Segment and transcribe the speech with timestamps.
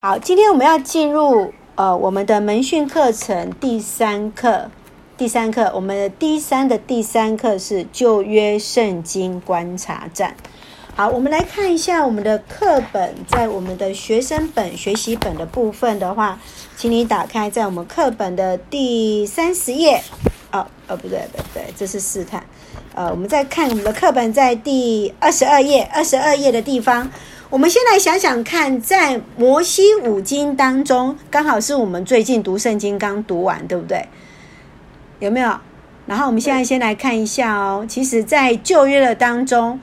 [0.00, 4.70] 好，今天我们要进入呃我们的门训课程第三课。
[5.16, 10.36] 第三课，我们的第三的第三课是旧约圣经观察站。
[10.94, 16.38] 好，我们来看一下我们的课本，在我们的学生本学习本的部分的话，
[16.76, 20.00] 请你打开在我们课本的第三十页。
[20.52, 22.46] 哦，哦，不对，不对，这是试探。
[22.94, 27.10] 呃，我们再看我们的课本在第二十二页，二十二页的地方。
[27.50, 34.06] 我们先来想想看，在摩西五经当中，刚好是我们最近读圣经刚读完，对不对？
[35.18, 35.58] 有没有？
[36.06, 37.86] 然后我们现在先来看一下哦。
[37.88, 39.80] 其实，在旧约的当中，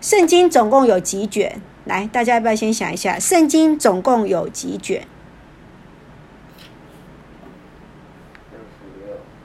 [0.00, 1.60] 圣经总共有几卷？
[1.84, 3.18] 来，大家要不要先想一下？
[3.18, 5.04] 圣经总共有几卷？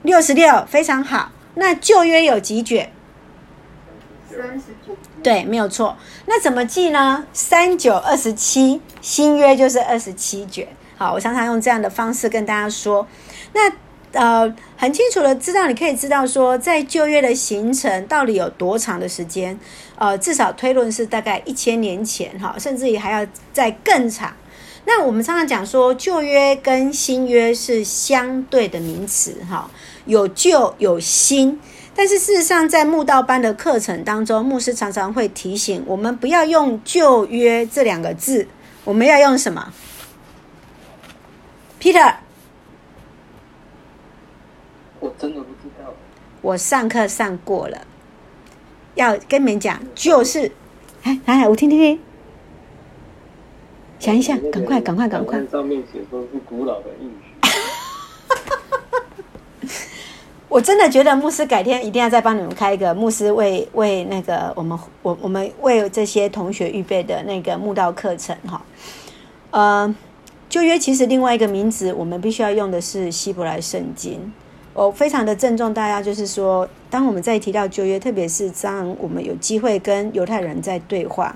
[0.02, 1.32] 六十六，非常好。
[1.56, 2.92] 那旧约有几卷？
[4.30, 4.96] 三十九。
[5.22, 5.96] 对，没有错。
[6.26, 7.26] 那怎么记呢？
[7.32, 10.68] 三九二十七，新约就是二十七卷。
[10.96, 13.06] 好，我常常用这样的方式跟大家说。
[13.52, 13.72] 那
[14.12, 19.58] 呃，很清楚的知道，你可以知道说，在旧约的形成到底有多长的时间？
[19.96, 24.32] 呃，至少推论是大概一千年前，哈，甚至于还要再更长。
[24.86, 29.68] 那我们常常讲说，旧约跟新约是相对的名词，哈，
[30.04, 31.60] 有旧有新。
[31.98, 38.46] 但是事实上，在慕道班的课程当中，牧师常常会提醒我们不要用“旧约”这两个字，
[38.84, 39.72] 我们要用什么
[41.80, 42.16] ？Peter，
[45.00, 45.94] 我真的不知道。
[46.42, 47.86] 我上课上过了，
[48.94, 50.52] 要跟你们讲，就是，
[51.02, 51.98] 哎，来来，我听听听，
[53.98, 55.40] 想一下，赶快，赶快，赶快。
[55.46, 57.32] 上面写说是古老的应许。
[60.48, 68.62] 我真的觉得牧师改天一定要再帮你们开一个牧师为为那个我们我我们为这些同学预备的那个慕道课程哈，
[69.50, 69.94] 呃，
[70.48, 74.32] 旧约其实另外一个名字，我们必须要用的是希伯来圣经。
[74.72, 81.34] 我非常的郑重大家，就是说，当我们在提到旧约，特别是当我们有机会跟犹太人在对话。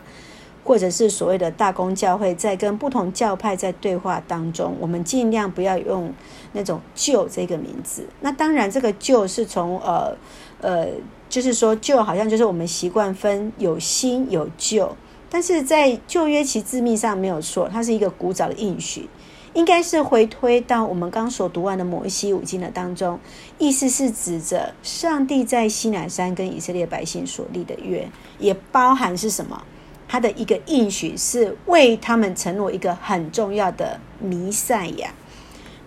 [0.62, 6.12] 或者是所谓的大公教会，在跟不同教派在对话当中，我们尽量不要用
[6.52, 8.06] 那种“旧”这个名字。
[8.20, 10.16] 那当然，这个“旧”是从呃
[10.60, 10.88] 呃，
[11.28, 14.96] 就是说“旧”好像就是我们习惯分有新有旧，
[15.30, 19.08] 但是在旧约其字面上没有错，它是一个古早的应许，
[19.54, 23.18] 应该是回推到我们刚所读完的摩西五经的当中，
[23.58, 29.62] 意思是指着上帝在西乃山跟以色列百姓所立的约，也包含是什么？
[30.08, 35.14] 他的一个应许是为他们承诺一个很重要的弥赛亚。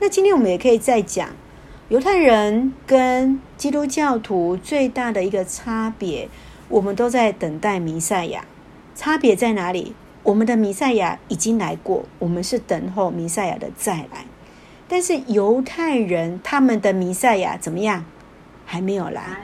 [0.03, 1.29] 那今天我们也可以再讲，
[1.87, 6.27] 犹太人跟基督教徒最大的一个差别，
[6.67, 8.43] 我们都在等待弥赛亚。
[8.93, 9.95] 差别在哪里？
[10.23, 14.25] 我们的弥赛亚已经来过，我们是等候弥赛亚的再来。
[14.89, 18.03] 但是犹太人他们的弥赛亚怎么样？
[18.65, 19.37] 还没有来。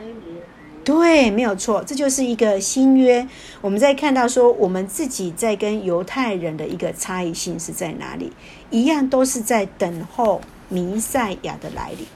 [0.89, 3.27] 对，没有错，这就是一个新约。
[3.61, 8.33] 我们在看到说，我们自己在跟犹太人的一个差异性是在哪里？
[8.71, 12.07] 一样都是在等候弥赛亚的来临。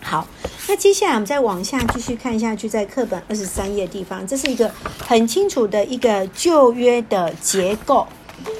[0.00, 0.28] 好，
[0.68, 4.70] 那接下来我们再往下继续看下去，在课本二十三页地方，这是一个
[5.04, 8.06] 很清楚的一个旧约的结构。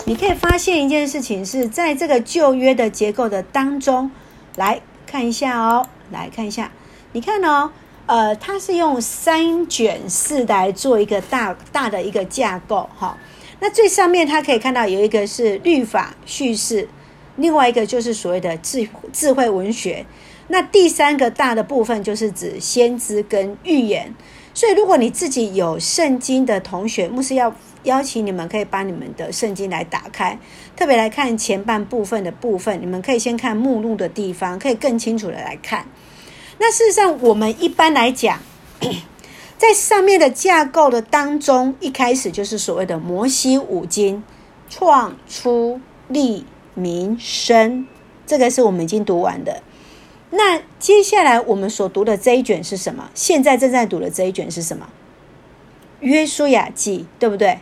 [0.06, 4.10] 你可以发现一件事情是在这个旧约的结构的当中，
[4.56, 6.72] 来看一下哦，来看一下，
[7.12, 7.70] 你看哦。
[8.10, 13.16] 呃，它是用三卷四来做一个大大的一个架构，哈。
[13.60, 16.88] 那最上面它可以看到有一个是律法叙事，
[17.36, 20.04] 另外一个就是所谓的智智慧文学。
[20.48, 24.12] 那第三个大的部分就是指先知跟预言。
[24.52, 27.54] 所以，如果你自己有圣经的同学，牧师要
[27.84, 30.36] 邀请你们可以把你们的圣经来打开，
[30.74, 35.86] 特别来看前半部分的部分，你们可以先看目录的地方，可以更清楚的来看。
[36.62, 38.38] 那事实上，我们一般来讲，
[39.56, 44.22] 在上面的架构的当中，一开始就是所谓的摩西五经，
[44.68, 46.44] 创、出、利、
[46.74, 47.86] 民、生，
[48.26, 49.62] 这个是我们已经读完的。
[50.32, 53.10] 那接下来我们所读的这一卷是什么？
[53.14, 54.86] 现在正在读的这一卷是什么？
[56.00, 57.60] 约书亚记，对不对？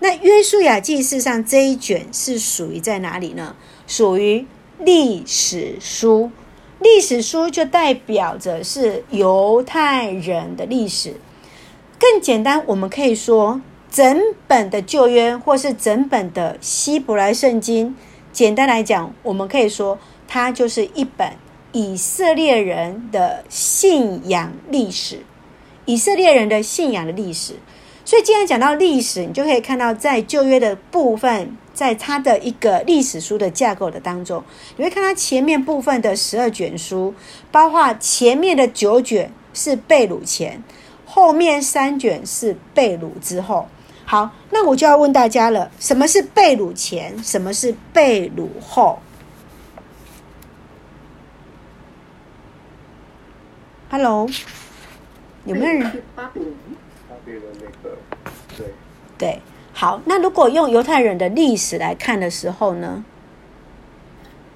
[0.00, 3.54] 那约书亚记事实上这一卷是属于在哪里呢？
[3.86, 4.44] 属于
[4.80, 6.32] 历史书。
[6.80, 11.14] 历史书就代表着是犹太人的历史。
[11.98, 13.60] 更简单，我们可以说，
[13.90, 14.18] 整
[14.48, 17.94] 本的旧约或是整本的希伯来圣经，
[18.32, 21.32] 简单来讲，我们可以说，它就是一本
[21.72, 25.18] 以色列人的信仰历史。
[25.84, 27.54] 以色列人的信仰的历史。
[28.04, 34.44] 所以，既然讲到历史，你就可以看到，在旧约的部分，在它的一个历史书的架构的当中，
[34.76, 37.14] 你会看它前面部分的十二卷书，
[37.50, 40.62] 包括前面的九卷是被掳前，
[41.06, 43.66] 后面三卷是被掳之后。
[44.04, 47.16] 好，那我就要问大家了，什么是被掳前？
[47.24, 48.98] 什么是被掳后
[53.88, 54.28] ？Hello，
[55.46, 56.02] 有没有人？
[56.14, 56.54] 巴比伦，
[57.08, 57.96] 巴比伦那个，
[58.58, 58.66] 对。
[59.16, 59.38] 对，
[59.80, 63.02] 好，那如果用犹太人的历史来看的时候呢，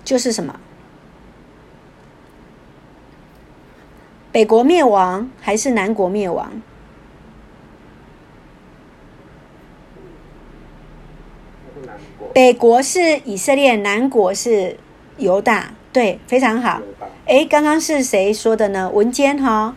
[0.05, 0.61] 就是什么？
[4.31, 6.61] 北国灭亡还是南国灭亡？
[12.35, 14.77] 北国是以色列，南国是
[15.17, 16.83] 犹大，对，非常好。
[17.25, 18.91] 哎，刚刚是谁说的呢？
[18.91, 19.75] 文坚哈，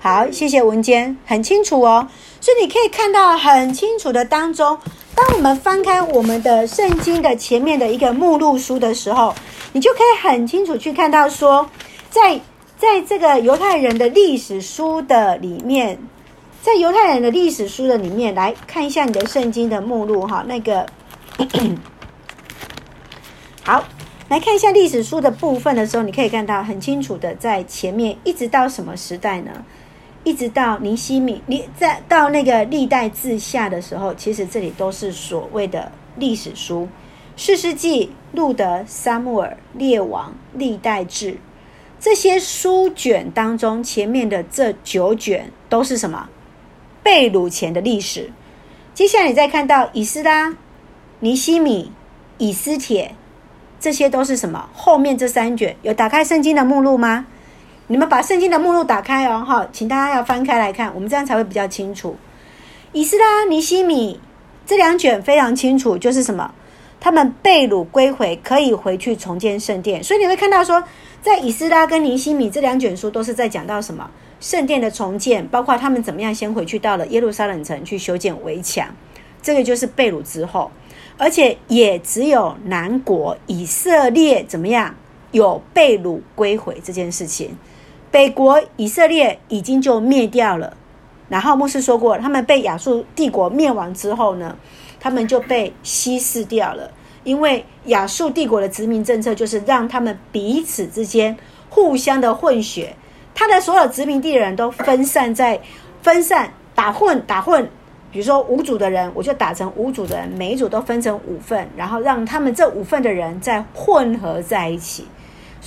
[0.00, 2.08] 好，谢谢文坚，很清楚哦。
[2.40, 4.78] 所以你可以看到很清楚的当中，
[5.14, 9.34] 当我们翻开我们的圣经的前面的一个目录书的时候，
[9.72, 11.68] 你就可以很清楚去看到说，
[12.10, 12.40] 在
[12.76, 15.98] 在这个犹太人的历史书的里面，
[16.62, 20.86] 在犹太人的历史书的里面来看一下你的圣经的目录哈，那个。
[23.64, 23.84] 好，
[24.28, 29.50] 来看一下历史书的部分的时候，你可以看到很清楚的，在前面一直到什么时代呢？
[30.24, 36.88] 一直到尼希米，你在到那个历代志下的时候，其实这里都是所谓的历史书，
[37.36, 41.38] 士师记、路德、撒母耳、列王、历代志
[42.00, 46.28] 这些书卷当中，前面的这九卷都是什么？
[47.02, 48.30] 被掳前的历史。
[48.92, 50.56] 接下来你再看到以斯拉。
[51.20, 51.90] 尼希米、
[52.36, 53.12] 以斯帖，
[53.80, 54.68] 这些都是什么？
[54.72, 57.26] 后面这三卷有打开圣经的目录吗？
[57.90, 62.14] 你们把圣经的目录打开哦，哈，请大家要翻开来看，我们这样才会比较清楚。
[62.92, 64.20] 以斯拉、尼希米
[64.66, 66.54] 这两卷非常清楚，就是什么？
[67.00, 70.04] 他们被掳归回，可以回去重建圣殿。
[70.04, 70.84] 所以你会看到说，
[71.22, 74.10] 在以斯拉跟尼希米这两卷书都是在讲到什么？
[74.38, 78.86] 圣殿的重建，包括他们怎么样先回去到了耶路撒冷城去修建围墙，
[79.40, 80.70] 这个就是被掳之后。
[81.16, 84.94] 而且也只有南国以色列怎么样
[85.32, 87.56] 有被掳归回这件事情，
[88.10, 90.76] 北国以色列已经就灭掉了。
[91.28, 94.56] 然后牧师说过，他们被亚述帝国灭亡之后呢，
[94.98, 96.90] 他们就被稀释掉了。
[97.24, 101.36] 因为亚述帝国的殖民政策就是让他们彼此之间
[101.68, 102.94] 互相的混血，
[103.34, 105.60] 他的所有殖民地的人都分散在
[106.00, 107.68] 分散打混打混。
[108.10, 115.04] 比如说五组的人，我就打成五组的人，每一组都分成五份，然后让他们这五份的人再混合在一起。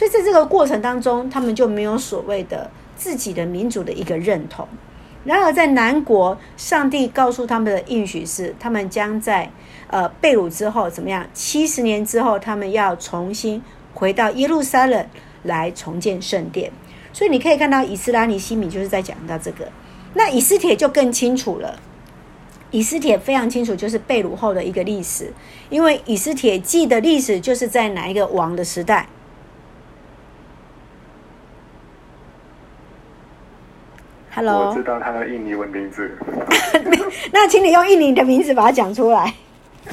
[0.02, 2.68] 所以在这个过程当中，他们就没有所谓的
[2.98, 4.68] 自己的民族的一个认同。
[5.24, 9.48] 然而在南国，上帝告诉他们的应许是，他们将在
[9.92, 11.24] 呃被掳之后怎么样？
[11.36, 13.62] 七十年之后，他们要重新
[13.94, 15.06] 回到耶路撒冷
[15.44, 16.72] 来重建圣殿。
[17.14, 19.68] 所以你可以看到以斯拉、尼西米就是在讲到这个。
[20.16, 21.80] 那以斯帖就更清楚了。
[22.72, 25.32] 以斯帖非常清楚，就是被掳后的一个历史，
[25.70, 29.08] 因为以斯帖记的历史就是在哪一个王的时代。
[34.34, 36.18] Hello，我知道他的印尼文名字。
[37.34, 39.34] 那请你用印尼的名字把它讲出来。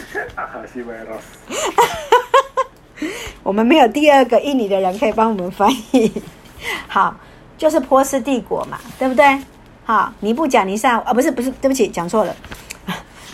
[3.42, 6.12] 我们没有第二个印尼的人可以帮我们翻译。
[6.86, 7.16] 好，
[7.56, 9.38] 就是波斯帝国嘛，对不对？
[9.84, 12.36] 好，尼布甲尼撒啊，不是不是，对不起，讲错了。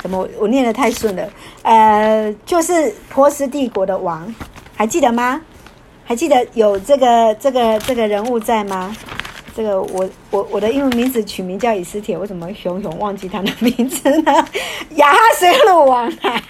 [0.00, 1.28] 怎么我念得太顺了？
[1.62, 4.34] 呃，就是波斯帝国的王，
[4.76, 5.40] 还记得吗？
[6.04, 8.94] 还记得有这个这个这个人物在吗？
[9.56, 14.32] 这个我我我的英文名字取名叫以斯帖，为什么熊熊忘记他的名字呢？
[14.96, 16.42] 亚哈水鲁王啊，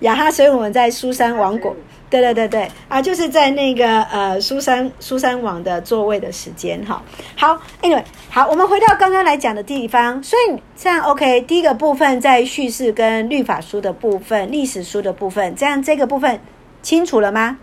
[0.00, 1.74] 亚哈水鲁王在苏珊王国。
[2.10, 7.02] 对对对对啊，就是在那个呃苏珊苏珊王的座位的时间哈。
[7.36, 10.22] 好，Anyway，好，我们回到刚刚来讲的地方。
[10.22, 16.38] 所以这样 OK，第一个部分在叙事跟律法书的部分、历史书的部分，这样这个部分
[16.82, 17.58] 清楚了吗？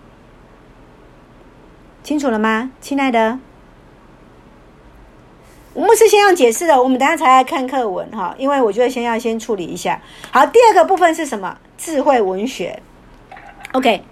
[2.03, 3.39] 清楚了吗，亲爱的？
[5.73, 10.01] 我们是先要解释的，我们等下才来看课文哈，因为我觉得先要先处理一下。
[10.31, 11.57] 好，第二个部分是什么？
[11.77, 12.81] 智慧文学。
[13.71, 14.03] OK。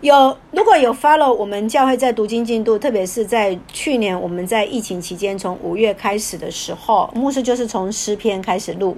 [0.00, 8.96] 有，如果有 follow 我们教会在读经进度，特别是在去年我们在疫情期间，从五月开始的时候，牧师就是从诗篇开始录。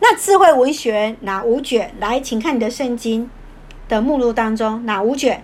[0.00, 1.94] 那智慧文学哪五卷？
[1.98, 3.30] 来，请看你的圣经
[3.88, 5.42] 的目录当中哪五卷？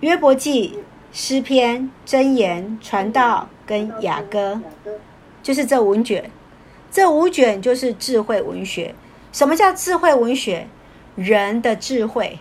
[0.00, 0.80] 约伯记、
[1.12, 4.60] 诗篇、箴言、传道跟雅歌，
[5.42, 6.30] 就是这五卷。
[6.90, 8.94] 这五卷就是智慧文学。
[9.32, 10.66] 什么叫智慧文学？
[11.16, 12.38] 人的智慧，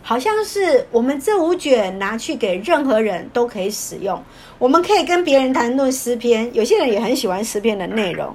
[0.00, 4.22] 好像是我们这五卷拿去给任何人都可以使用。
[4.60, 8.32] 我们可以跟别人谈论诗篇，有些人也很喜欢诗篇的内容。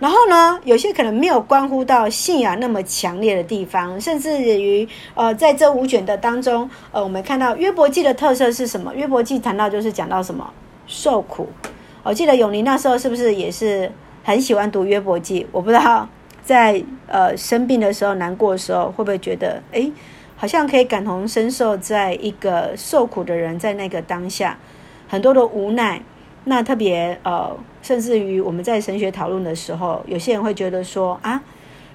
[0.00, 8.92] 然后呢，有些可能没有关乎到信仰那么强烈的地方，甚至于呃，在这五卷的当中，呃，我们看到约伯记的特色是什么？
[8.94, 10.52] 约伯记谈到就是讲到什么
[10.90, 11.48] 受苦。
[12.02, 13.90] 我记得永宁那时候是不是也是
[14.24, 15.46] 很喜欢读约伯记？
[15.52, 16.08] 我不知道
[16.42, 19.92] 在呃生病的时候、难过的时候，会不会觉得诶，
[20.36, 24.58] 好像可以感同身受，在一个受苦的人在那个当下，
[25.08, 26.02] 很多的无奈。
[26.44, 31.40] 那特别呃，甚至于我们在神学讨论的时候，有些人会觉得说啊，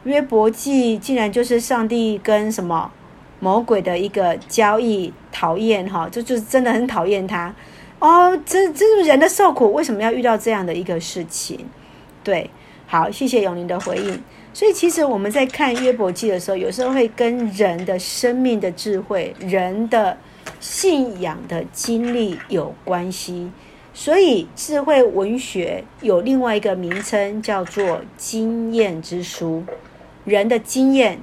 [0.03, 2.91] 约伯记竟然就是上帝跟什么
[3.39, 7.51] 魔鬼的一个交易，讨厌哈，就就是真的很讨厌他
[8.05, 8.39] 哦。
[8.45, 11.59] 这这是人的受苦，为什么要遇到这样的一个事情？
[12.23, 12.49] 对，
[12.87, 14.21] 好，谢谢永宁的回应。
[14.53, 20.17] 所以其实我们在看约伯记的时候，有时候会跟人的生命的智慧、人的
[20.59, 23.51] 信仰的经历有关系。
[23.93, 29.63] 所以，智慧文学有另外一个名称，叫做经验之书。
[30.25, 31.19] 人的经验，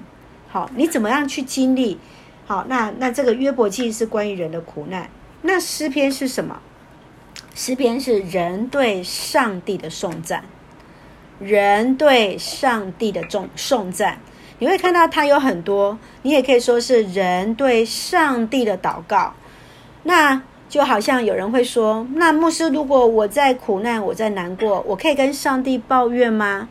[0.48, 1.98] 好，你怎么样去经历？
[2.46, 5.08] 好，那那这个约伯记是关于人的苦难。
[5.42, 6.60] 那诗篇是什么？
[7.54, 10.44] 诗篇是人对上帝的颂赞，
[11.38, 14.18] 人对上帝的颂颂赞。
[14.58, 19.34] 你会看到它有很多，你也可以说是人对上帝的祷告。
[20.04, 26.68] 那就好像有人会说：“那牧师，如果我在苦难，我在难过，我可以跟上帝抱怨吗？”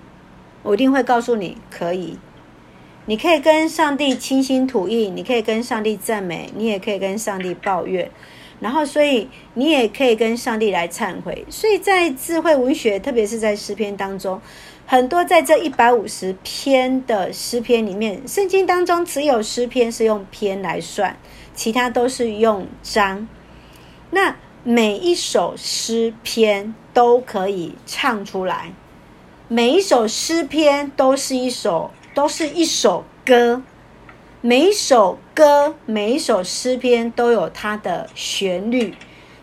[0.64, 2.18] 我一定会告诉你，可以。
[3.06, 8.10] 你可以跟上帝倾心吐意，你可以跟上帝赞美，你也可以跟上帝抱怨。
[8.62, 11.44] 然后，所以你也可以跟上帝来忏悔。
[11.50, 14.40] 所以在智慧文学，特别是在诗篇当中，
[14.86, 21.18] 很多在这一百五十篇的诗篇里面，圣经当中只有诗篇是用篇来算，
[21.56, 23.28] 其他都是用章。
[24.12, 28.72] 那每一首诗篇都可以唱出来，
[29.48, 33.64] 每一首诗篇都是一首，都是一首歌。
[34.44, 38.96] 每首歌，每一首诗篇都有它的旋律，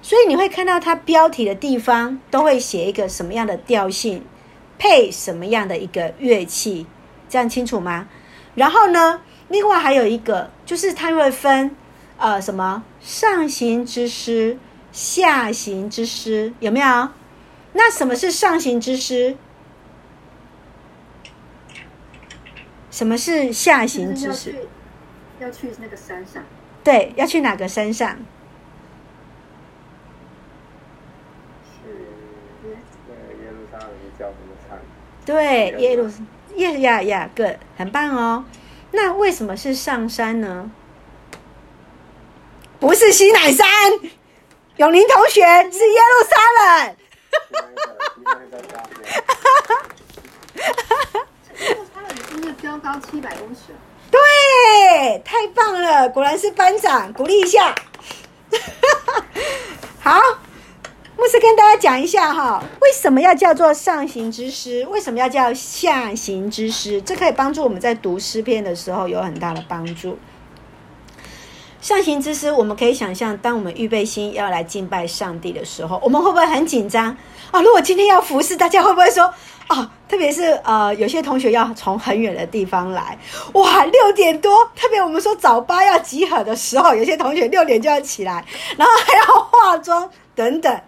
[0.02, 4.24] 所以你会看到它标题的地方都会写一个什么样的调性，
[4.76, 6.84] 配什么样的一个乐器，
[7.28, 8.08] 这样清楚吗？
[8.56, 11.76] 然后呢，另外还有一个就是它会分。
[12.16, 14.58] 呃，什么上行之诗、
[14.90, 17.10] 下行之诗有没有？
[17.74, 19.36] 那什么是上行之诗？
[22.90, 24.66] 什么是下行之诗？
[25.40, 26.42] 要去那个山上。
[26.84, 28.16] 对，要去哪个山上？
[31.66, 31.88] 是
[32.64, 34.78] 耶路撒冷叫什么山？
[35.26, 36.10] 对，耶路
[36.56, 38.44] 耶呀呀个很棒哦。
[38.92, 40.70] 那为什么是上山呢？
[42.80, 43.66] 不是西乃山，
[44.76, 46.96] 永宁同学是耶路撒冷。
[51.58, 53.74] 耶路撒冷是那个标高七百公尺。
[54.10, 57.74] 对，太棒了，果然是班长，鼓励一下。
[60.00, 60.18] 好，
[61.16, 64.86] 牧师跟大家讲一下哈，为什么要叫做上行之诗？
[64.90, 67.02] 为什么要叫下行之诗？
[67.02, 70.18] 这可以帮助我们在读诗篇的时候有很大的帮助。
[71.80, 77.16] 上行之诗，我们可以想象，当我们预备心要来敬拜上帝的时候，我们会不会很紧张
[77.50, 77.60] 啊？
[77.60, 79.32] 如果今天要服侍，大家会不会说
[79.68, 79.90] 啊？
[80.08, 83.18] 特别是呃，有些同学要从很远的地方来，
[83.52, 88.44] 哇，六点多，特别我们说早八要集合的时候，有些同学六点就要起来，
[88.76, 90.80] 然后还要化妆等等。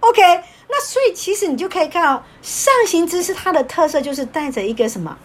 [0.00, 0.22] OK，
[0.68, 5.18] 那所以其实你就可以看到上行之师，它的特色就是带着一个什么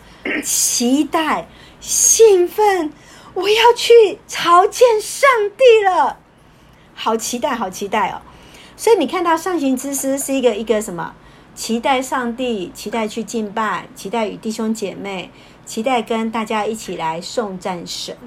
[0.44, 1.48] 期待、
[1.80, 2.92] 兴奋。
[3.36, 6.18] 我要去朝见上帝了，
[6.96, 8.22] 好期待，好期待哦！
[8.76, 11.14] 所以你看到上行之师是一个一个什么？
[11.56, 15.30] 期待上帝，期待去敬拜，期待与弟兄姐妹，
[15.66, 18.18] 期待跟大家一起来颂赞神。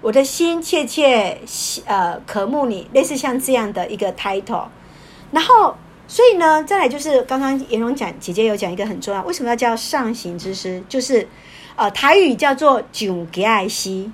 [0.00, 1.40] 我的心切切
[1.86, 4.66] 呃渴慕你，类似像这样的一个 title。
[5.30, 5.74] 然后，
[6.06, 10.82] 所以呢，再来就是刚刚颜蓉讲姐姐有讲一个很重要，为什么要叫上行之师？
[10.88, 11.28] 就是
[11.76, 14.10] 呃台语叫做“上加爱西”。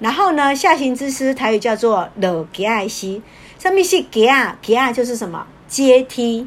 [0.00, 3.20] 然后呢，下行之师台语叫做落阶诗，
[3.58, 4.28] 上面是阶
[4.62, 6.46] 阶就是什么阶梯。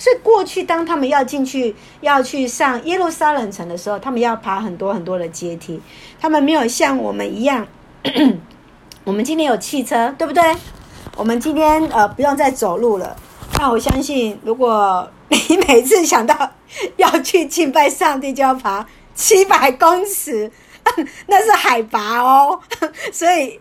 [0.00, 5.78] 所以过去当他们要进去要去上耶路撒冷城的时候，他们要爬很多很多的阶梯。
[6.18, 7.66] 他们没有像我们一样，
[9.04, 10.42] 我们今天有汽车，对不对？
[11.16, 13.14] 我们今天呃不用再走路了。
[13.58, 16.50] 那我相信，如果 你每次想到
[16.96, 20.50] 要去敬拜上帝，就要爬七百公尺。
[21.28, 22.58] 那是海拔哦。
[23.12, 23.60] 所以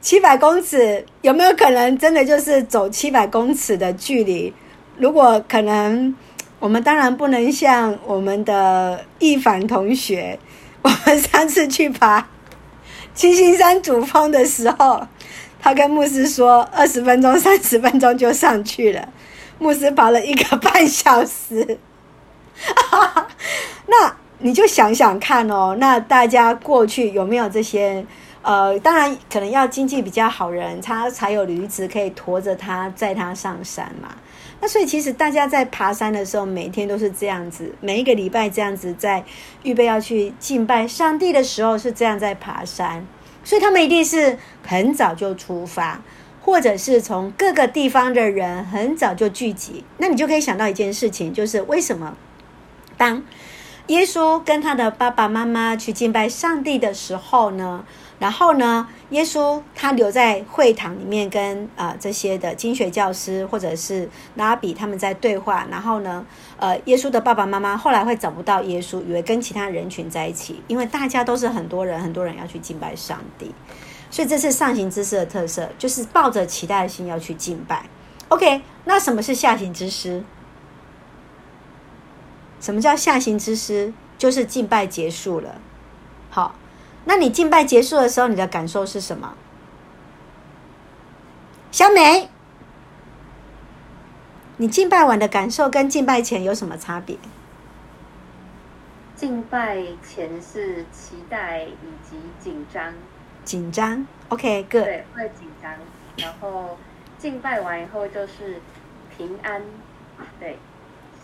[0.00, 4.52] 七百公尺有没有可能真的就是走七百公尺的距离？
[4.96, 6.14] 如果可能，
[6.60, 10.38] 我们当然不能像我们的易凡同学，
[10.82, 12.28] 我们上次去爬
[13.14, 15.06] 七星山主峰的时候，
[15.60, 19.08] 他跟牧师说二十分钟、三十分钟就上去了，
[19.58, 21.78] 牧师爬了一个半小时。
[23.86, 28.04] 那你就想想看哦，那大家过去有没有这些？
[28.42, 34.08] 呃，当然可能要经济比较好人，他才有驴子可以驮着他载他上山嘛。
[34.60, 39.24] 那所以其实大家在爬山的时候，每天都是这样子，每一个礼拜这样子在
[39.62, 43.06] 预备要去敬拜上帝的时候是这样在爬山。
[43.44, 46.00] 所以他们一定是很早就出发，
[46.40, 49.84] 或者是从各个地方的人很早就聚集。
[49.98, 52.16] 那你就可以想到一件事情，就是为什么
[52.96, 53.22] 当
[53.88, 57.84] 耶稣跟他的爸爸妈妈去敬拜上帝的时候呢？
[58.22, 65.66] 然后呢，耶稣他留在会堂里面跟啊、这些的经学教师或者是拉比他们在对话。
[65.68, 66.24] 然后呢，
[66.56, 73.52] 呃，耶稣的爸爸妈妈后来会找不到耶稣，以为跟其他人群在一起，因为大家都是很多人，很多人要去敬拜上帝。
[74.08, 77.84] 所以这是上行之师的特色，就是抱着期待的心要去敬拜。
[78.28, 80.22] OK，那什么是下行之师？
[82.60, 83.92] 什么叫下行之师？
[84.16, 85.60] 就是敬拜结束了。
[86.30, 86.54] 好。
[87.04, 89.34] 那你敬拜结束的时候，你的感受是什么？
[91.70, 92.28] 小美，
[94.58, 97.16] 你敬拜完的感受跟敬拜前有什么差别？
[99.16, 102.92] 敬拜前是期待以及紧张。
[103.44, 104.84] 紧张，OK，good。
[104.84, 105.72] 对，会紧张。
[106.16, 106.76] 然后
[107.18, 108.60] 敬拜完以后就是
[109.16, 109.62] 平安，
[110.38, 110.58] 对，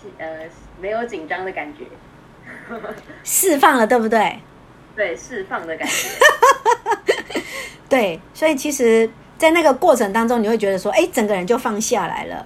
[0.00, 0.48] 是呃
[0.80, 1.84] 没有紧张的感觉，
[3.22, 4.40] 释放了，对不对？
[4.98, 6.08] 对，释放的感觉。
[7.88, 12.44] 对，所以其实，在那个过程当中，你会觉得说，哎，整个人就放下来了，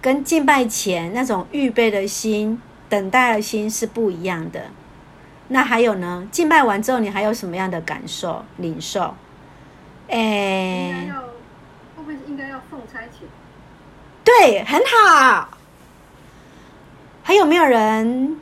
[0.00, 4.62] 跟敬拜前那种预备的心、等待的心是不一样的。
[5.48, 6.26] 那还有呢？
[6.32, 9.14] 敬拜完之后，你还有什么样的感受、领受？
[10.08, 11.28] 哎，应该要，会
[11.96, 13.26] 不会应该要奉差遣？
[14.24, 15.58] 对，很好。
[17.22, 18.40] 还有没有人？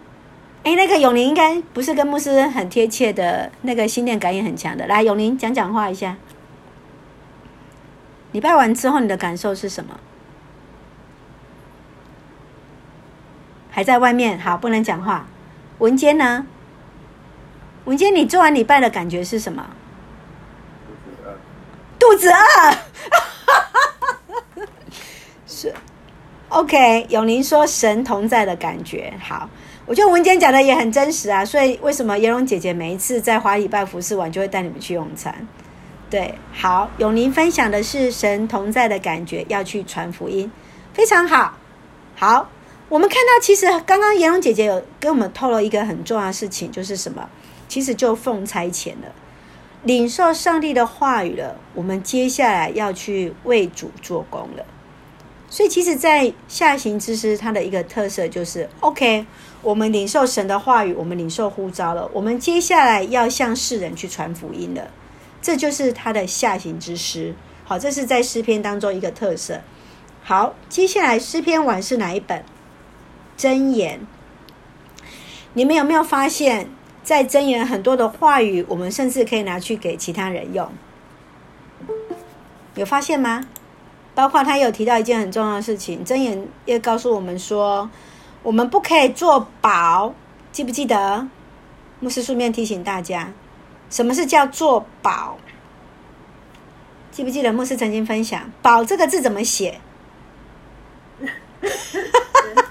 [0.63, 4.87] 哎，那个永宁应该不是跟牧师很贴切的，那个心电感应很强的。
[4.87, 6.17] 来，永宁讲讲话一下。
[8.33, 9.99] 礼拜完之后，你的感受是什么？
[13.71, 15.27] 还在外面，好，不能讲话。
[15.79, 16.47] 文坚呢？
[17.87, 19.71] 文坚，你做完礼拜的感觉是什么？
[21.99, 22.37] 肚子饿。
[22.45, 22.77] 肚
[24.55, 24.67] 子饿。
[25.49, 25.75] 是。
[26.51, 29.49] OK，永宁说神同在的感觉，好。
[29.91, 35.49] 我觉得文坚讲的也很真实啊，所以为什么颜蓉姐姐每一次在华礼拜服侍完就会带你们去用餐？
[36.09, 40.49] 对，好，永宁分享的是神同在的感觉，要去传福音，
[40.95, 41.59] 非常好。
[42.15, 42.49] 好，
[42.89, 47.29] 我们看到其实刚刚颜蓉姐姐有跟我们透露一个很重要的事情，就是什么？
[47.67, 49.13] 其实就奉差遣了，
[49.83, 54.65] 领受上帝的话语了，我们接下来要去为主做工了。
[55.49, 59.27] 所以其实，在下行之诗，它的一个特色就是，OK。
[59.63, 62.11] 我们领受神的话语，我们领受呼召了。
[62.15, 64.91] 我们接下来要向世人去传福音了，
[65.43, 67.35] 这就是他的下行之诗。
[67.65, 69.61] 好，这是在诗篇当中一个特色。
[70.23, 72.43] 好，接下来诗篇完是哪一本？
[73.37, 74.01] 箴言。
[75.53, 76.71] 你们有没有发现，
[77.03, 80.71] 在箴言很多的话语，我们甚至可以拿去给其他人用？
[82.77, 83.47] 有发现吗？
[84.15, 87.91] 包括他有提到一件很重要的事情，箴言也告诉我们说。
[88.43, 90.15] 我们不可以做保，
[90.51, 91.29] 记不记得？
[92.01, 93.31] 牧师顺便提醒大家，
[93.91, 95.37] 什么是叫做保？
[97.11, 99.81] 记不记得牧师曾经分享“保”这个字怎么写？
[101.21, 101.31] 人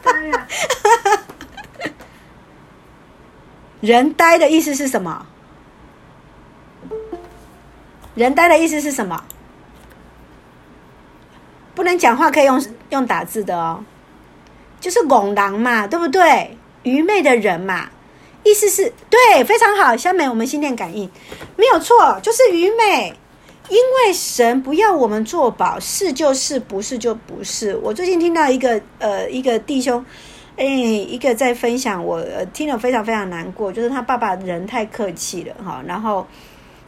[0.01, 0.47] 呆啊！
[3.81, 5.27] 人呆的意思是什么？
[8.15, 9.23] 人呆的意思是什么？
[11.75, 13.83] 不能讲话，可以用用打字的哦。
[14.79, 16.57] 就是拱狼嘛，对不对？
[16.83, 17.89] 愚昧的人嘛，
[18.43, 19.97] 意思是对，非常好。
[19.97, 21.09] 下面我们心电感应
[21.57, 23.13] 没有错，就是愚昧。
[23.67, 27.77] 因为神不要我们做保，是就是，不是就不是。
[27.83, 30.03] 我最近听到一个呃一个弟兄，
[30.57, 36.25] 哎，一个在分享我，我呃听了非常非常难过，就是他爸爸人太客气了哈，然后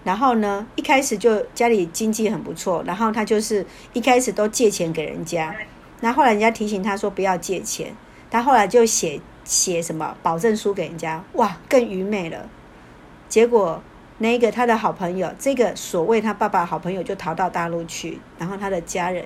[0.03, 5.55] 然后呢，一开始就家里经济很不错，然后他就是一开始都借钱给人家。
[6.01, 7.95] 那后来人家提醒他说不要借钱，
[8.29, 12.49] 他后来就写写什么保证书给人家，哇，更愚昧了。
[13.29, 13.81] 结果
[14.17, 19.25] 那个他的好朋友，这个所谓他爸爸好朋友就逃到大陆去，然后他的家人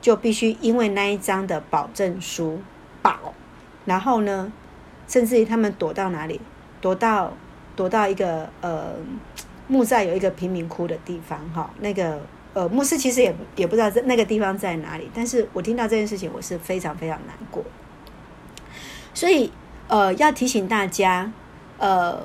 [0.00, 2.60] 就必须因为那一张的保证书
[3.02, 3.34] 保，
[3.84, 4.50] 然后呢，
[5.06, 6.40] 甚至于他们躲到哪里？
[6.80, 7.34] 躲到
[7.76, 8.94] 躲到一个呃
[9.68, 12.20] 木栅有一个贫民窟的地方哈，那个。
[12.60, 17.64] 呃，牧师其实也也不知道在那个地方在哪里，但是我听到这件事情，我是非常非常难过。
[19.14, 19.50] 所以，
[19.88, 21.32] 呃，要提醒大家，
[21.78, 22.22] 呃，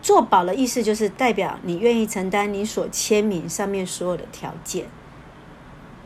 [0.00, 4.86] 做保的意思就是代表你愿意承担你所签名上面所有的条件。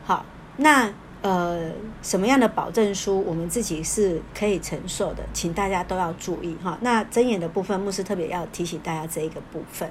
[0.03, 0.25] 好，
[0.57, 6.77] 那呃，什么样的保证书我们自己是可以承受的，请大家都要注意哈。
[6.81, 9.89] 那睁眼的部分，牧师特别要提醒大家这一个部分。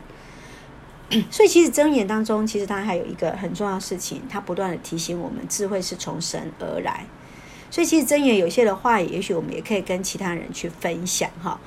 [1.31, 7.05] 所以，其实箴言当中，其实它还有一个很重要的事情，它不断的提醒我们，智慧是从神而来。
[7.71, 11.59] 所以，其实箴言有些的话，也许我们也可以跟其他人去分享哈。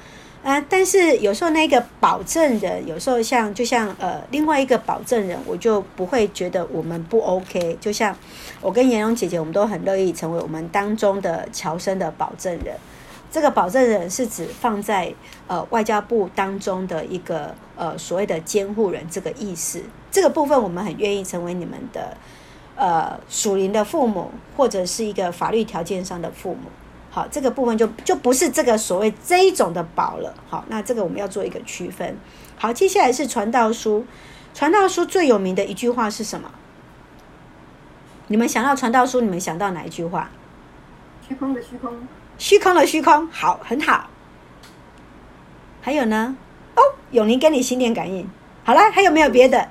[0.44, 7.78] 啊，但是有时候那个保证人，有时候像就像呃另外一个保证人，我就不会觉得我们不 OK。
[7.82, 8.16] 就像
[8.62, 12.76] 我跟颜蓉姐姐，我们都很乐意成为我们当中的乔生的保证人。
[13.30, 15.14] 这个保证人是指放在
[15.48, 19.84] 呃外交部当中的一个呃所谓的监护人这个意思。
[20.10, 22.16] 这个部分我们很愿意成为你们的
[22.76, 26.70] 呃属灵的父母，或者是一个法律条件上的父母。
[27.10, 30.34] 好，这个部分就就不是这个所谓这一种的保了。
[30.50, 32.18] 好，那这个我们要做一个区分。
[32.58, 34.06] 好，接下来是传道书。
[34.54, 36.50] 传道书最有名的一句话是什么？
[38.28, 40.30] 你们想到传道书，你们想到哪一句话？
[41.28, 41.94] 虚空的虚空。
[42.38, 44.10] 虚空的虚空，好，很好。
[45.82, 46.36] 还有呢？
[46.76, 48.30] 哦，永宁跟你心电感应，
[48.64, 49.70] 好了，还有没有别的？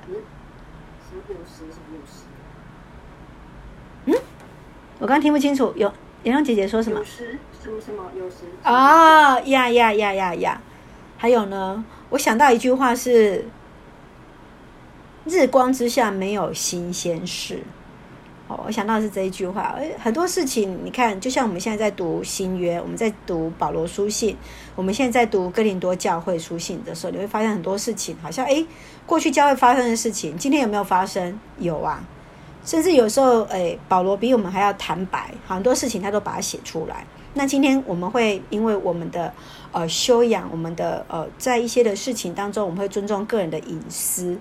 [4.05, 4.15] 嗯，
[4.99, 6.99] 我刚刚听不清楚，有颜蓉姐姐说什么？
[7.05, 8.35] 什么什么有时？
[8.63, 10.61] 哦呀呀呀呀呀！
[11.17, 11.85] 还有呢？
[12.09, 13.45] 我想到一句话是：
[15.25, 17.63] 日光之下没有新鲜事。
[18.47, 19.75] 哦，我想到的是这一句话。
[19.99, 24.37] 很多事情，你看，就像我们现在在读新约，我们在读保罗书信，
[24.73, 28.65] 我们现在在读哥林多教会书信的时候，你会发现很多事情，好像诶，
[29.05, 31.37] 过去教会发生的事情，今天有没有发生？
[31.59, 32.01] 有啊，
[32.63, 37.05] 甚至有时候，诶，保罗比我们还要坦白，很多事情他都把它写出来。
[37.33, 39.33] 那今天我们会因为我们的
[39.73, 44.39] 呃修养，我们的呃在一些的事情当中，我们会尊重个人的隐私。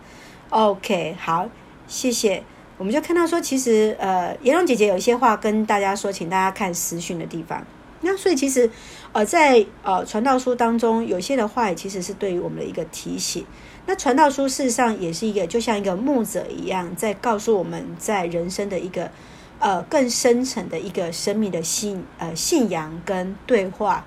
[0.50, 1.48] OK，好，
[1.88, 2.44] 谢谢。
[2.78, 7.64] 我们就看到说，其实呃，颜蓉姐姐有一些话跟大家说，请大家看实讯的地方。
[8.02, 8.70] 那所以其实
[9.12, 13.44] 呃，在呃传道书当中，有些的话也其实是对于我们的一个提醒。
[13.86, 19.10] 那传道书事实上也是一个，就像一个牧者一样，在告诉我们在人生的一个
[19.58, 24.04] 呃更深层的一个生命的信呃信仰跟对话。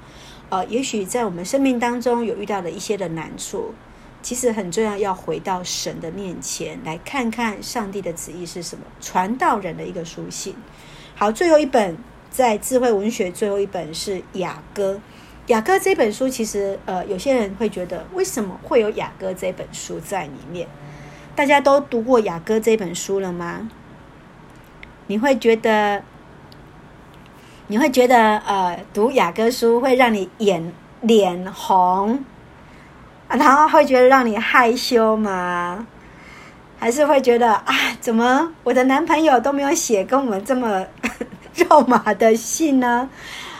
[0.49, 3.73] 呃，也许在我们生命当中有遇到的一些的难处。
[4.21, 8.83] 其实很重要，要回到神的面前来看看上帝的旨意是什么。
[8.99, 10.55] 传道人的一个书信。
[11.15, 11.97] 好，最后一本
[12.29, 14.99] 在智慧文学最后一本是雅歌。
[15.47, 20.67] 雅歌这本书其实呃，有些人会觉得为什么会有雅歌这本书在里面？
[21.35, 23.69] 大家都读过雅歌这本书了吗？
[25.07, 26.03] 你会觉得
[27.67, 32.23] 你会觉得呃，读雅歌书会让你眼脸红？
[33.29, 35.85] 然后会觉得让你害羞吗？
[36.79, 40.85] 还是会觉得啊，怎么我的男朋友都没有写跟我们这么
[41.53, 43.09] 肉麻的信呢？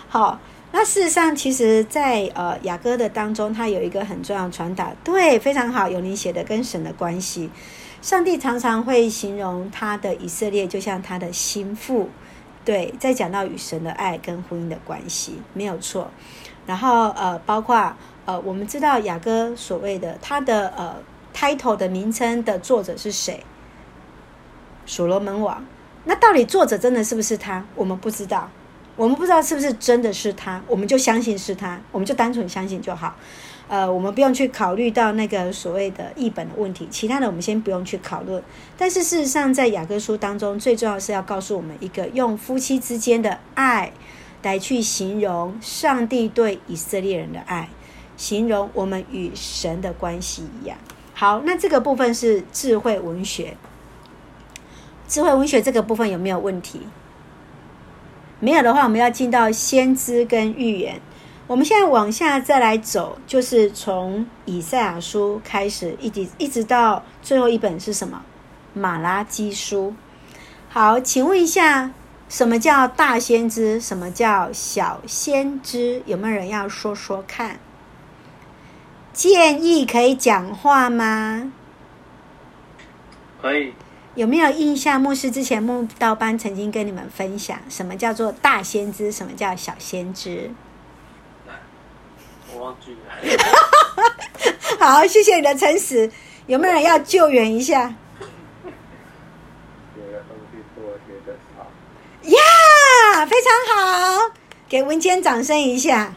[0.08, 0.40] 好，
[0.72, 7.50] 那事实上，其实在，呃雅歌的当中，它有一个很重要传达，对，非常好，有你写的跟神的关系。
[8.02, 12.10] 上帝常常会形容他的以色列，就像他的心腹。
[12.64, 16.10] 对，在讲到与神的爱跟婚姻的关系，没有错。
[16.66, 17.94] 然后呃，包括。
[18.30, 20.96] 呃，我们知道雅歌所谓的他的呃
[21.34, 23.44] title 的名称的作者是谁？
[24.86, 25.66] 所罗门王。
[26.04, 27.66] 那到底作者真的是不是他？
[27.74, 28.48] 我们不知道，
[28.96, 33.16] 我们不知道是不是真的是他，我们就相信是他，我们就单纯相信就好。
[33.68, 38.44] 呃，我们不用去考虑到那个所谓的译本的问题，其他的我们先不用去讨论。
[38.78, 43.92] 但是事实上，在雅歌书当中，最重要是要告诉我们一个用夫妻之间的爱
[44.44, 47.68] 来去形容上帝对以色列人的爱。
[48.20, 50.78] 形容我们与神的关系一样。
[51.14, 53.56] 好，那这个部分是智慧文学。
[55.08, 56.82] 智慧文学这个部分有没有问题？
[58.42, 61.00] 没有的话，我们要进到先知跟预言。
[61.48, 68.22] 我们现在往下再来走，就是从以赛亚书开始，一直一直到最后一本是什么？
[68.74, 69.96] 马拉基书。
[70.68, 71.92] 好，请问一下，
[72.28, 73.80] 什么叫大先知？
[73.80, 76.04] 什么叫小先知？
[76.06, 77.60] 有没有人要说说看？
[79.20, 81.52] 建议可以讲话吗？
[83.42, 83.74] 可以。
[84.16, 85.02] 有没有印象？
[85.02, 90.52] 牧师之前慕道班曾经跟你们分享，什么叫做大先知，什么叫小先知？
[92.54, 93.00] 我忘记了。
[94.80, 96.10] 好，谢谢你的诚实。
[96.48, 97.94] 有没有人要救援一下？
[98.24, 101.68] 写的东西多，写的少。
[102.24, 104.32] 呀，非常好，
[104.70, 106.14] 给文坚掌声一下。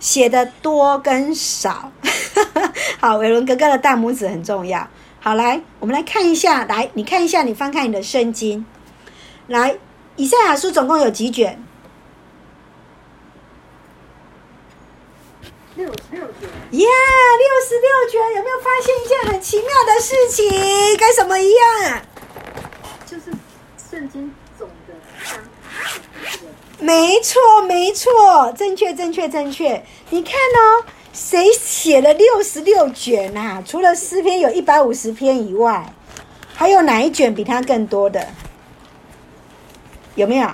[0.00, 1.92] 写的多跟少，
[2.98, 4.88] 好，伟伦哥哥的大拇指很重要。
[5.20, 8.64] 好，来，我们来看一下，来，你看一下，你翻开你的圣经，
[9.46, 9.78] 来，
[10.16, 11.62] 以赛亚书总共有几卷？
[15.76, 16.48] 六十六卷。
[16.70, 20.50] 耶，六十六卷，有没有发现一件很奇妙的事情？
[20.98, 22.02] 跟什么一样啊？
[23.06, 23.30] 就是
[23.90, 24.34] 圣经。
[26.80, 29.84] 没错，没错，正确，正确，正确。
[30.08, 33.62] 你看哦，谁写了六十六卷啊？
[33.64, 35.92] 除了诗篇有一百五十篇以外，
[36.54, 38.28] 还有哪一卷比它更多的？
[40.14, 40.48] 有没有？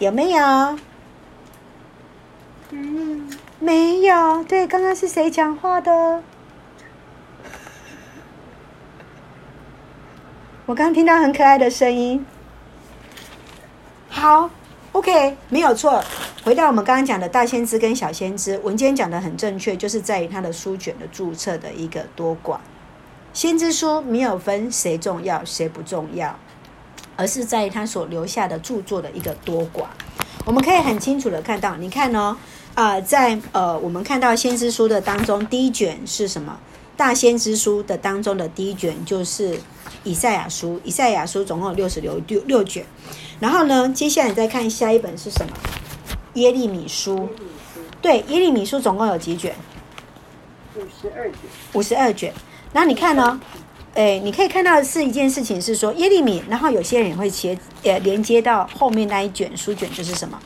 [0.00, 0.78] 有没有？
[2.70, 4.42] 嗯，没有。
[4.44, 6.22] 对，刚刚是谁讲话的？
[10.66, 12.26] 我刚听到很可爱的声音。
[14.14, 14.48] 好
[14.92, 16.04] ，OK，没有错。
[16.44, 22.58] 回到我们刚刚讲的大先知跟小先知，文间讲的很正确，就是在于他的书卷的注册的一个多寡。
[23.32, 26.38] 先知书没有分谁重要谁不重要，
[27.16, 29.86] 而是在于他所留下的著作的一个多寡。
[30.44, 32.36] 我们可以很清楚的看到，你看哦，
[32.74, 36.60] 啊、在呃，我们看到先知书的当中，第一卷是什么？
[36.94, 39.58] 大先知书的当中的第一卷就是
[40.04, 42.84] 以赛亚书，以赛亚书总共有六十六六六卷。
[43.42, 45.52] 然后呢，接下来你再看下一本是什么？
[46.34, 47.28] 耶利米书。
[48.00, 49.52] 对，耶利米书总共有几卷？
[50.76, 51.40] 五十二卷。
[51.72, 52.32] 五十二卷。
[52.72, 53.40] 然后你看呢？
[53.94, 60.40] 哎，你可以看到的是一件事情是说耶利米，然后有些人也会接呃连接到后面那一卷书卷就是什么？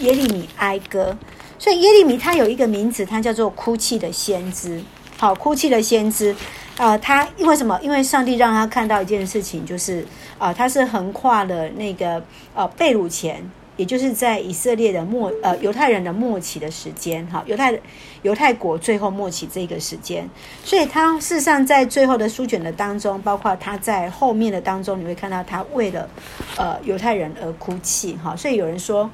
[0.00, 1.16] 耶利米哀歌。
[1.58, 4.82] 所以耶利米他有一个名字，他叫做哭泣的先知。
[5.16, 6.36] 好，哭泣的先知。
[6.76, 7.80] 呃，他因为什么？
[7.80, 10.06] 因为上帝让他看到一件事情，就是
[10.38, 12.22] 啊、他是横跨了那个
[12.54, 13.42] 呃被掳前，
[13.76, 17.78] 也就是在以色列的末呃犹太人的末期的时间，哈，犹太
[18.22, 20.28] 犹太国最后末期这个时间，
[20.62, 26.08] 所以他事实上在最后的书卷的当中，包括他在后面的当中，你会看到他为了
[26.56, 29.10] 呃犹太人而哭泣，哈，所以有人说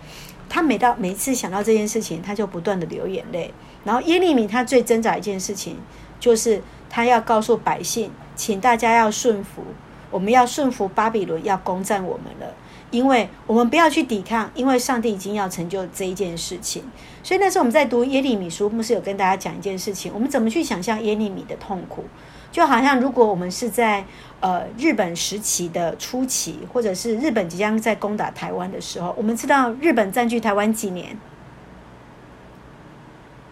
[0.49, 3.53] 他每到每一次想到这件事情，他就不断的流眼泪。
[3.85, 5.77] 然后耶利米他最挣扎一件事情
[6.19, 6.63] 就是。
[6.93, 9.63] 他要告诉百姓，请大家要顺服，
[10.11, 12.55] 我们要顺服巴比伦要攻占我们了，
[12.91, 16.83] 因为我们不要去抵抗，因为上帝已经要成就这一件事情。
[17.23, 22.05] 所以那时候我们在读耶利米书，牧师有跟大家讲一件事情，我们怎么去想象耶利米的痛苦？
[22.51, 24.05] 就好像如果我们是在
[24.41, 31.17] 呃日本时期的初期，或者是日本即将在攻打台湾的时候，我们知道日本占据台湾几年？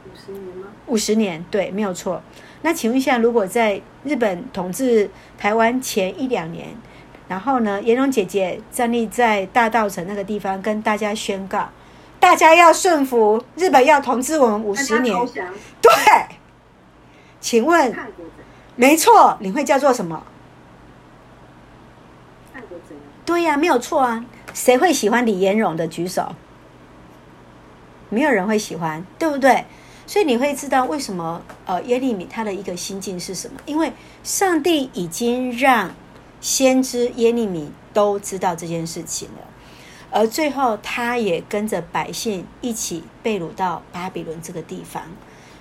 [0.05, 0.68] 五十年吗？
[0.89, 2.23] 五十年，对，没有错。
[2.63, 6.69] 那请问一下，如果在日本统治台湾前一两年，
[7.29, 11.69] 然后呢，颜蓉姐姐站立在大道城那个地方，跟大家宣告，
[12.19, 15.15] 大家要顺服，日本要统治我们五十年，
[15.81, 15.93] 对，
[17.41, 17.95] 请问，
[18.75, 20.25] 没错，你会叫做什么？
[23.25, 24.25] 对呀、啊，没有错啊，
[24.55, 26.35] 谁会喜欢李颜蓉的举手？
[28.09, 29.67] 没有人会喜欢，对不对？
[30.09, 33.61] 所以你会知道为什么呃耶利米他的一个心境是什么？
[33.67, 33.93] 因为
[34.25, 35.95] 上帝已经让
[36.41, 39.47] 先知耶利米都知道这件事情了，
[40.11, 45.03] 而最后他也跟着百姓一起被掳到巴比伦这个地方。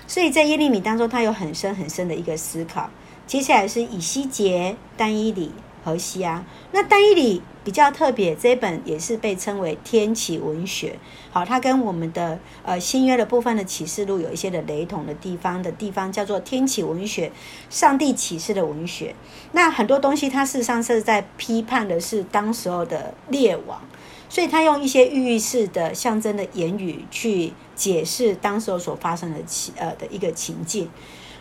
[0.08, 2.90] 所以在耶利米当中，他有很深很深的一个思考。
[3.26, 5.52] 接下来是以西结、但以理、
[5.88, 6.46] 荷西啊。
[6.72, 7.42] 那但以理。
[7.68, 10.98] 比较特别，这一本也是被称为天启文学。
[11.30, 17.30] 好，它跟我们的呃新约的部分的启示录有一些的雷同的地方的地方，叫做天启文学，
[17.70, 19.14] 上帝启示的文学。
[19.52, 23.82] 那很多东西，它事实上是在批判的是当时候的列王，
[24.30, 30.90] 所以他用一些寓意式的象征的言语去解释当时候所发生的情呃的一个情境。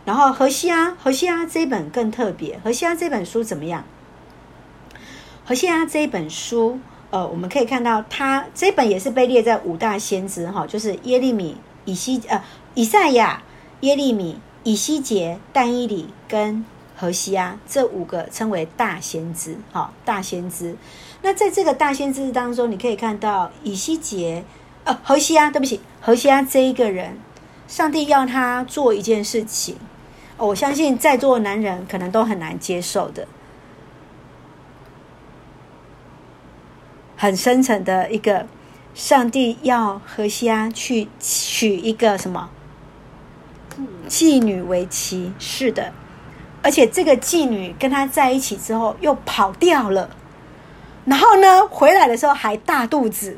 [0.04, 3.84] 然后荷西阿，荷西阿这本更特别，荷西阿这本书怎么样？
[5.48, 6.76] 何西阿这一本书，
[7.10, 12.42] 呃，我们可以看到，他这本也是被列在五大先知哈，就是耶利米、以西呃
[12.74, 13.40] 以赛亚、
[13.82, 16.64] 耶利米、以西结、但以理跟
[16.96, 20.76] 何西阿这五个称为大先知哈，大先知。
[21.22, 24.42] 那在这个大先知当中，你可以看到以西结
[24.82, 27.16] 呃何西阿，对不起，何西阿这一个人，
[27.68, 29.76] 上帝要他做一件事情，
[30.36, 33.28] 我相信在座的男人可能都很难接受的，
[37.16, 38.46] 很深层的一个，
[38.94, 42.50] 上帝要何西阿去娶一个什么
[44.08, 45.32] 妓女为妻？
[45.38, 45.92] 是的，
[46.62, 50.10] 而且这个妓女跟他在一起之后又跑掉了，
[51.04, 53.36] 然后呢，回来的时候还大肚子，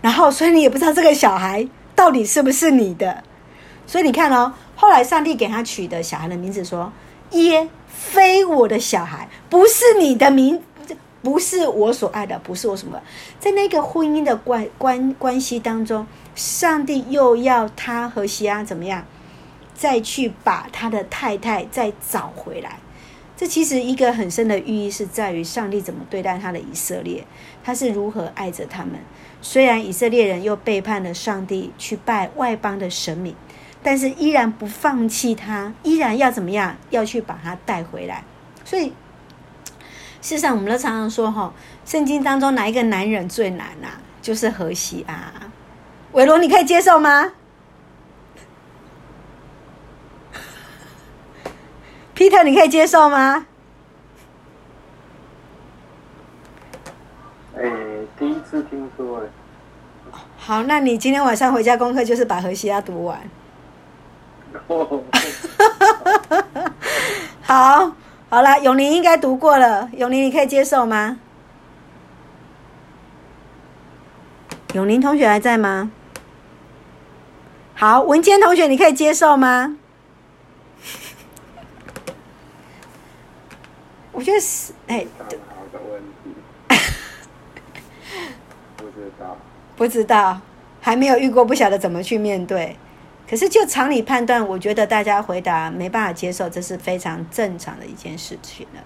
[0.00, 3.22] 然后所以你也不知道这个小孩到底是不是你的。
[3.86, 6.92] 所以你看哦，后来上帝给他取的小孩的名字说
[7.30, 10.60] ：“耶，非我的小孩，不是你的名，
[11.26, 13.02] 不是我所爱的，不是我什么。”
[13.40, 19.04] 在那个婚姻的关关关系当中，上帝又要他和西阿怎么样，
[19.74, 22.78] 再去把他的太太再找回来。
[23.36, 27.26] 这其实一个很深的寓意是在于上帝怎么对待他的以色列，
[27.64, 28.92] 他是如何爱着他们。
[29.42, 33.34] 虽然以色列人又背叛了上帝，去拜外邦的神明。
[33.82, 36.76] 但是依然不放弃他，依然要怎么样？
[36.90, 38.22] 要去把他带回来。
[38.64, 38.92] 所以，
[40.26, 41.52] 事实上，我们都常常说，哈，
[41.84, 43.94] 圣经当中哪一个男人最难啊？
[44.20, 45.32] 就是荷西啊。
[46.14, 47.30] 伟罗，你可以接受吗
[52.16, 53.46] ？Peter，你可以接受吗？
[57.56, 57.70] 哎，
[58.18, 59.26] 第一次听说哎。
[60.36, 63.20] 好，那你今天晚上回家功课就是把何西啊读完。
[67.42, 67.92] 好，
[68.28, 69.88] 好了，永宁应该读过了。
[69.96, 71.18] 永宁，你可以接受吗？
[74.74, 75.92] 永宁同学还在吗？
[77.74, 79.78] 好，文坚同学，你可以接受吗？
[84.12, 85.24] 我觉得是，哎，好
[85.72, 86.34] 的问题，
[88.76, 89.36] 不知道，
[89.76, 90.40] 不知道，
[90.80, 92.76] 还没有遇过，不晓得怎么去面对。
[93.28, 98.80] 可是，就常理判断，我觉得大家回答没办法接受，这是非常正常的一件事情了，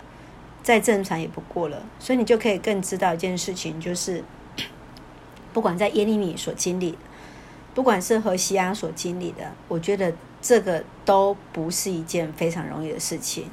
[0.62, 1.82] 再正常也不过了。
[1.98, 4.24] 所以你就可以更知道一件事情，就是
[5.52, 6.96] 不管在耶利米所经历，
[7.74, 13.44] 不管是和西阿所经历的，我觉得这个都不是一件非常容易的事情。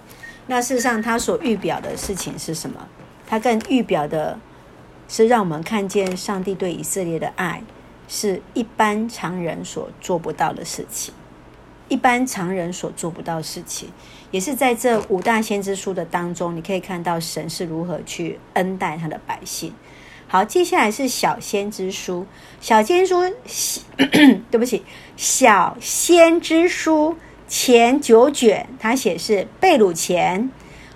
[0.47, 2.88] 那事实上，他所预表的事情是什么？
[3.28, 4.39] 他更预表的
[5.10, 7.62] 是让我们看见上帝对以色列的爱。
[8.08, 11.13] 是一般常人所做不到的事情，
[11.89, 13.89] 一般常人所做不到的事情，
[14.32, 19.74] 也是在这五大先知书的当中，你可以看到神是如何去恩待他的百姓。
[20.30, 22.26] 好，接下来是小先知书，
[22.60, 23.82] 小先知书，
[24.52, 24.84] 对不起，
[25.15, 27.15] 小先知书
[27.48, 30.52] 前九卷，他写是贝鲁前，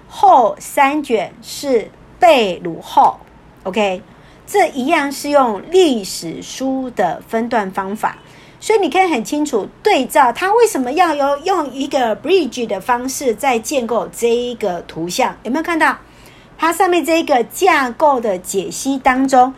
[0.09, 3.21] 后三卷是贝鲁后
[3.63, 4.01] ，OK。
[4.51, 8.17] 这一样是用历史书的分段方法，
[8.59, 15.97] 所以你可以很清楚对照它为什么要有用一个 bridge 的方式在建构这一个图像，有没有看到？
[16.57, 19.53] 它上面这一个架构的解析当中，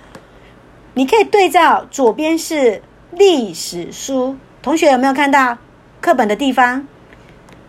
[0.93, 5.57] 你可以对照左边是历史书，同学有没有看到
[6.01, 6.87] 课本的地方？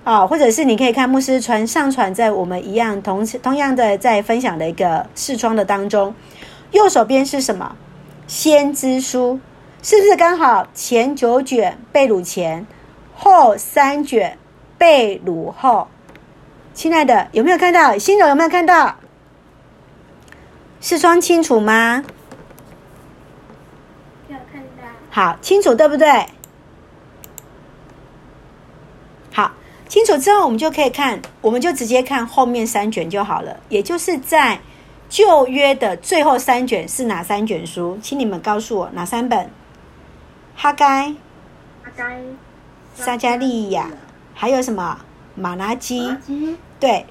[0.05, 6.15] 啊，或者是你可以看牧师传上传在我们一样同同样的在分享的一个视窗的当中。
[6.75, 7.77] 右手边是什么？
[8.27, 9.39] 先知书，
[9.81, 12.67] 是不是刚好前九卷被掳前，
[13.15, 14.37] 后三卷
[14.77, 15.87] 被掳后？
[16.75, 17.97] 亲爱的，有没有看到？
[17.97, 18.97] 新手有没有看到？
[20.81, 22.03] 视窗清楚吗？
[24.29, 24.83] 有看到。
[25.11, 26.27] 好，清楚对不对？
[29.33, 29.53] 好，
[29.89, 34.59] 清楚之后，我们就可以看，我们就直接看后面三卷就好了，也就是在。
[35.09, 37.99] 旧约的最后三卷是哪三卷书？
[38.03, 39.51] 请你们告诉我哪三本？
[40.57, 41.11] 哈该、
[41.83, 42.21] 哈该、
[42.95, 43.91] 撒加利亚，
[44.33, 44.99] 还有什么？
[45.37, 46.17] 马拉基。
[46.81, 47.07] 对，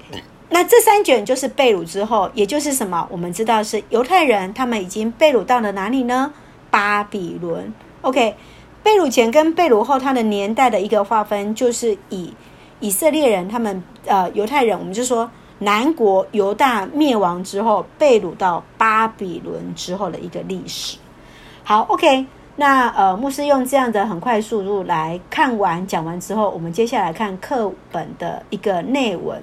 [0.50, 3.06] 那这三卷就是被掳之后，也就是什么？
[3.10, 6.32] 我们知道是犹太人，他们已经被掳到了哪里呢？
[6.70, 7.72] 巴比伦。
[8.02, 8.34] OK，
[8.82, 12.34] 被掳前跟被掳后，它的年代的一个划分，就是以
[12.80, 15.30] 以色列人他们呃犹太人，我们就说。
[15.64, 20.98] 南国犹大灭亡之后，被掳到巴比伦之后的一个历史。
[21.62, 29.42] 好，OK，那呃，牧师用这样的很快速度来看完讲完之后，我们接下来看课本的一个内文。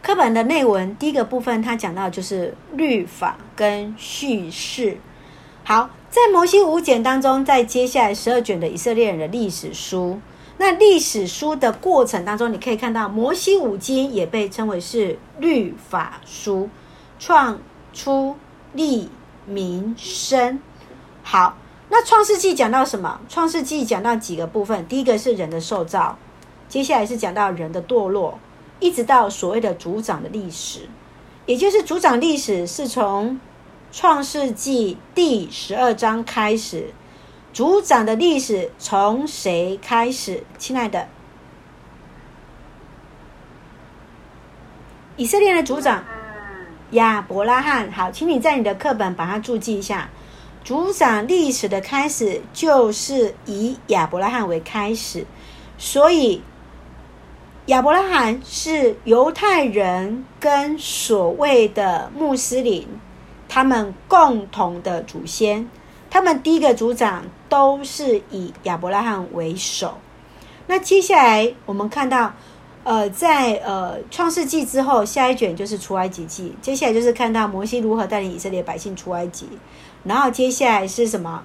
[0.00, 4.96] 课本的内文第一个部分，它讲到就是律法跟叙事。
[5.62, 10.18] 好，在摩西五卷当中，在接下来十二卷的以色列人的历史书。
[10.56, 16.70] 那历史书的过程当中，你可以看到摩西五经也被称为是律法书，
[17.18, 17.58] 创
[17.92, 18.36] 出
[18.72, 19.10] 利
[19.46, 20.60] 民生。
[21.24, 21.56] 好，
[21.88, 23.20] 那创世纪讲到什么？
[23.28, 24.86] 创世纪讲到几个部分？
[24.86, 26.16] 第一个是人的受造，
[26.68, 28.38] 接下来是讲到人的堕落，
[28.78, 30.88] 一直到所谓的族长的历史，
[31.46, 33.40] 也就是族长历史是从
[33.90, 36.94] 创世纪第十二章开始。
[37.54, 40.42] 族长的历史从谁开始？
[40.58, 41.06] 亲爱的，
[45.16, 46.02] 以色列的族长
[46.90, 47.92] 亚伯拉罕。
[47.92, 50.10] 好，请你在你的课本把它注记一下。
[50.64, 55.24] 族长历史的开始就是以亚伯拉罕为开始，
[55.78, 56.42] 所以
[57.66, 62.88] 亚伯拉罕是犹太人跟所谓的穆斯林
[63.48, 65.68] 他们共同的祖先。
[66.14, 69.98] 他们第一个族长都是以亚伯拉罕为首。
[70.68, 72.32] 那接下来我们看到，
[72.84, 76.54] 呃，在呃创世纪之后，下一卷就是出埃及记。
[76.62, 79.48] 接下来就是看到摩西如何带领以色列百姓出埃及。
[80.04, 81.42] 然后接下来是什么？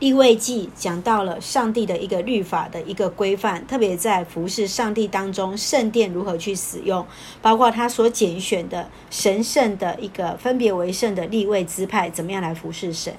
[0.00, 7.06] 立位记讲到了上帝的一个律法的一个规范，特别在服侍上帝当中，圣殿如何去使用，
[7.40, 13.14] 包括他所拣选的神圣的一个分别为圣的立位支派，怎么样来服侍神。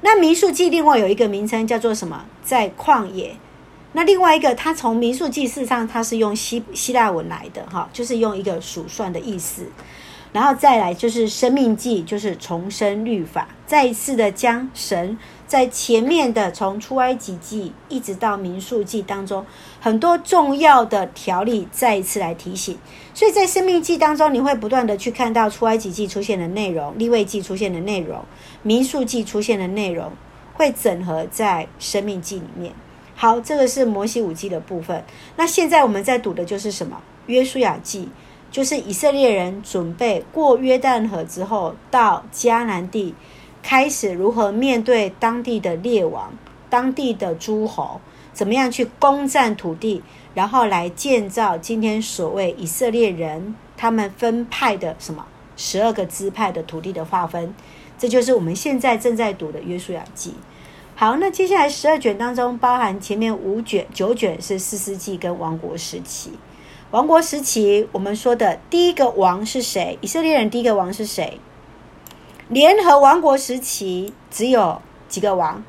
[0.00, 2.24] 那民数记另外有一个名称叫做什么？
[2.44, 3.34] 在旷野。
[3.92, 9.66] 那另外一个，它从民数记事实上它是用希希腊文来的哈，就是用一个数算的意思。
[10.32, 15.16] 然后再来就是生命记，就是重生律法，再一次的将神。
[15.46, 19.46] 在前面的从出埃及记一直到民数记当中，
[19.80, 22.76] 很多重要的条例再一次来提醒。
[23.14, 28.22] 所以在生命记当中，你会不断的去看到出埃及记出现的内容，利未记出现的内容，
[28.66, 30.10] 民数记出现的内容，
[30.54, 32.72] 会整合在生命记里面。
[33.14, 35.04] 好，这个是摩西五记的部分。
[35.36, 37.00] 那现在我们在读的就是什么？
[37.26, 38.08] 约书亚记，
[38.50, 43.14] 就是以色列人准备过约旦河之后到迦南地。
[43.62, 46.32] 开始如何面对当地的列王、
[46.68, 48.00] 当地的诸侯，
[48.32, 50.02] 怎么样去攻占土地，
[50.34, 55.24] 然后来建造今天所谓以色列人他们分派的什么
[55.56, 57.54] 十二个支派的土地的划分，
[57.98, 60.34] 这就是我们现在正在读的约书亚记。
[60.94, 66.32] 好，那接下来十二卷当中包含前面五卷、九卷是四世纪跟王国时期。
[66.90, 69.98] 王国时期我们说的第一个王是谁？
[70.00, 71.40] 以色列人第一个王是谁？
[72.48, 75.62] 联合王国时期只有几个王？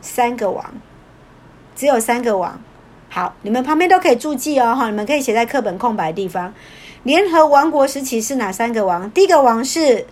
[0.00, 0.74] 三个王，
[1.74, 2.62] 只有三个王。
[3.08, 6.52] 好，你们旁边都可以注记哦，哈，你们可以写在课本空白的地方。
[7.04, 9.10] 联合王国时期是哪三个王？
[9.10, 10.06] 第一个王是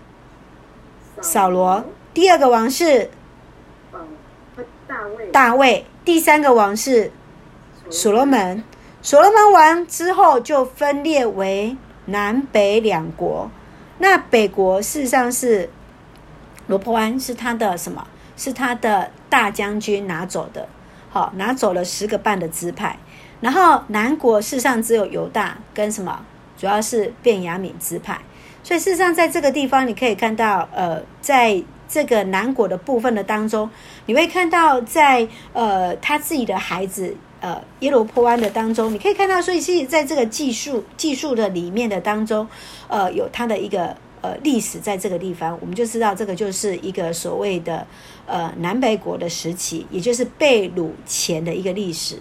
[1.23, 3.09] 扫罗，第二个王是
[5.33, 7.11] 大卫，第三个王是
[7.89, 8.62] 所罗门。
[9.01, 13.51] 所罗门王之后就分裂为南北两国。
[13.99, 15.70] 那北国事实上是
[16.66, 18.07] 罗波安，是他的什么？
[18.37, 20.68] 是他的大将军拿走的，
[21.11, 22.99] 好，拿走了十个半的支派。
[23.41, 26.25] 然后南国事实上只有犹大跟什么？
[26.59, 28.20] 主要是便雅敏支派。
[28.62, 33.68] 所以事实上在这个地方你可以看到，呃，在这个南国的部分的当中，
[34.06, 37.16] 你会看到在呃他自己的孩子。
[37.44, 42.46] 呃，耶罗坡安的当中，你可以看到，所以是在这个技术技术的里面的当中，
[42.86, 47.84] 呃，有它的一个呃历史在这个地方，我们就知道这个就是一个所谓的
[48.26, 52.14] 呃南北国的时期，也就是被掳前的一个历史。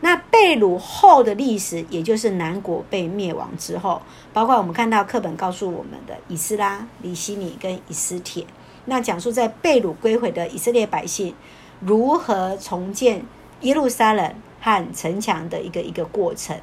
[0.00, 8.46] 那被掳后的历史，也就是南国被灭亡之后，包括我们看到课本告诉我们的以斯拉、里希米跟以斯帖，
[8.84, 11.34] 那讲述在被掳归回的以色列百姓
[11.80, 13.24] 如何重建
[13.60, 14.34] 耶路撒冷。
[14.58, 16.58] 和城墙的一个一个过程，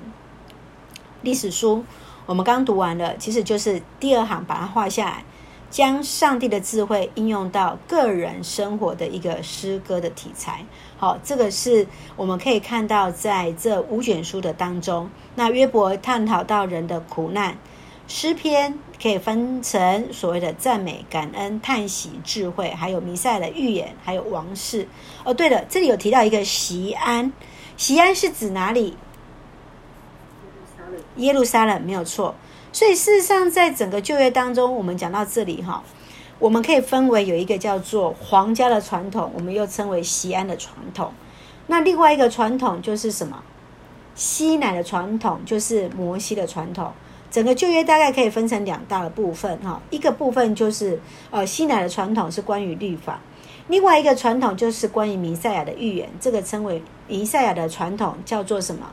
[1.22, 1.86] 历史书
[2.26, 5.24] 我们刚读完了，其实就是第二行把它画下来，
[5.72, 10.66] 将上帝的智慧应用到个人生活的一个诗歌的题材。
[11.04, 11.86] 好，这个是
[12.16, 17.58] 我们可以看到在这五卷书的当中，那约伯探讨到人的苦难，
[18.08, 24.88] 诗篇可以分成所谓的赞美、感恩、叹息、智慧，还有弥赛的预言，还有王室。
[25.26, 27.34] 哦，对了，这里有提到一个锡安。
[27.76, 28.96] 锡安是指哪里？
[31.18, 32.34] 耶路撒冷没有错。
[32.72, 35.84] 所以事实上，在整个旧约当中，我们讲到这里哈，
[36.44, 41.14] 我们可以分为有一个叫做皇家的传统，我们又称为锡安的传统。
[41.68, 43.42] 那另外一个传统就是什么？
[44.14, 46.92] 西乃的传统就是摩西的传统。
[47.32, 51.00] 整个旧约大概可以分成两大的部分哈，一个部分就是
[51.32, 53.22] 呃西乃的传统是关于律法。
[53.70, 58.92] 另外一个传统就是关于弥赛亚的预言，这个称为弥赛亚的传统，叫做什么？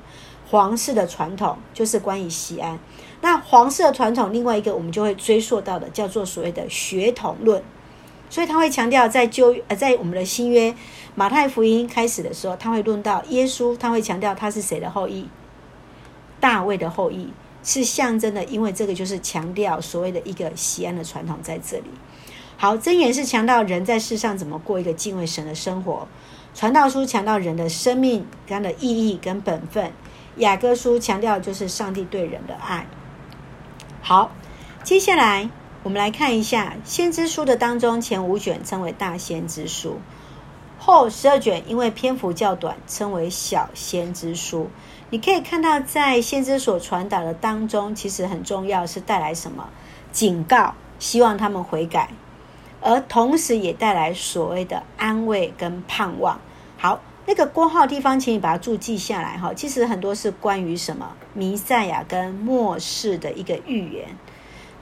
[0.49, 2.79] 皇室的传统，就是关于锡安。
[3.23, 7.63] 那黄色传统，另外一个我们就会追溯到的，叫做所谓的血统论。
[8.31, 10.73] 所以他会强调在旧呃在我们的新约
[11.17, 15.29] 马太福音开始的时候，他会论到耶稣，他会强调他是谁的后裔，
[16.39, 17.33] 大卫的后裔，
[17.65, 21.91] 是象征的，因为这个就是强调所谓的一个西安的传统在这里。
[22.57, 26.07] 好，箴言是强调人在世上怎么过一个敬畏神的生活，
[26.55, 29.91] 传道书强调人的生命跟的意义跟本分，
[30.37, 32.87] 雅各书强调就是上帝对人的爱。
[34.03, 34.31] 好，
[34.83, 35.51] 接下来。
[35.83, 39.99] 我们来看一下先知书的当中，前五卷称为大先知书，
[40.79, 44.69] 后十二卷因为篇幅较短，称为小先知书。
[45.09, 49.71] 你可以看到，在先知所传达的当中，其实很重要是带来什么
[50.13, 52.11] 警告，希望他们悔改，
[52.83, 56.39] 而同时也带来所谓的安慰跟盼望。
[56.77, 59.53] 好，那个括号地方，请你把它注记下来哈。
[59.55, 64.09] 其实很多是关于什么弥赛亚跟末世的一个预言。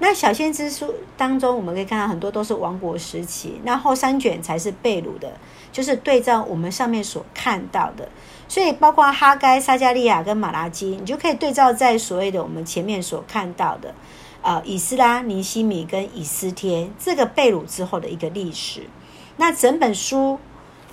[0.00, 5.32] 那小先知书当中，我们可以看到很多都是王国时期，那后三卷才是被掳的，
[5.72, 8.08] 就是对照我们上面所看到的。
[8.46, 13.92] 所以包括哈该、撒迦利亚跟马拉基，你就可以对照在所谓的我们前面所看到的，
[14.40, 18.84] 呃，以斯拉、尼西米跟以斯帖这个被掳之后的一个历史。
[19.36, 20.38] 那整本书、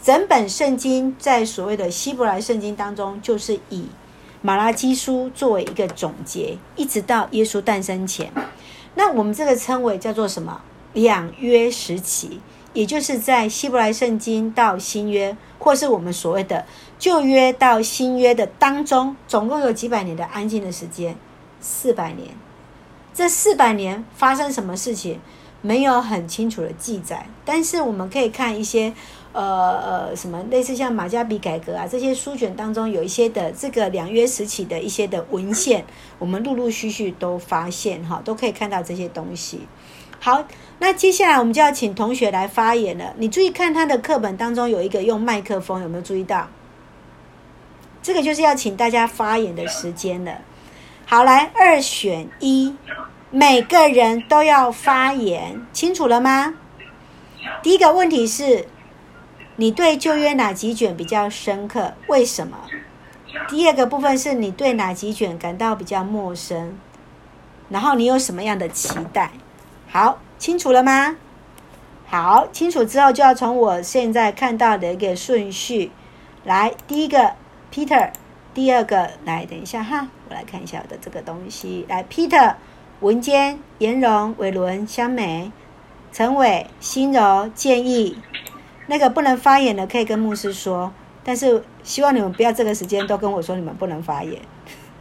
[0.05, 3.87] 整本圣经在所谓的希伯来圣经当中，就是以
[4.39, 8.31] 马拉基书作为一个总结，一直到耶稣诞生前。
[8.93, 10.61] 那我们这个称为叫做什么？
[10.93, 12.39] 两约时期，
[12.73, 16.65] 也就是在希伯来圣经到新约，或是我们所谓的
[16.99, 21.17] 旧约到新约的当中，总共有几百年的安静的时间，
[21.59, 22.29] 四百年。
[23.11, 25.19] 这四百年发生什么事情，
[25.63, 28.93] 没有很清楚的记载，但是我们可以看一些。
[29.35, 35.83] 呃呃，什么类似像马加比改革啊这些书卷当中有一些的这个两约时期的一些的文献，
[36.17, 39.67] 我们陆陆续续都发现哈，都可以看到这些东西。
[40.21, 40.45] 好，
[40.79, 43.13] 那接下来我们就要请同学来发言了。
[43.17, 46.47] 你注意看他的课本当中有一个用麦克风，有没有注意到？
[48.01, 50.37] 这个就是要请大家发言的时间了。
[51.05, 52.73] 好，来二选一，
[53.31, 56.53] 每个人都要发言，清楚了吗？
[57.61, 58.69] 第一个问题是。
[59.57, 61.93] 你对旧约哪几卷比较深刻？
[62.07, 62.57] 为什么？
[63.47, 66.77] 第二个部分是你对哪几卷感到比较陌生？
[67.69, 69.31] 然后你有什么样的期待？
[69.87, 71.15] 好，清楚了吗？
[72.07, 75.91] 好，清楚之后就要从我现在看到的一个顺序
[76.43, 76.73] 来。
[76.87, 77.33] 第一个
[77.73, 78.11] Peter，
[78.53, 81.85] 第二个来，等一下哈，我来看一下我的这个东西。
[81.87, 82.55] 来，Peter，
[82.99, 85.51] 文坚、颜荣、伟伦、香美、
[86.11, 88.17] 陈伟、心柔、建议。
[88.87, 90.91] 那个不能发言的可以跟牧师说，
[91.23, 94.39] 但是希望你们不要这个时间都跟我说你们不能发言。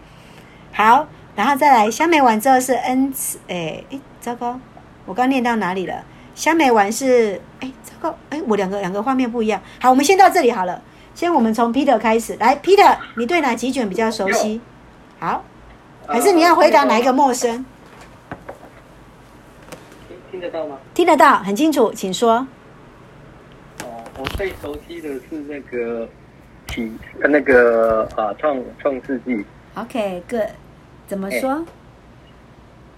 [0.72, 1.06] 好，
[1.36, 4.58] 然后再来，香美丸之后是恩慈，哎哎，糟糕，
[5.06, 6.04] 我刚念到哪里了？
[6.34, 9.60] 香美丸是哎，糟糕，哎，我两个两个画面不一样。
[9.80, 10.82] 好，我们先到这里好了。
[11.14, 14.60] 先我们从 Peter 开始，来，Peter，你对哪几卷比较熟悉？
[15.20, 15.44] 好，
[16.08, 17.64] 还是你要回答哪一个陌生？
[20.08, 20.76] 听听得到吗？
[20.92, 22.44] 听得到，很清楚，请说。
[24.16, 26.08] 我最熟悉的是那个
[26.68, 29.44] 起，那个啊创创世纪。
[29.74, 30.48] OK，good，
[31.08, 31.64] 怎么说？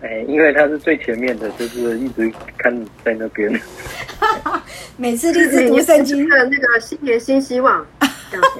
[0.02, 3.50] 哎、欸，因为他是最前面的，就是一直看在那边。
[4.98, 7.84] 每次一直读圣经的那个新年新希望。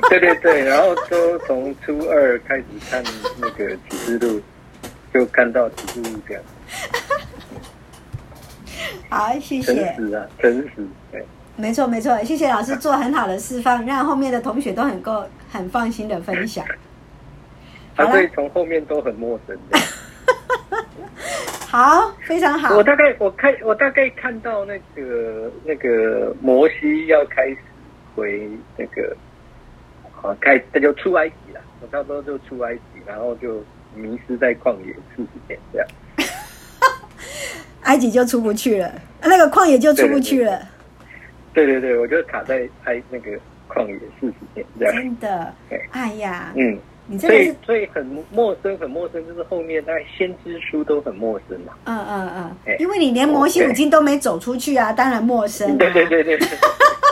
[0.09, 3.05] 对对对，然后都从初二开始看
[3.39, 4.41] 那个启示录，
[5.13, 6.43] 就看到启示录这样。
[9.11, 9.63] 好，谢谢。
[9.63, 9.75] 诚
[10.09, 11.23] 实啊，诚实，对。
[11.57, 16.65] 没错，没错，谢谢老师做很好的示范，让后面的同学都很够很放心的分享。
[17.97, 19.59] 他对从后面都很陌生。
[21.67, 22.77] 好，非常好。
[22.77, 27.59] 我大概我看我大概看到那个那个摩西要开始
[28.15, 29.17] 回那个，
[30.13, 35.89] 好开他就出埃及了，我差不多就出埃及，然后就迷失在旷野四十天这样。
[37.83, 38.93] 埃及就出不去了，
[39.23, 40.51] 那个旷野就出不去了。
[40.53, 40.76] 对对对
[41.57, 43.31] 对对对，我就卡在拍那个
[43.67, 44.95] 旷野四十年这样。
[44.95, 45.55] 真的，
[45.91, 51.73] 哎呀，嗯，你真的是所以很陌生，很陌生，就是后面那先知书都很陌生嘛。
[51.85, 52.31] 嗯嗯
[52.67, 55.77] 嗯，因为你连摩西五经都没走出去啊，当然陌生啊。
[55.79, 56.39] 对对对对，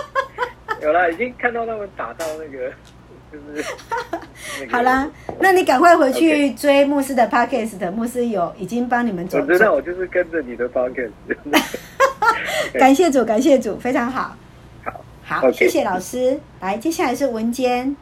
[0.83, 2.71] 有了，已经看到他们打到那个，
[3.33, 3.65] 就是。
[4.71, 9.39] 好啦，那你赶快回去追牧师的 podcast，牧师有已经帮你们走。
[9.39, 11.11] 我知道，我就是跟着你的 podcast。
[12.79, 14.37] 感谢主，感谢主，非常好。
[14.85, 16.39] 好，好，谢谢老师。
[16.61, 17.97] 来，接下来是文坚。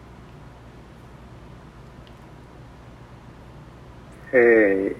[4.30, 4.96] 嘿，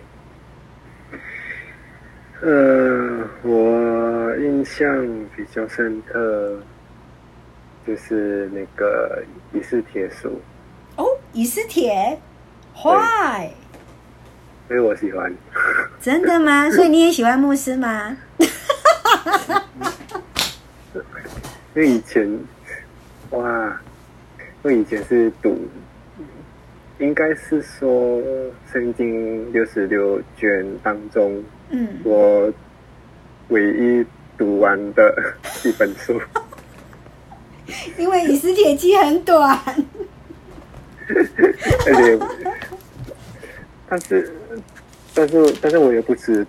[2.43, 5.07] 呃，我印象象
[5.37, 6.59] 比较深刻，
[7.87, 10.41] 就是那个以斯帖书。
[10.97, 12.19] 哦，以斯帖
[12.83, 13.51] ，Why？
[14.69, 15.33] 所以我喜欢。
[16.01, 16.71] 真的吗？
[16.71, 18.17] 所以你也喜欢牧师吗？
[21.75, 22.29] 因为以前，
[23.31, 23.81] 哇，
[24.63, 25.59] 因为以前是读，
[26.99, 28.23] 应该是说
[28.71, 32.53] 圣经六十六卷当中，嗯，我
[33.49, 34.05] 唯一
[34.37, 35.35] 读完的
[35.65, 36.21] 一本书。
[37.97, 39.59] 因为以斯帖记很短。
[41.87, 42.19] 而且，
[43.89, 44.33] 但是。
[45.15, 46.47] 但是，但是我也不止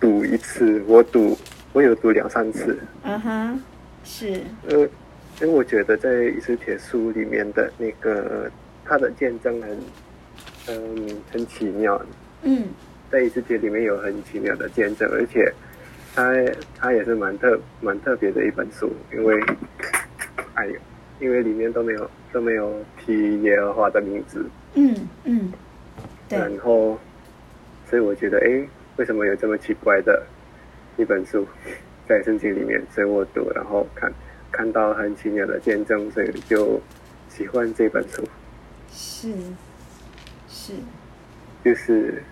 [0.00, 1.38] 读一次，我读，
[1.72, 2.78] 我有读两三次。
[3.02, 3.62] 嗯哼，
[4.04, 4.40] 是。
[4.68, 4.78] 呃，
[5.40, 8.50] 因为我觉得在《以斯帖书》里面的那个
[8.84, 9.78] 他的见证很，
[10.68, 12.00] 嗯，很奇妙。
[12.42, 12.64] 嗯，
[13.10, 15.52] 在《以斯帖》里面有很奇妙的见证，而且
[16.14, 16.32] 他
[16.78, 19.40] 他也是蛮特蛮特别的一本书，因为，
[20.54, 20.74] 哎呦，
[21.20, 24.44] 因为里面都没有都没有提耶和华的名字。
[24.74, 24.94] 嗯
[25.24, 25.52] 嗯，
[26.28, 26.38] 对。
[26.38, 26.98] 然后。
[27.88, 28.64] 所以我觉得，哎，
[28.98, 30.22] 为什么有这么奇怪的
[30.96, 31.46] 一本书
[32.08, 32.80] 在圣经里面？
[32.94, 34.12] 所以我读，然后看
[34.50, 36.80] 看到很奇妙的见证，所以就
[37.28, 38.22] 喜欢这本书。
[38.92, 39.32] 是，
[40.48, 40.72] 是，
[41.64, 42.22] 就是，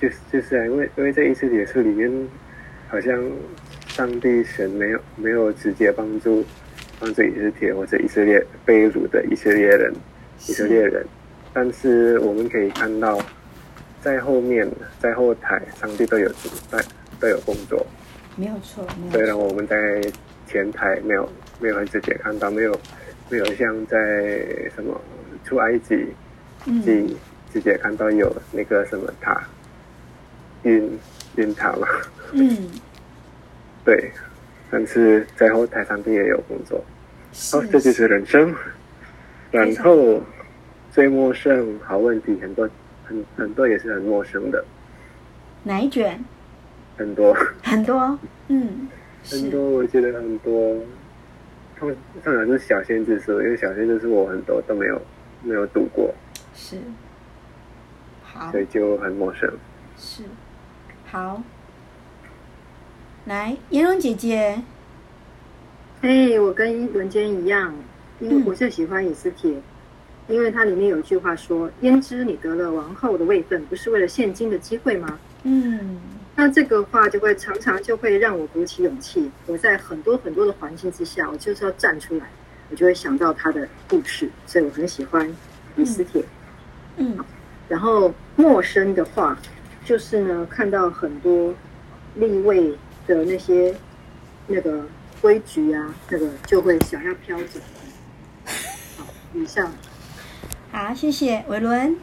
[0.00, 2.10] 就是，就是啊，因为因为在以斯帖书里面，
[2.88, 3.22] 好像
[3.88, 6.44] 上帝神没有没有直接帮助
[6.98, 9.92] 帮助以色列或者以色列被掳的以色列人，
[10.46, 11.06] 以色列人，
[11.52, 13.20] 但是我们可以看到。
[14.02, 16.28] 在后面，在后台，上帝都有
[16.70, 16.78] 在
[17.20, 17.86] 都有工作，
[18.36, 18.86] 没有错。
[19.10, 19.76] 虽然我们在
[20.46, 21.28] 前台没有
[21.60, 22.80] 没有很直接看到，没有
[23.28, 23.98] 没有像在
[24.74, 25.00] 什么
[25.44, 26.06] 出埃及，
[26.66, 26.82] 嗯，
[27.52, 29.42] 直接看到有那个什么塔，
[30.62, 30.98] 晕
[31.36, 31.88] 晕塔嘛，
[32.32, 32.70] 嗯，
[33.84, 34.10] 对，
[34.70, 36.78] 但是在后台上面也有工作，
[37.52, 38.54] 哦，这就是人生。
[39.50, 40.20] 然后
[40.92, 42.68] 最陌生，好问题很多。
[43.08, 44.64] 很很多也是很陌生的，
[45.62, 46.18] 哪一卷？
[46.96, 47.36] 很多。
[47.62, 48.18] 很多，
[48.48, 48.88] 嗯，
[49.30, 50.76] 很多，我觉得很多。
[51.78, 55.00] 通常是小先知书，因为小先知书我很多都没有
[55.42, 56.14] 没有读过，
[56.54, 56.78] 是，
[58.24, 59.52] 好，所以就很陌生。
[59.98, 60.22] 是，
[61.04, 61.42] 好，
[63.26, 64.62] 来，颜蓉姐姐，
[66.00, 67.74] 嘿，我跟文娟一样，
[68.20, 69.54] 因为我最喜欢以斯帖。
[70.28, 76.00] 因为它里面有一句话说：“焉知你得了王后的位分，不是为了现今的机会吗？”嗯，
[76.38, 79.30] 那这个话就会常常就会让我鼓起勇气。
[79.46, 82.26] 我在很多很多的环境之下，我就是要站出来，
[82.70, 85.34] 我就会想到他的故事，所以我很喜欢
[85.76, 86.22] 李斯铁。
[86.98, 87.24] 嗯，嗯，
[87.68, 89.38] 然后陌生的话，
[89.84, 91.54] 就是呢，看到很多
[92.16, 92.76] 立位
[93.06, 93.74] 的那些
[94.46, 94.86] 那个
[95.22, 97.58] 规矩啊，那个就会想要飘走。
[98.98, 99.72] 好，以上。
[100.70, 101.96] 好，谢谢伟伦。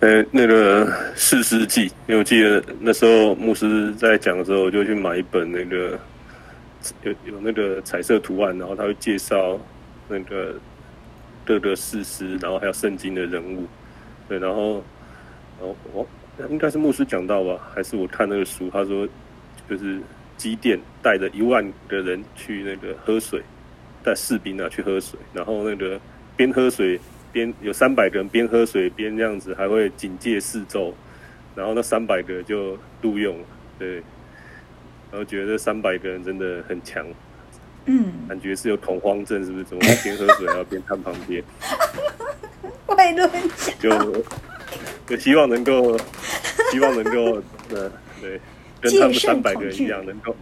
[0.00, 5.98] 呃，那个《四师记》，因为我记得那时候牧师在讲的时候，我就去买一本那个
[7.02, 9.60] 有有那个彩色图案，然后他会介绍
[10.08, 10.54] 那个
[11.44, 13.66] 各个士师，然后还有圣经的人物。
[14.26, 14.82] 对，然后，
[15.60, 16.06] 然后我
[16.48, 19.06] 应该是牧师讲到吧，还是我看那个书，他说
[19.68, 20.00] 就是
[20.38, 23.42] 基甸带着一万个人去那个喝水。
[24.02, 26.00] 带士兵啊去喝水，然后那个
[26.34, 26.98] 边喝水
[27.32, 30.94] 边有三百个人边喝水边这样子，还会警戒四周，
[31.54, 33.46] 然后那三百个就录用了，
[33.78, 33.94] 对，
[35.10, 37.06] 然后觉得这三百个人真的很强，
[37.86, 39.64] 嗯，感觉是有恐慌症是不是？
[39.64, 41.42] 怎么边喝水还要边看旁边？
[42.86, 43.30] 外论
[43.78, 44.24] 就
[45.06, 45.96] 就希望能够，
[46.70, 48.40] 希望能够，呃，对，
[48.80, 50.36] 跟他们三百个人一样，能够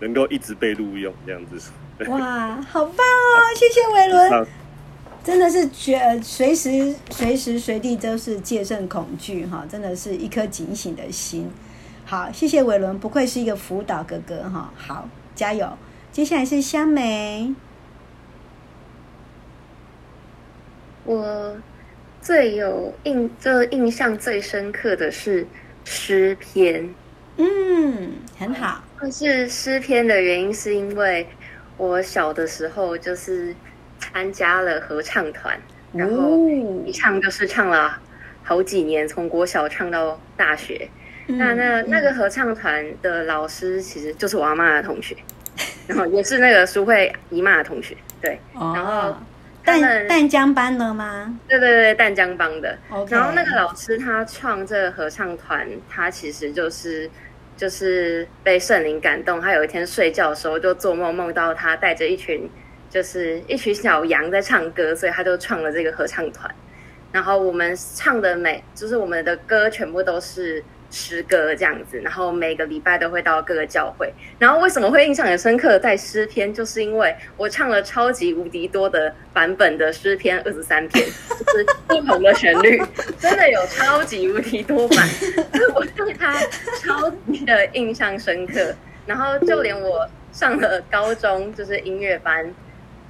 [0.00, 1.70] 能够一直被录用这样子。
[2.08, 3.38] 哇，好棒哦！
[3.56, 4.46] 谢谢伟伦，
[5.24, 11.50] 真的是觉随时随时随地都是戒慎恐惧哈，真的是一颗警醒的心。
[12.04, 14.70] 好，谢谢伟伦，不愧是一个辅导哥哥哈。
[14.76, 15.66] 好，加油！
[16.12, 17.54] 接下来是香梅，
[21.04, 21.56] 我
[22.20, 25.46] 最有印，这印象最深刻的是
[25.84, 26.94] 诗篇。
[27.38, 28.84] 嗯，很好。
[29.10, 31.26] 是诗篇的原因是因为。
[31.76, 33.52] 我小的时候就是
[34.12, 35.58] 参加了合唱团，
[35.92, 36.48] 然后
[36.84, 37.98] 一唱就是唱了
[38.42, 40.88] 好几年，从国小唱到大学。
[41.26, 45.16] 嗯、那那那个合唱团的老师其实就是我阿妈的同学，
[45.88, 47.96] 然后也是那个淑慧姨妈的同学。
[48.20, 49.16] 对，哦、然后
[49.64, 51.38] 淡淡江班的吗？
[51.48, 52.76] 对对对，淡江帮的。
[53.08, 57.10] 然后那个老师他创这个合唱团，他其实就是
[57.56, 62.46] 就是被圣灵感动，他有一天睡觉的时候就做梦，梦到他带着一群
[62.94, 66.48] 就是一群小羊在唱歌，所以他就创了这个合唱团。
[67.10, 74.14] 然后我们唱的每就是我们的歌全部都是诗歌这样子，然后每个礼拜都会到各个教会。
[74.38, 82.80] 然后为什么会印象很深刻带诗篇，就是因为我唱了超级无敌多的版本的诗篇二十三篇，就是不同的旋律，
[83.18, 85.08] 真的有超级无敌多版，
[85.74, 86.32] 我对他
[86.80, 88.72] 超级的印象深刻。
[89.04, 92.54] 然后就连我上了高中就是音乐班，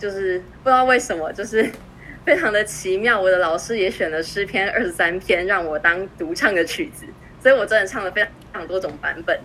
[0.05, 1.71] 就是不知道为什么就是。
[2.25, 7.05] 非常的奇妙，我的老师也选了诗篇二十三篇让我当独唱的曲子，
[7.39, 9.39] 所以我真的唱了非常非常多种版本。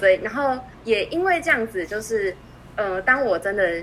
[0.00, 2.34] 所以，然后也因为这样子，就是
[2.74, 3.80] 呃，当我真的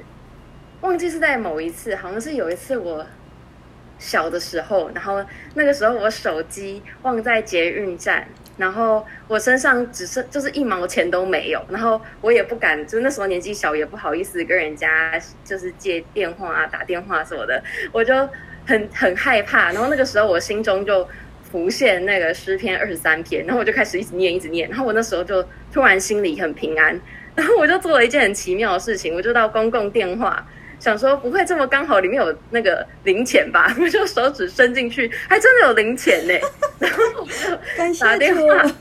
[0.82, 3.08] 忘记是在某一次，好像是有一次我
[3.98, 8.28] 小的时候，然后那个时候我手机忘在捷运站，
[8.62, 18.14] 然后我身上只剩就是一毛钱都没有，然后我也不敢，就那时候年纪小，也不好意思跟人家就是借电话啊、打电话什么的，我就。
[18.64, 21.06] 很很害怕，然后那个时候我心中就
[21.42, 25.44] 浮现那个诗篇二十三篇，然后我就开始一直念一直念，然后我那时候就
[25.74, 26.98] 突然心里很平安，
[27.36, 30.48] 然后我就做了一件很奇妙的事情，我就到公共电话，
[30.82, 36.34] 想说不会这么刚好里面有那个零钱吧，我 就手指伸进去，还真的有零钱呢，
[36.80, 38.72] 然后我就打电话。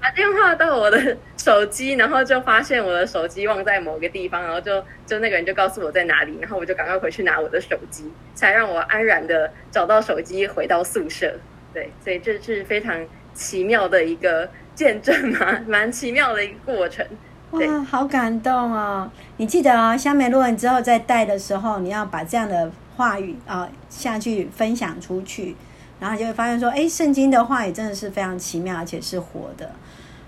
[0.00, 11.32] 打电话到我的手机，然后就发现我的手机忘在某个地方，然后就就那个人就告诉我在哪里，然后我就赶快回去拿我的手机，才让我安然的找到手机回到宿舍。
[11.72, 17.06] 对，所以这是非常奇妙的一个见证嘛，蛮奇妙的一个过程。
[17.58, 19.08] 哇，好感动哦！
[19.36, 25.56] 你记得哦，香梅，如果你之后再带的时候，你要把这样的话语啊、哦、下去分享出去。
[25.98, 29.70] 然后你就会发现说，哎，圣经的话语真的是非常奇妙，而且是活的。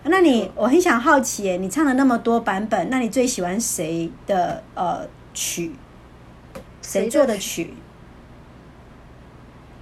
[0.05, 5.73] 那你，我很想好奇，哎，你唱了那么多版本，那你最喜欢谁的呃曲？
[6.81, 7.75] 谁做的曲？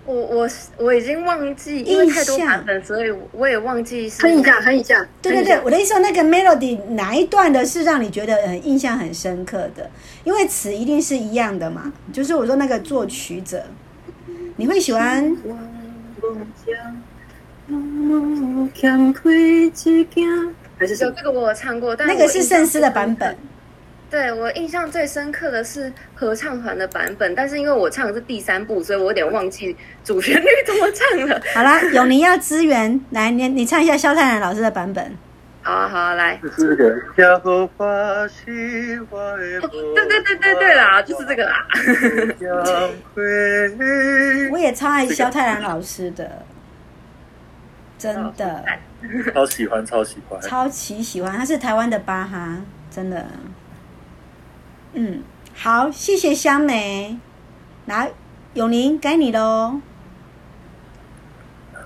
[0.07, 0.48] 我我
[0.78, 4.09] 我已经忘记，因为太多版本，所以我也忘记。
[4.20, 5.07] 哼一下，哼一下。
[5.20, 9.90] 对对对，我的意思说，那个 melody 哪一段的是让你觉得很印象很深刻的？
[10.22, 11.92] 因为词一定是一样的嘛。
[12.12, 13.64] 就是我说那个作曲者，
[14.57, 15.36] 你会喜欢？
[20.78, 23.36] 还是有这个我有唱过，但那个是圣诗的版本。
[24.09, 31.42] 对，我印象最深刻的是合唱团的版本，但是因为我唱的是第三部，所以我有点忘记主旋律怎么唱了。
[31.52, 35.16] 好啦，永宁要支援，来，你你唱一下萧泰然老师的版本。
[35.62, 36.38] 好啊，好啊，来。
[36.40, 36.76] 对对
[40.22, 41.66] 对对对啦，就是这个啦。
[44.52, 46.30] 我也超爱萧泰然老师的。
[47.98, 48.64] 真的，
[49.34, 51.32] 超喜欢，超喜欢，超级喜欢。
[51.32, 53.26] 他是台湾的巴哈，真的。
[54.99, 55.22] 嗯，
[55.55, 57.18] 好，谢谢香梅。
[57.84, 58.11] 来，
[58.55, 59.78] 永宁，该你喽。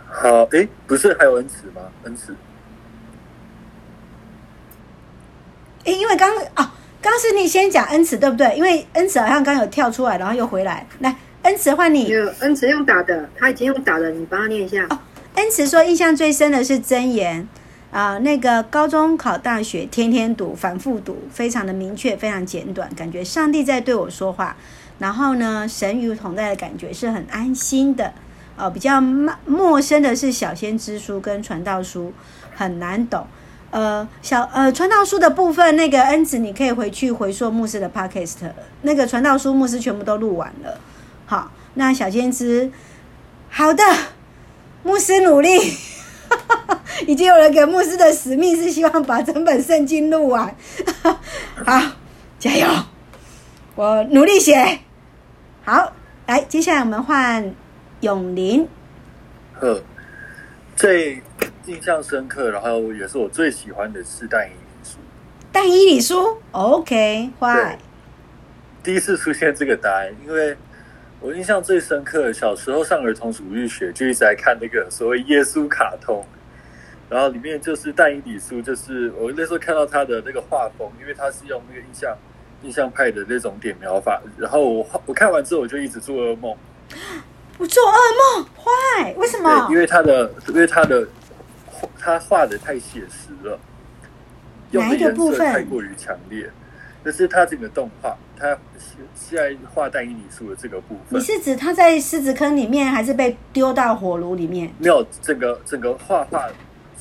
[0.08, 1.82] 好，哎，不是还有恩慈吗？
[2.04, 2.34] 恩慈。
[5.84, 6.70] 哎，因为刚哦，
[7.02, 8.56] 刚是你先讲恩慈对不对？
[8.56, 10.86] 因为恩慈好像刚有跳出来，然后又回来。
[11.00, 12.06] 来，恩慈换你。
[12.06, 14.86] 有恩慈用打的，他已经用打的，你帮他念一下。
[14.88, 14.98] 哦
[15.36, 17.48] 恩慈说：“印象最深的是箴言
[17.90, 24.56] 啊，那个高中考大学，天天读，反复读，非常的明确，非常简短，感觉上帝在对我说话。
[24.98, 28.12] 然后呢，神与同在的感觉是很安心的。
[28.56, 32.12] 哦、啊，比较陌生的是小先知书跟传道书，
[32.54, 33.26] 很难懂。
[33.70, 38.36] 呃，小呃传道书的部分，那个恩子你可以回去回溯牧师的 podcast，
[38.82, 40.78] 那个传道书牧师全部都录完了。
[41.26, 42.70] 好，那小先知，
[43.48, 43.82] 好的。”
[44.82, 45.58] 牧师努力，
[47.06, 50.54] 已经有人给牧师的使命，是希望把整本圣经录完。
[51.64, 51.80] 好，
[52.38, 52.66] 加油！
[53.74, 54.80] 我努力写。
[55.64, 55.92] 好，
[56.26, 57.54] 来，接下来我们换
[58.00, 58.68] 永林。
[59.58, 59.82] 呵，
[60.76, 61.22] 最
[61.66, 64.98] 印象深刻，然后也是我最喜欢的是但以理书。
[65.52, 67.76] 但以理书，OK，Why？
[68.82, 70.56] 第一次出现这个答案，因为。
[71.22, 76.24] 我印象最深刻，小时候上儿童主日学就一直在看那个所谓耶稣卡通，
[77.10, 82.16] 然后里面就是但以理书，就是我那时候看到他的那个画风，因为他是用那个印象
[82.62, 86.56] 印象派的那种点描法，然后我我看完之后我就一直做噩梦。
[87.58, 89.14] 我做噩梦，Why？
[89.16, 89.68] 为什么？
[89.70, 91.06] 因为他的因为他的
[91.98, 93.58] 他画的太写实了，
[94.70, 96.48] 用的颜色太过于强烈，
[97.04, 98.56] 就是他整个动画，他。
[99.14, 104.72] 现在画但以理书的这个部分，你是指他在狮子坑里面，还是被丢到火炉里面？
[104.78, 106.46] 没有，整个整个画画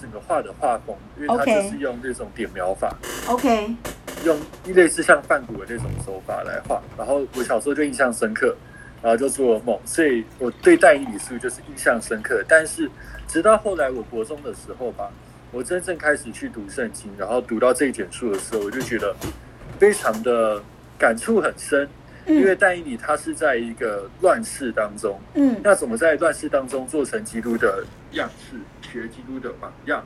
[0.02, 2.96] 整个画的画风，因为它就是用这种点描法
[3.28, 3.76] ，OK，
[4.24, 6.82] 用类似像梵谷的那种手法来画。
[6.98, 8.56] 然后我小时候就印象深刻，
[9.02, 12.44] 然后就做了梦，所以我对但以理书就是印象深刻。
[12.48, 12.90] 但是
[13.28, 15.10] 直到后来我国中的时候吧，
[15.52, 19.16] 我真正开始去读圣经，然后读到这一卷书的时候，我就觉得
[19.78, 20.62] 非常的
[20.98, 21.88] 感触很深。
[22.30, 28.58] 因为但以理他是在一个乱世当中，嗯，那怎么在乱世当中做成基督的样式，
[28.88, 30.06] 学基督的榜样，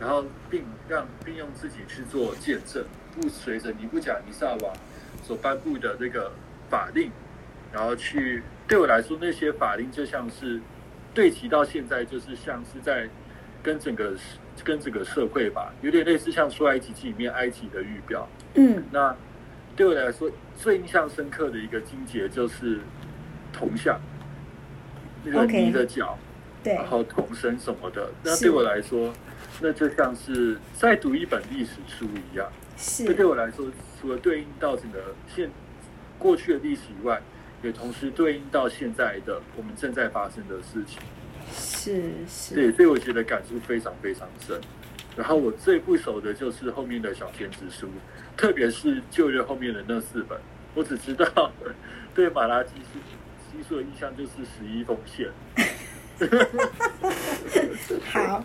[0.00, 2.84] 然后并让并用自己去做见证，
[3.14, 4.76] 不随着尼布甲尼撒王
[5.22, 6.32] 所颁布的这个
[6.68, 7.10] 法令，
[7.72, 10.60] 然后去对我来说，那些法令就像是
[11.14, 13.08] 对齐到现在，就是像是在
[13.62, 14.12] 跟整个
[14.64, 19.16] 跟整个社会吧，有点类似像出埃及记里面埃及的预表，嗯，那。
[19.76, 22.80] 对我来说，最印象深刻的一个金节就是
[23.52, 24.00] 铜像，
[25.24, 26.18] 那个泥的脚
[26.62, 28.10] ，okay, 然后铜身什么的。
[28.22, 29.12] 那对我来说，
[29.60, 32.48] 那就像是在读一本历史书一样。
[32.76, 33.04] 是。
[33.04, 33.66] 这对我来说，
[34.00, 35.50] 除了对应到整个现
[36.18, 37.20] 过去的历史以外，
[37.62, 41.00] 也同时对应到现在的我们正在发生的事情。
[41.52, 42.54] 是是。
[42.54, 44.60] 对，所以我觉得感触非常非常深。
[45.16, 47.88] 然后我最不熟的就是后面的小天之书。
[48.36, 50.36] 特别是旧约后面的那四本，
[50.74, 51.52] 我只知道
[52.14, 52.98] 对马拉基书
[53.52, 55.28] 基书的印象就是十一奉献。
[58.10, 58.44] 好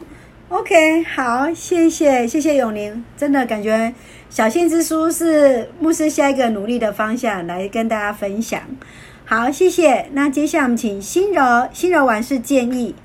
[0.49, 3.93] ，OK，好，谢谢谢谢永宁，真的感觉
[4.29, 8.61] 小信之书是牧师下一个努力的方向来跟大家分享。
[9.25, 10.09] 好，谢谢。
[10.13, 12.95] 那接下来我们请新柔，新柔完是建议。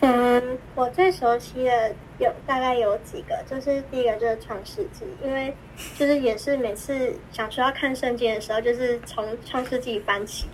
[0.00, 1.94] 嗯，我最熟悉的。
[2.16, 5.52] 有大概有几个，就是第一个就是创世纪，因为
[5.96, 10.46] 就是也是每次想说要看圣经的时候，就是从创世纪翻起，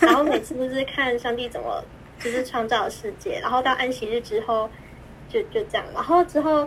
[0.00, 1.84] 然后每次都是看上帝怎么
[2.18, 4.70] 就是创造世界，然后到安息日之后
[5.28, 6.66] 就就这样，然后之后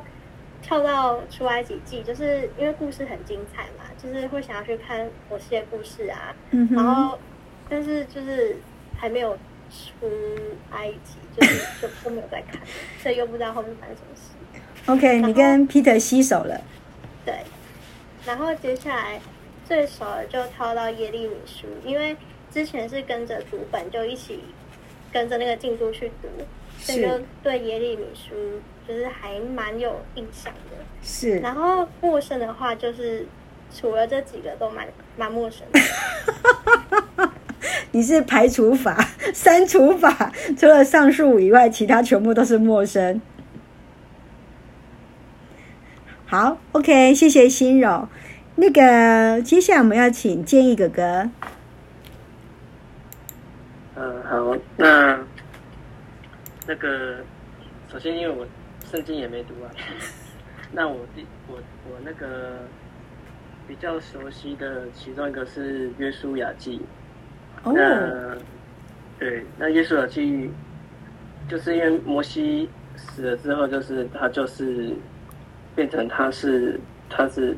[0.62, 6.36] 跳到出埃及记，就是因为故事很精彩嘛，就是会想要去看某些故事啊，
[6.70, 7.18] 然后
[7.68, 8.58] 但是就是
[8.96, 9.36] 还没有
[9.72, 10.08] 出
[10.70, 11.16] 埃及，
[11.82, 12.60] 就都没有在看，
[13.02, 14.22] 所以又不知道后面发生什么事。
[14.92, 16.62] OK，你跟 Peter 洗手了。
[17.26, 17.40] 对，
[18.26, 19.20] 然后接下来
[19.68, 22.16] 最熟的就掏到耶利米书，因为
[22.52, 24.44] 之前是跟着读本，就一起
[25.12, 26.28] 跟着那个进度去读，
[26.80, 30.78] 所以就对耶利米书就是还蛮有印象的。
[31.02, 33.26] 是，然后陌生的话，就是
[33.76, 35.80] 除了这几个都蛮蛮陌生的。
[37.96, 43.22] 你是排除法、 删除法，除了上述以外，其他全部都是陌生。
[46.26, 48.10] 好，OK，谢谢心柔。
[48.58, 51.30] 那个，接下来我们要请建议哥哥。
[53.96, 55.18] 嗯，好，那
[56.68, 57.20] 那个，
[57.90, 58.46] 首先因为我
[58.92, 59.72] 圣经也没读完，
[60.74, 61.56] 那我第我
[61.90, 62.68] 我那个
[63.66, 66.82] 比较熟悉的其中一个是约书亚记。
[67.66, 68.36] 那
[69.20, 70.50] 对，那约书亚记
[71.50, 74.94] 就是因为摩西死了之后，就是他就是。
[75.76, 77.54] 变成他是他是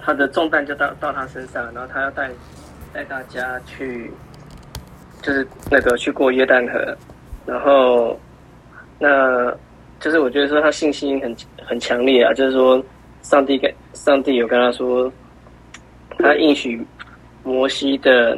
[0.00, 2.28] 他的重担就到到他身上，然后他要带
[2.92, 4.10] 带大家去，
[5.22, 6.96] 就是那个去过约旦河，
[7.46, 8.18] 然后
[8.98, 9.48] 那
[10.00, 12.84] 就是我觉得说他信心很很强烈啊，就是说
[13.22, 15.08] 上帝给上帝有跟他说，
[16.18, 16.84] 他应许
[17.44, 18.36] 摩西的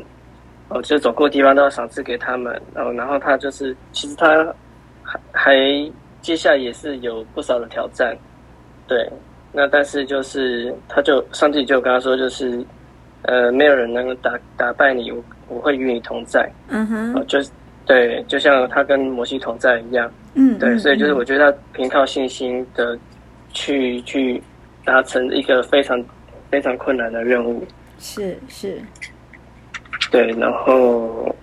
[0.70, 4.54] 哦，就走过地方都要赏赐给他们，然后然后他就是其实他
[5.02, 5.92] 还还
[6.22, 8.16] 接下来也是有不少的挑战。
[8.86, 9.08] 对，
[9.52, 12.64] 那但是就是，他就上帝就跟他说，就是，
[13.22, 16.50] 呃，没有人能够打打败你，我我会与你同在。
[16.68, 17.50] 嗯哼，哦，就是
[17.86, 20.10] 对，就像他跟摩西同在一样。
[20.34, 22.98] 嗯，对，所以就是我觉得他凭靠信心的
[23.52, 24.40] 去去
[24.84, 26.00] 达成一个非常
[26.50, 27.64] 非常困难的任务。
[27.98, 28.80] 是是，
[30.10, 31.34] 对，然后，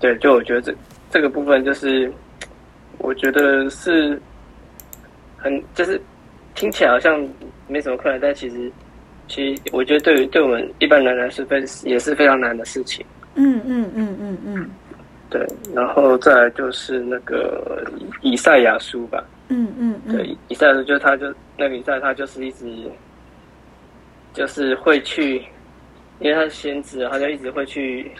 [0.00, 0.74] 对，就我觉得这
[1.10, 2.12] 这个部分就是，
[2.98, 4.20] 我觉得是。
[5.44, 6.00] 很就是
[6.54, 7.20] 听起来好像
[7.66, 8.70] 没什么困难，但其实
[9.26, 13.04] 其实我觉得对于对我们一般人来说，非也是非常难的事情。
[13.34, 14.70] 嗯嗯嗯嗯嗯，
[15.28, 15.44] 对。
[15.74, 17.84] 然后再来就是那个
[18.20, 19.24] 以赛亚书吧。
[19.48, 20.16] 嗯嗯嗯。
[20.16, 22.88] 对，以赛亚书就是他就那个以赛他就是一直
[24.32, 25.42] 就是会去，
[26.22, 28.10] 因为他是先知，他就一直会去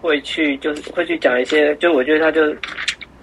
[0.00, 2.54] 会去就是会去讲一些，就我觉得他就。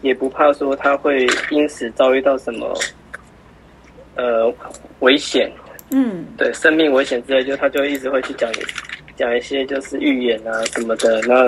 [0.02, 2.72] 也不怕说他会因此遭遇到什么，
[4.16, 4.54] 呃，
[5.00, 5.52] 危险，
[5.90, 8.48] 嗯，对，生命危险之类，就他就一直会去讲
[9.16, 11.20] 讲一些就是预言啊什么的。
[11.22, 11.48] 那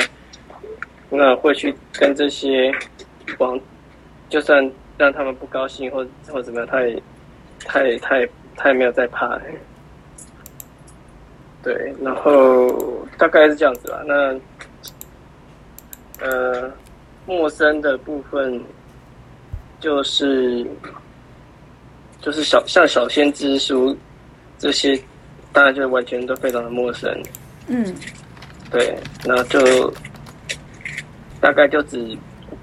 [1.12, 2.72] 那会去跟这些
[3.38, 3.60] 王，
[4.28, 7.04] 就算让他们不高兴或或怎么样，他也
[7.64, 9.40] 他也他也他也没有在怕。
[11.64, 14.02] 对，然后大概是这样子吧。
[14.06, 14.40] 那
[16.20, 16.72] 呃，
[17.26, 18.60] 陌生的部分
[19.80, 20.66] 就是
[22.22, 23.96] 就是小像小先知书
[24.58, 25.00] 这些，
[25.52, 27.12] 当然就完全都非常的陌生。
[27.68, 27.94] 嗯，
[28.72, 29.94] 对，那就
[31.42, 32.18] 大概就只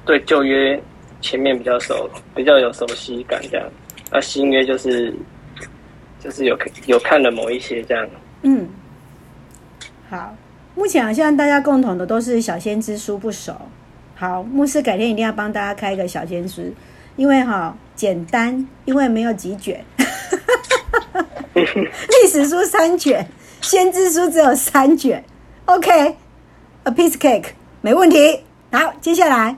[0.07, 0.81] 对旧约
[1.21, 3.69] 前面比较熟，比较有熟悉感这样。
[4.11, 5.15] 那新约就是
[6.21, 8.09] 就是有有看了某一些这样。
[8.43, 8.67] 嗯。
[10.15, 10.33] 好，
[10.77, 13.53] 目前好像大家共同的都是小先知书不熟。
[14.15, 16.73] 好，牧师改天一定要帮大家开一个小先知，
[17.17, 19.85] 因为哈、哦、简单，因为没有几卷。
[21.53, 23.27] 历史书三卷，
[23.61, 25.25] 先知书只有三卷。
[25.65, 27.47] OK，a piece cake，
[27.81, 28.45] 没问题。
[28.71, 29.57] 好，接下来，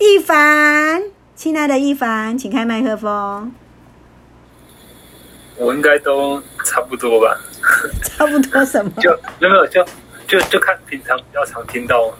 [0.00, 1.04] 一凡，
[1.36, 3.52] 亲爱的一凡，请开麦克风。
[5.62, 7.38] 我应该都差不多吧。
[8.02, 8.90] 差不多什么？
[9.00, 9.84] 就有没有就
[10.26, 12.12] 就就看平常比较常听到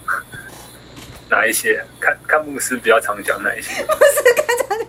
[1.29, 3.81] 哪一些，看看牧师比较常讲哪一些。
[3.81, 4.87] 牧师刚才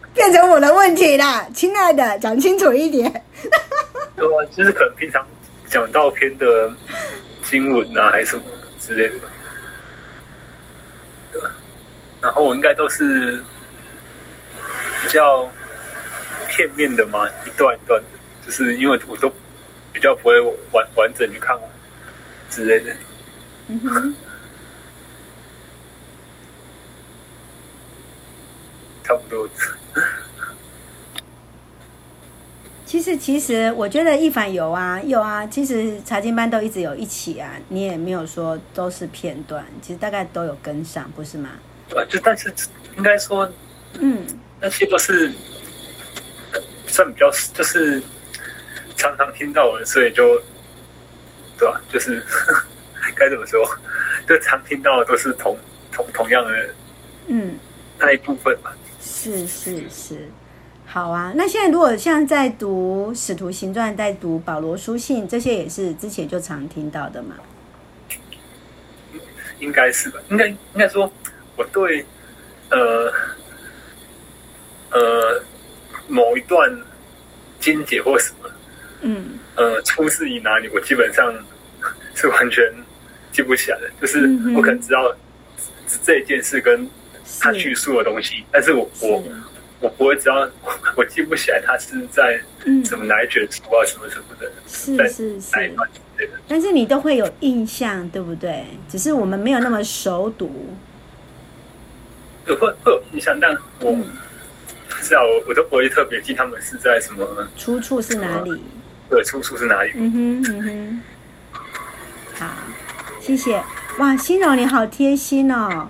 [0.14, 3.10] 变成我的问题啦，亲爱的，讲清楚一点。
[4.16, 5.26] 对啊，就是可能平常
[5.66, 6.70] 讲道篇的
[7.44, 8.42] 经文啊，还是什么
[8.78, 9.14] 之类的。
[11.32, 11.42] 对，
[12.22, 13.42] 然后我应该都是
[15.02, 15.46] 比较
[16.50, 18.08] 片面的吗，一段一段的，
[18.44, 19.32] 就是因为我都。
[19.92, 20.40] 比较不会
[20.70, 21.58] 完完整去看
[22.48, 22.94] 之类的，
[23.66, 24.14] 嗯哼，
[29.02, 29.48] 差不多。
[32.86, 35.44] 其实，其实我觉得一凡有啊，有啊。
[35.48, 41.50] 其实查经班都一直有一起啊，你也没有说都是片段，其实大概都有跟上，不是吗？
[41.88, 42.54] 对，就但是
[42.96, 43.50] 应该说，
[43.94, 44.24] 嗯，
[44.60, 45.32] 那些都是
[46.90, 48.02] 算比较，就是。
[48.96, 50.38] 常常听到的，所以就
[51.58, 51.80] 对吧？
[51.90, 52.22] 就是
[53.16, 53.66] 该怎么说？
[54.28, 55.56] 就常听到的都是同
[55.90, 56.68] 同同样的，
[57.28, 57.58] 嗯，
[57.98, 58.76] 那一部分吧。
[59.00, 60.28] 是是是，
[60.84, 61.32] 好啊。
[61.34, 67.36] 那现在如果像在读《使徒行传》，在读保罗书信，这些也是之前就常听到的嘛？
[69.60, 70.20] 应该是吧？
[70.28, 71.10] 应该应该说，
[71.56, 72.04] 我对
[72.68, 73.10] 呃
[74.90, 75.42] 呃
[76.10, 76.70] 某一段
[77.58, 78.50] 经节或什么。
[79.02, 80.68] 嗯，呃，出自于哪里？
[80.74, 81.32] 我基本上
[82.14, 82.62] 是完全
[83.32, 83.90] 记不起来的。
[84.00, 85.14] 就是我可能知道
[86.02, 86.86] 这一件事跟
[87.40, 89.24] 他叙述的东西，但是我我
[89.80, 90.46] 我不会知道，
[90.96, 92.38] 我记不起来他是在
[92.84, 95.74] 什么哪一卷书啊，什么什么的，是是是。
[96.46, 98.66] 但是你都会有印象，对不对？
[98.86, 100.76] 只是我们没有那么熟读，
[102.44, 104.04] 会会有印象，但我不
[105.00, 107.26] 知道，我我都不会特别记他们是在什么
[107.56, 108.62] 出处是哪里。
[109.08, 109.90] 对，出处是哪里？
[109.94, 111.02] 嗯哼嗯哼，
[112.34, 112.46] 好，
[113.20, 113.60] 谢谢。
[113.98, 115.88] 哇，欣柔你好贴心哦。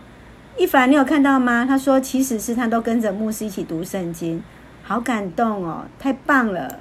[0.57, 1.67] 一凡，你有看到吗？
[1.67, 4.43] 他说，其实是他都跟着牧师一起读圣经，
[4.83, 6.81] 好感动哦，太棒了。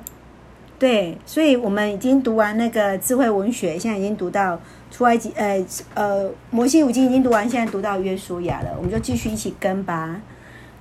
[0.78, 10.22] 对，所以我们已经读完那个智慧文学，现在已经读到出埃及，呃呃，摩西五经已经读完，现在读到约书亚了，我们就继续一起跟吧。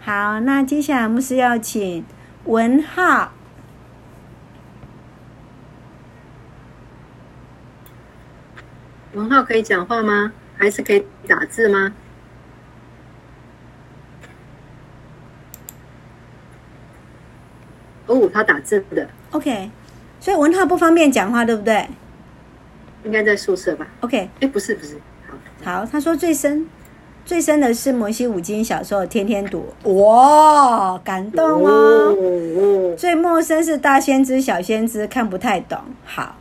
[0.08, 2.02] 好，那接下来牧师要请
[2.46, 3.30] 文浩。
[9.12, 10.32] 文浩可以讲话吗？
[10.56, 11.92] 还是可以打字吗？
[18.06, 19.06] 哦，他打字的。
[19.32, 19.70] OK，
[20.20, 21.86] 所以文浩不方便讲话，对不对？
[23.04, 23.86] 应该在宿舍吧。
[24.00, 24.98] OK，哎，不是不是，
[25.62, 26.66] 好，好，他说最深
[27.28, 32.16] 最深的是摩西五经，小时候天天读，哇，感动哦。
[32.16, 35.78] 哦，最陌生是大先知、小先知，看不太懂。
[36.06, 36.36] 好。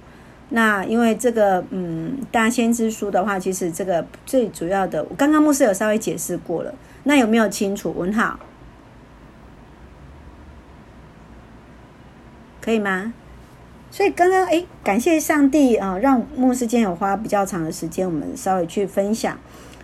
[0.47, 6.73] 那因为这个，嗯，大先知书的话，其实这个最主要的，我刚刚牧师有稍微解释过了。
[7.03, 7.93] 那有没有清楚？
[7.93, 8.39] 文浩，
[12.61, 13.11] 可以吗？
[13.91, 19.37] 所以刚刚，哎，感谢上帝啊，呃，让牧师今天有花比较长的时间，我们稍微去分享。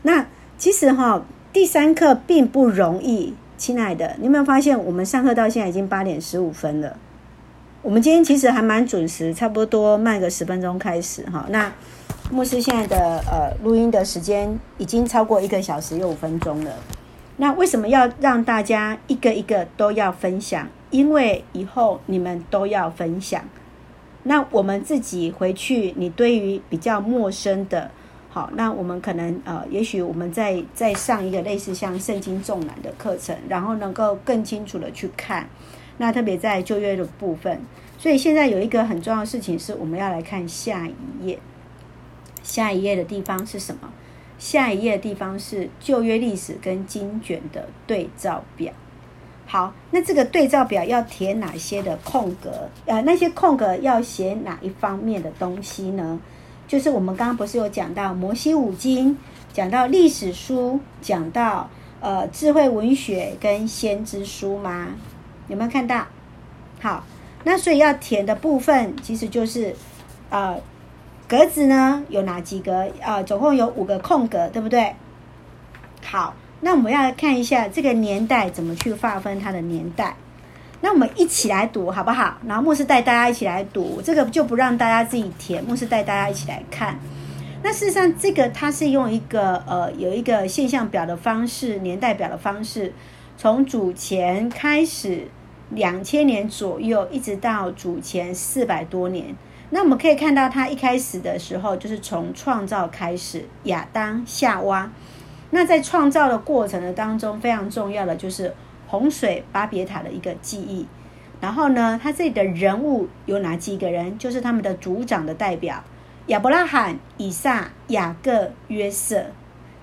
[0.04, 0.26] 那
[0.64, 6.96] 其实哈，第三课并不容易，亲爱的，你有没有发现，我们上课到现在已经八点十五分了。
[7.82, 11.46] 我们今天其实还蛮准时，差不多慢个十分钟开始哈。
[11.50, 11.70] 那
[12.32, 12.98] 牧师现在的
[13.30, 16.72] 呃录音的时间已经超过一个小时又五分钟了。
[17.36, 20.66] 那为什么要让大家一个一个都要分享？
[20.92, 23.44] 因为以后你们都要分享。
[24.24, 27.92] 那我们自己回去，你对于比较陌生的，
[28.34, 35.48] 好，那我们可能呃，也许我们再再上一个类似像圣经纵览的课程，然后能够更清楚的去看。
[36.00, 37.62] 那特别在旧约的部分，
[38.00, 41.38] 所以现在有一个很重要的事情是，我们要来看下一页。
[42.42, 43.94] 下一页的地方是什么？
[44.40, 48.74] 下一页的地方是旧约历史跟经卷的对照表。
[49.46, 52.68] 好，那这个对照表要填哪些的空格？
[52.88, 56.20] 呃，那些空格要写哪一方面的东西呢？
[56.68, 59.18] 就是我们刚刚不是有讲到摩西五经，
[59.52, 64.88] 讲到历史书，讲到呃智慧文学跟先知书吗？
[65.48, 66.06] 有没有看到？
[66.82, 67.04] 好，
[67.44, 69.76] 那所以要填的部分其实就是
[70.30, 70.60] 呃
[71.28, 72.90] 格子呢有哪几个？
[73.02, 74.96] 呃，总共有五个空格，对不对？
[76.04, 80.16] 好，那我们要看一下这个年代怎么去划分它的年代。
[80.84, 82.38] 那我们一起来读好不好？
[82.46, 87.00] 然后牧师带大家一起来读，这个就不让大家自己填，牧师带大家一起来看。
[87.64, 92.94] 那事实上，这个它是用一个呃有一个现象表的方式、年代表的方式，
[93.38, 95.30] 从主前开始
[95.70, 99.34] 两千年左右，一直到主前四百多年。
[99.70, 104.92] 那我们可以看到，它一开始的时候就是从创造开始，亚当、夏娃。
[105.52, 108.54] 那在创造的过程的当中，非常重要的就是。
[108.94, 110.86] 洪水巴别塔的一个记忆，
[111.42, 114.16] 然后呢，他这里的人物有哪几个人？
[114.20, 115.84] 就是他们的族长的代表：
[116.28, 119.26] 亚伯拉罕、以撒、雅各、约瑟。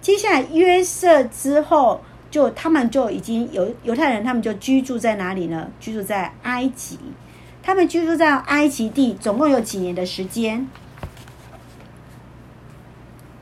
[0.00, 5.68] 接下来约瑟之后，就他们就已经犹犹太人，他们就居住在哪里呢？
[5.80, 6.96] 居住在埃及。
[7.64, 10.68] 他们居住在埃及地，总共有几年的时间？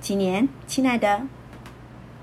[0.00, 1.20] 几年，亲爱的？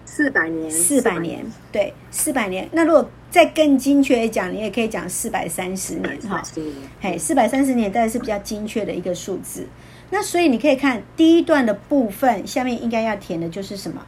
[0.04, 0.72] 四百年。
[0.72, 2.68] 四百年，对，四百年。
[2.72, 6.42] 那如果再更精确一讲，你也可以讲四百三十年哈。
[7.02, 9.68] 嘿，四百三十年大概是比较精确的一个数字。
[10.10, 14.06] 那所以你可以看第一段的部分，下面应该要填的就是什么？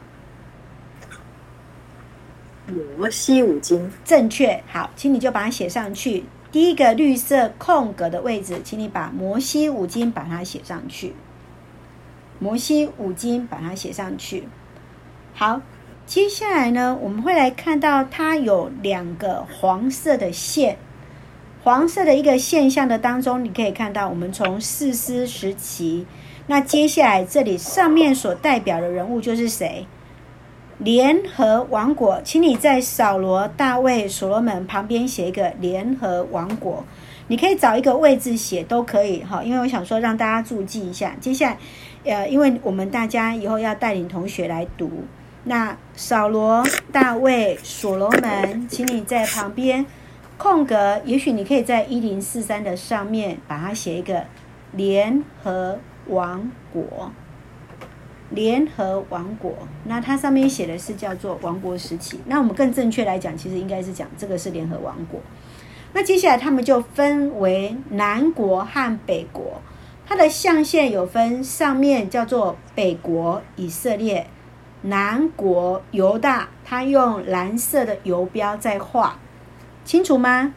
[2.96, 3.92] 摩西五经。
[4.02, 4.62] 正确。
[4.66, 6.24] 好，请你就把它写上去。
[6.50, 11.12] 第一个绿色空格的位置，请你把摩西五经把它写上去。
[12.38, 14.44] 摩西五经把它写上去。
[15.34, 15.60] 好。
[16.08, 20.78] 接下来呢，我们会来看到它有两个黄色的线，
[21.62, 26.06] 黄色的一个现象的当中，你可以看到我们从四师时期，
[26.46, 29.86] 那接下来这里上面所代表的人物就是谁？
[30.78, 36.82] 联合王国，请你在扫罗、大卫、所罗门旁边写一个联合王国，
[37.26, 41.14] 你可以找一个位置写都可以哈，因为我想说让大家注记一下。
[41.20, 41.58] 接下来，
[42.04, 44.90] 呃，因为我们大家以后要带领同学来读。
[45.48, 49.86] 那扫罗、大卫、所罗门，请你在旁边
[50.36, 54.24] 空格，也许你可以在一零四三的上面把它写一个
[54.72, 57.10] 联合王国。
[58.28, 62.20] 联合王国，那它上面写的是叫做王国时期。
[62.26, 65.18] 那我们更正确来讲，其实应该是讲这个是联合王国。
[65.94, 69.62] 那接下来他们就分为南国和北国，
[70.06, 74.26] 它的象限有分，上面叫做北国以色列。
[74.82, 79.18] 南国犹大，他用蓝色的游标在画，
[79.84, 80.54] 清楚吗？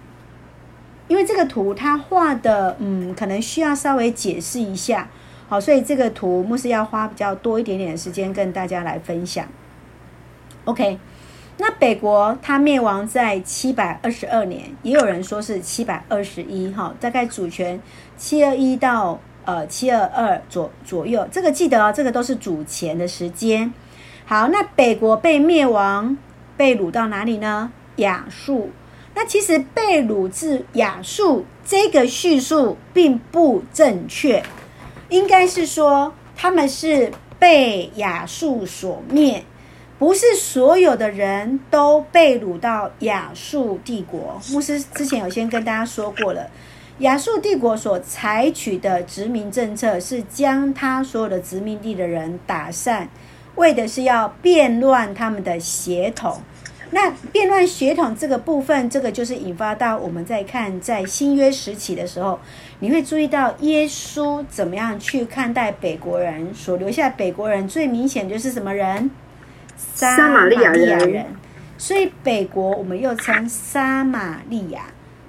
[1.07, 5.09] 因为这个图他画的，嗯，可能需要稍微解释一下，
[5.49, 9.45] 好，所以这个图牧师要花比较多一点点的时间跟大家来分享。
[10.63, 10.99] OK，
[11.57, 17.81] 那北国他灭亡在七百二十二年，也有人说是七百二十一，哈，大概主权
[18.15, 23.73] 七二一到呃七二二左左右，这个记得哦，这个都是主前的时间。
[24.31, 26.17] 好，那北国被灭亡，
[26.55, 27.69] 被掳到哪里呢？
[27.97, 28.69] 亚述。
[29.13, 34.41] 那其实被掳至亚述这个叙述并不正确，
[35.09, 39.43] 应该是说他们是被亚述所灭，
[39.99, 44.39] 不是所有的人都被掳到亚述帝国。
[44.49, 46.49] 牧师之前有先跟大家说过了，
[46.99, 53.09] 亚述帝国所采取的殖民政策是将他所有的殖民地的人打散。
[53.55, 56.41] 为的是要变乱他们的血统，
[56.91, 62.39] 那变乱血统这个部分，这个就是引发到我们在看在新约时期的时候，
[62.79, 69.11] 你会注意到耶稣怎么样去看待北国人，所留下北国人最明显就是什么人？
[69.75, 71.25] 撒玛利亚人。
[71.77, 74.81] 所以北国我们又称撒玛利亚，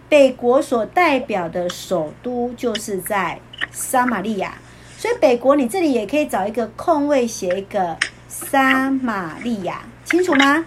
[0.08, 3.38] 北国所代表的首都就是在
[3.70, 4.54] 撒玛利亚。
[5.02, 7.96] 所以北国，你这里也可以找一个空位，写一个
[8.28, 10.64] 撒玛利亚，清楚吗？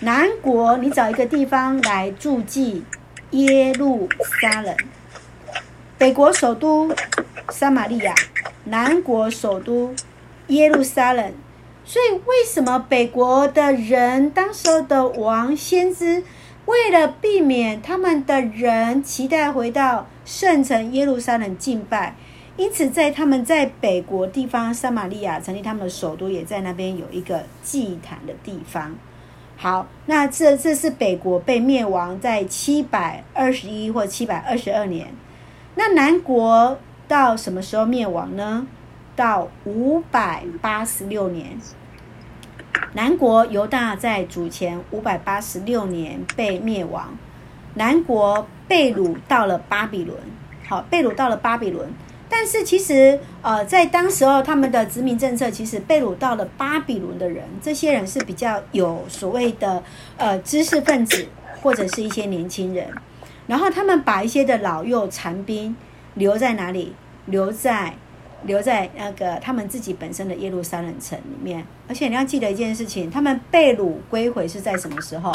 [0.00, 2.82] 南国，你找一个地方来注记
[3.30, 4.08] 耶路
[4.40, 4.74] 撒冷。
[5.96, 6.92] 北国首都
[7.50, 8.12] 撒玛利亚，
[8.64, 9.94] 南国首都
[10.48, 11.32] 耶路撒冷。
[11.84, 16.24] 所以，为什么北国的人，当时候的王先知，
[16.64, 22.16] 为了避免他们的人期待回到圣城耶路撒冷敬拜，
[22.56, 28.94] 因此在他们在北国地方撒玛利亚成立他们的首都，也在那边有一个祭坛的地方。
[29.56, 35.08] 好，那这这是北国被灭亡在七百二十一或七百二十二年。
[35.74, 36.78] 那南国
[37.08, 38.66] 到什么时候灭亡呢？
[39.16, 41.58] 到五百八十六年，
[42.92, 47.16] 南国犹大在主前五百八十六年被灭亡。
[47.74, 50.16] 南国被掳到了巴比伦，
[50.68, 51.92] 好，被掳到了巴比伦。
[52.36, 59.80] 但是其实，呃，在当时候他们的殖民政策，其实被掳到了巴比伦的人，这些人是比较有所谓的
[60.16, 61.24] 呃知识分子
[61.62, 62.88] 或者是一些年轻人，
[63.46, 65.76] 然后他们把一些的老幼残兵
[66.14, 66.92] 留在哪里？
[67.26, 67.94] 留在。
[68.42, 75.32] 留在那个他们自己本身的耶路撒冷城里面，而且你要记得一件事情，他们被掳归回是在什么时候？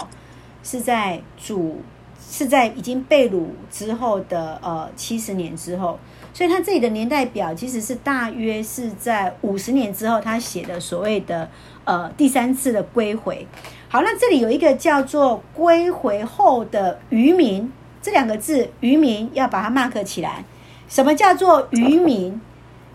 [0.61, 1.81] 是在主
[2.29, 5.97] 是在已经被掳之后的呃七十年之后，
[6.33, 11.49] 所以他自己的年代表其实是大约是在五十年之后，他写的所谓的
[11.83, 13.45] 呃第三次的归回。
[13.89, 20.45] 好，那这里有一个叫做归回后的渔民这两个字，渔民要把它 mark 起来。
[20.87, 22.39] 什么叫做渔民？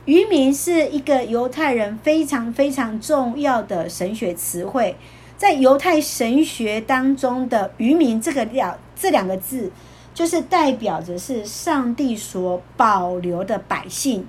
[0.05, 4.95] 渔民是一个犹太人非常非常重要的神学词汇，
[5.37, 9.71] 在犹太神学当中的“渔民”这个两这两个字，
[10.15, 14.27] 就是代表着是上帝所保留的百姓，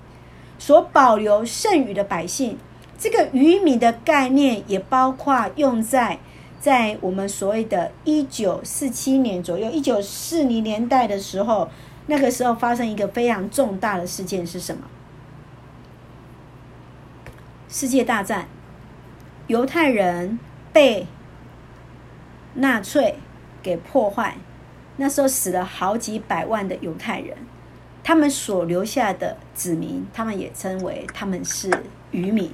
[0.59, 2.57] 所保留剩余的百姓。
[2.97, 6.17] 这个余民的概念也包括用在
[6.59, 11.69] 在我们所谓的一九四七年左右，一九四零年代的时候，
[12.07, 14.83] 那个时候发生一个非常重大的事件是什么？
[17.67, 18.47] 世界大战，
[19.47, 20.39] 犹太人
[20.71, 21.05] 被
[22.55, 23.19] 纳粹
[23.61, 24.37] 给破坏，
[24.97, 27.35] 那时候死了好几百万的犹太人，
[28.03, 31.69] 他们所留下的子民，他们也称为他们是
[32.11, 32.51] 渔民。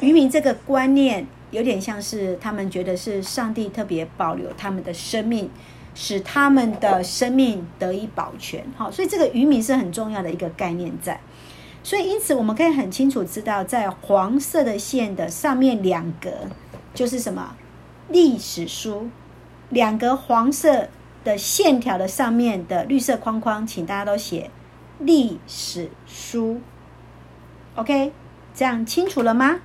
[0.00, 5.50] 渔民这个观念有点像是他们觉得是上帝特别保留他们的生命，
[5.94, 8.64] 使他们的生命得以保全。
[8.76, 11.20] 好，所以这个渔民是很重要的一个概念在。
[11.82, 16.30] 所以，因此我们可以很清楚知道，在黄色的线的上面两格
[16.92, 17.56] 就是什么？
[18.08, 19.08] 历史书。
[19.70, 20.88] 两格黄色
[21.24, 24.50] 的线条的上面的绿色框框，请大家都写
[24.98, 26.60] 历史书。
[27.74, 28.12] OK，
[28.54, 29.60] 这样清楚了吗？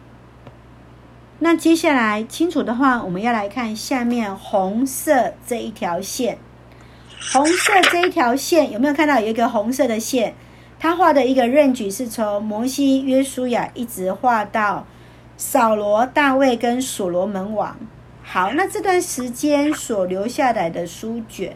[1.39, 6.37] 那接下来清楚的话，我们要来看下面红色这一条线。
[7.33, 10.35] 红色这一条线有没有看到有一个红色的线？
[10.79, 14.85] 他画的一个任举是从摩西、约书亚一直画到
[15.37, 17.77] 扫罗、大卫跟所罗门王。
[18.33, 21.53] 好，那这段时间所留下来的书卷，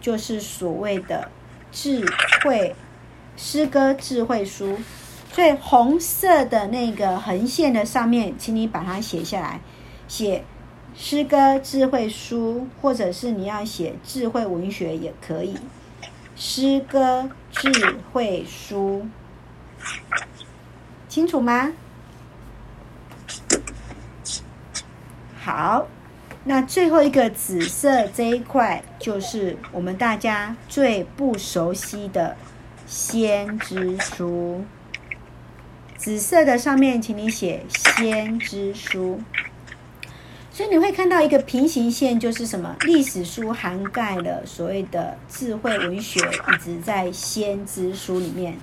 [0.00, 1.30] 就是所谓的
[1.70, 2.02] 智
[2.42, 2.74] 慧
[3.36, 4.78] 诗歌智慧书。
[5.30, 9.60] 所以红色的那个横线的上面，请你把它写下来，
[10.08, 10.42] 写
[10.94, 15.58] 诗歌智慧书，或者是你要写智慧文学也可以。
[16.34, 17.70] 诗歌智
[18.14, 19.06] 慧书，
[21.06, 21.72] 清楚吗？
[25.38, 25.86] 好，
[26.46, 32.36] 那最后一个紫色这一块，就是我们大家最不熟悉的
[32.86, 34.62] 先知书。
[35.96, 39.20] 紫色的上面，请你写先知书。
[40.52, 42.76] 所以你会看到一个平行线，就是什么？
[42.82, 48.56] 历史书涵盖了所谓的智慧文学，一直在先知书里面，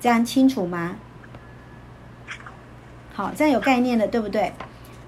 [0.00, 0.96] 这样清楚吗？
[3.12, 4.52] 好，这样有概念了，对不对？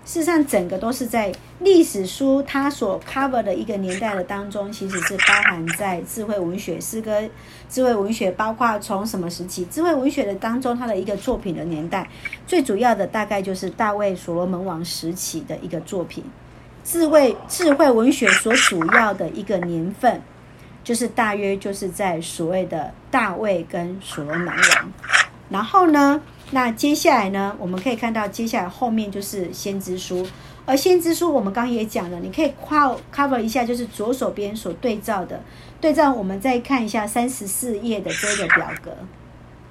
[0.04, 7.22] 事实上，整个都是在历史书它所 cover 的一个年代的当中，其实是包含在智慧文学诗歌、
[7.68, 9.64] 智慧文学，包括从什么时期？
[9.70, 12.08] 智慧文学的当中，它的一个作品的年代，
[12.46, 16.24] 最主要的大概就是大卫、所罗门王时期的一个作品。
[16.82, 20.20] 智慧智慧文学所主要的一个年份，
[20.82, 24.92] 就是大约就是在所谓的大卫跟所罗门王。
[25.50, 26.20] 然后呢，
[26.52, 30.26] 那接下来呢，我们可以看到，接下来后面就是先知书，
[30.66, 35.40] 而先知书我们刚刚也讲了，你可以跨 cover 一下，就是左手边所对照的，
[35.80, 38.90] 对照我们再看一下三十四页的这个表格。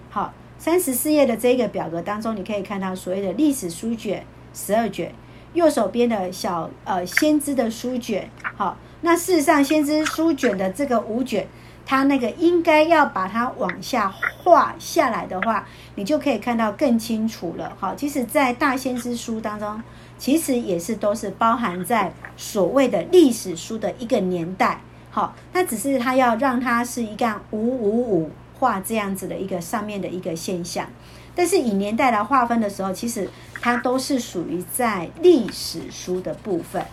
[0.10, 5.14] 好，三十四页的这个表格当中，你可以看到所谓的历史书卷十二卷，
[5.54, 8.30] 右手边的小呃先知的书卷。
[8.56, 11.46] 好，那事实上先知书卷的这个五卷。
[11.90, 17.76] 它那个应该要把它往下画下来的话，你就可以看到更清楚了。
[17.80, 19.82] 好，其实，在大先知书当中，
[20.16, 24.82] 其实也是都是包含在所谓的历史书的一个年代。
[25.10, 28.30] 好，那只是它要让它是一个五五五
[28.60, 30.86] 画这样子的一个上面的一个现象。
[31.34, 33.28] 但是以年代来划分的时候，其实
[33.60, 36.86] 它都是属于在历史书的部分。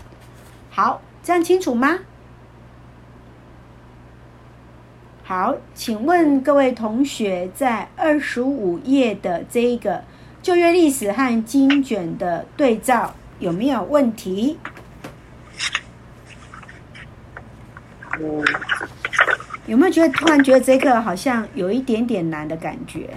[0.71, 1.99] 好，这样清楚吗？
[5.29, 10.05] 好，请问各位同学，在二十五页的这一个
[10.41, 14.57] 旧约历史和经卷的对照有没有问题？
[18.21, 18.41] 嗯，
[19.67, 23.11] 有没有觉得突然觉得这个好像有一点点难的感觉？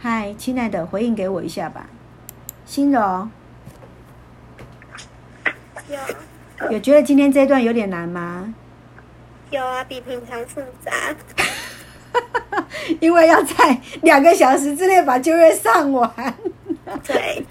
[0.00, 1.86] 嗨，亲爱的，回应给我一下吧。
[2.66, 3.28] 心柔，
[5.88, 8.52] 有有觉得今天这一段有点难吗？
[9.50, 10.92] 有啊，比平常复杂。
[13.00, 16.10] 因为要在两个小时之内把旧约上完。
[17.06, 17.44] 对，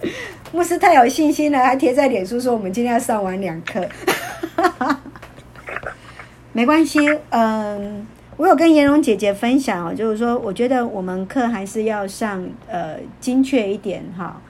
[0.51, 3.87] 牧师太有信心了，还贴在脸书说我们今天要上完两课。
[6.53, 6.99] 没关系，
[7.29, 8.05] 嗯，
[8.35, 14.41] 我有跟颜蓉姐姐分享哦，就是说，我觉得我们课还是要上呃精确一点哈，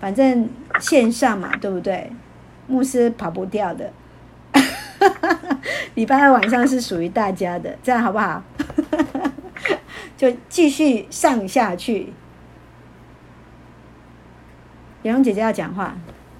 [0.00, 0.48] 反正
[0.80, 2.10] 线上嘛，对不对？
[2.66, 3.92] 牧师跑不掉的。
[5.94, 8.42] 礼拜二晚上是属于大家的，这样好不好？
[10.16, 12.12] 就继续上下去。
[15.02, 15.94] 颜蓉姐姐要讲话，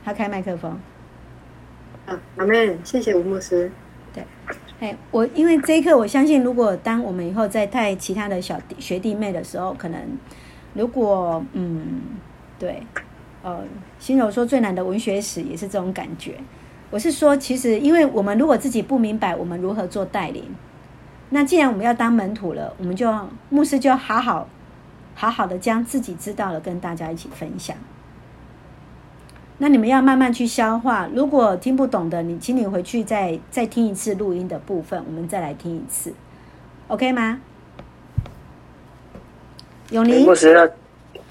[0.04, 0.78] 她开麦克风。
[2.06, 3.70] 啊，阿妹，谢谢吴牧师。
[4.12, 4.24] 对，
[4.80, 10.00] 哎，我因为这一刻，我相信，如果当我们以后再带其他的小弟学弟妹的时候，可能
[10.74, 12.00] 如果嗯，
[12.58, 12.82] 对，
[13.42, 13.64] 呃，
[13.98, 16.36] 新柔说最难的文学史也是这种感觉。
[16.90, 20.44] 我是说，其实，因为我们如果自己不明白，我们如何做带领，
[21.30, 23.12] 那既然我们要当门徒了，我们就
[23.50, 24.48] 牧师就好好
[25.14, 27.76] 好好的将自己知道的跟大家一起分享。
[29.58, 31.08] 那你们要慢慢去消化。
[31.12, 36.14] 如果听不懂的，你请你回去再再听一次录音的部分，我们再来听一次
[36.86, 37.40] ，OK 吗？
[39.90, 40.72] 永宁，牧师，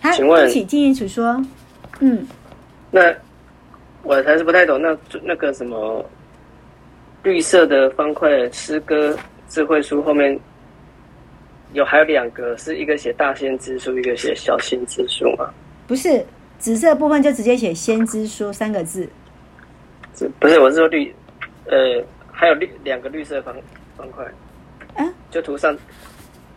[0.02, 1.42] 他请问，一起进行说，
[2.02, 2.28] 嗯，
[2.92, 3.16] 那。
[4.06, 6.06] 我还是不太懂，那那个什么
[7.24, 9.18] 绿色的方块诗歌
[9.50, 10.40] 智慧书后面
[11.74, 15.50] 有还有两个，是一个写大先知书，一个写小先知书吗？
[15.88, 16.24] 不是，
[16.60, 19.10] 紫色部分就直接写先知书三个字。
[20.40, 21.14] 不是，我是说绿，
[21.66, 22.02] 呃，
[22.32, 23.56] 还有绿两个绿色方
[23.98, 24.24] 方块，
[24.96, 25.76] 啊，就图上。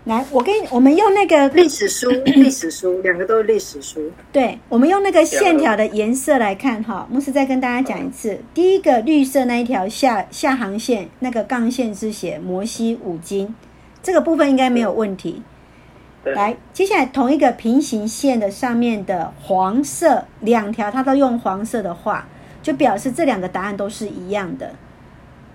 [0.05, 4.11] 来，我跟我们用那个历史书， 历史书，两个都是历史书。
[4.33, 7.07] 对，我们用那个线条的颜色来看哈。
[7.11, 13.55] 牧师再跟大家讲一次，第一个绿色那一条下下行线那个杠线是写摩西五经，
[14.03, 15.43] 这个部分应该没有问题。
[16.25, 22.27] 来，接下来同一个平行线的上面的黄色两条，它都用黄色的画，
[22.63, 24.73] 就表示这两个答案都是一样的。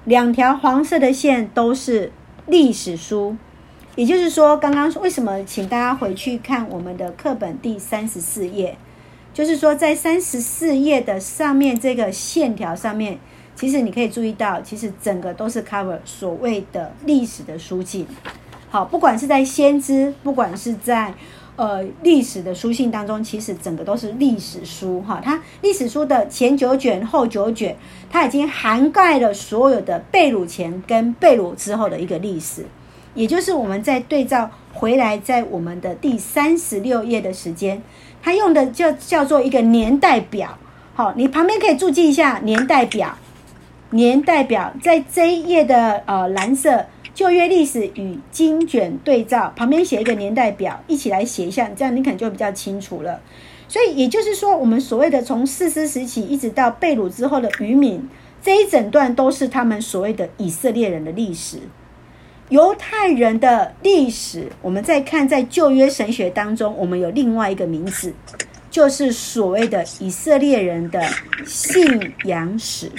[0.05, 2.11] 两条黄色的线都是
[2.45, 3.35] 历史书。
[3.95, 8.75] 也就是说，刚刚为什么请大家回去看我们的课本第三十四页？
[9.35, 13.19] 就是说，在三十四页的上面这个线条上面，
[13.55, 18.07] 其实你可以注意到，其实整个都是 cover 所谓的历史的书信。
[18.71, 21.13] 好，不管是在先知，不管是在
[21.55, 25.01] 呃历史的书信当中，其实整个都是历史书。
[25.01, 27.77] 哈，它历史书的前九卷、后九卷，
[28.09, 32.65] 它已经涵盖了所有的被掳前跟被掳之后的一个历史。
[33.13, 37.81] 也就是我们在对照回来，在我们的第三十六页的时间，
[38.21, 40.57] 它用的叫叫做一个年代表。
[40.95, 43.17] 好，你旁边可以注记一下年代表。
[43.91, 53.21] 年代表在这一页的呃蓝色旧约历史与经卷对照，旁边写一个年代表，一起来写一下，这样你可能就比较清楚了。
[53.67, 58.09] 所以也就是说，我们所谓的从四师时期一直到被掳之后的余民，
[58.41, 61.59] 这一整段都是他们所谓的以色列人的历史。
[62.49, 68.13] 犹太人的历史，我们再看在旧约神学当中，我们有另外一个名字，
[68.69, 71.01] 就是所谓的以色列人的
[71.45, 72.91] 信仰史。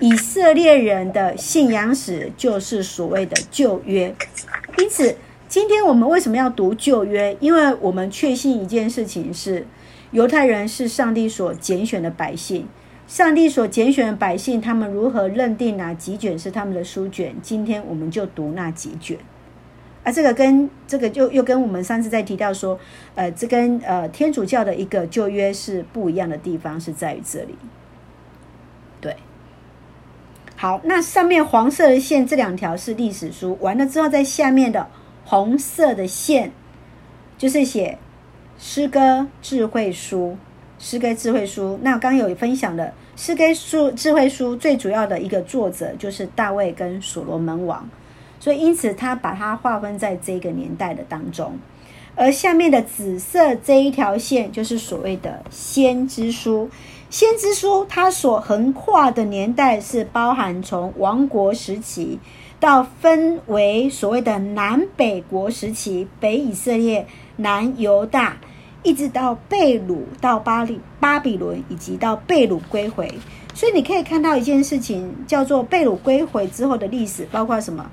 [0.00, 4.14] 以色列人的信仰史就是所谓的旧约。
[4.78, 5.16] 因此，
[5.48, 7.36] 今天我们为什么要读旧约？
[7.40, 9.66] 因为我们确信一件事情是，
[10.10, 12.66] 犹太人是上帝所拣选的百姓。
[13.12, 17.34] 上帝所拣选的百姓，他们如何认定哪几卷是他们的书卷？
[17.42, 19.18] 今天我们就读那几卷。
[20.02, 22.80] 啊，这个跟这个就又跟我们上次在提到说，
[23.14, 27.54] 呃，这跟呃天主教的一个旧约是不一样的地方，是在于这里。
[28.98, 29.14] 对，
[30.56, 34.88] 好，那上面黄色的线这两条是历史书，完了之后在下面的
[35.26, 36.50] 红色的线
[37.36, 37.98] 就是写
[38.58, 40.38] 诗歌智慧书，
[40.78, 41.78] 诗歌智慧书。
[41.82, 47.88] 那刚有分享的诗歌书智慧书最主要的一个作者就是大卫跟所罗门王，
[48.40, 51.58] 所以因此他把它划分在这个年代的当中。
[52.14, 56.68] 而下面的紫色这一条线就是所谓的先知书。
[57.08, 62.18] 先知书它所横跨的年代是包含从王国时期
[62.58, 67.06] 到分为所谓的南北国时期，北以色列、
[67.36, 68.38] 南犹大，
[68.82, 73.12] 一直到被掳到巴黎巴比伦，以及到被掳归回。
[73.54, 77.90] 所以你可以看到一件事情，叫做被掳归回之后的历史，包括什么？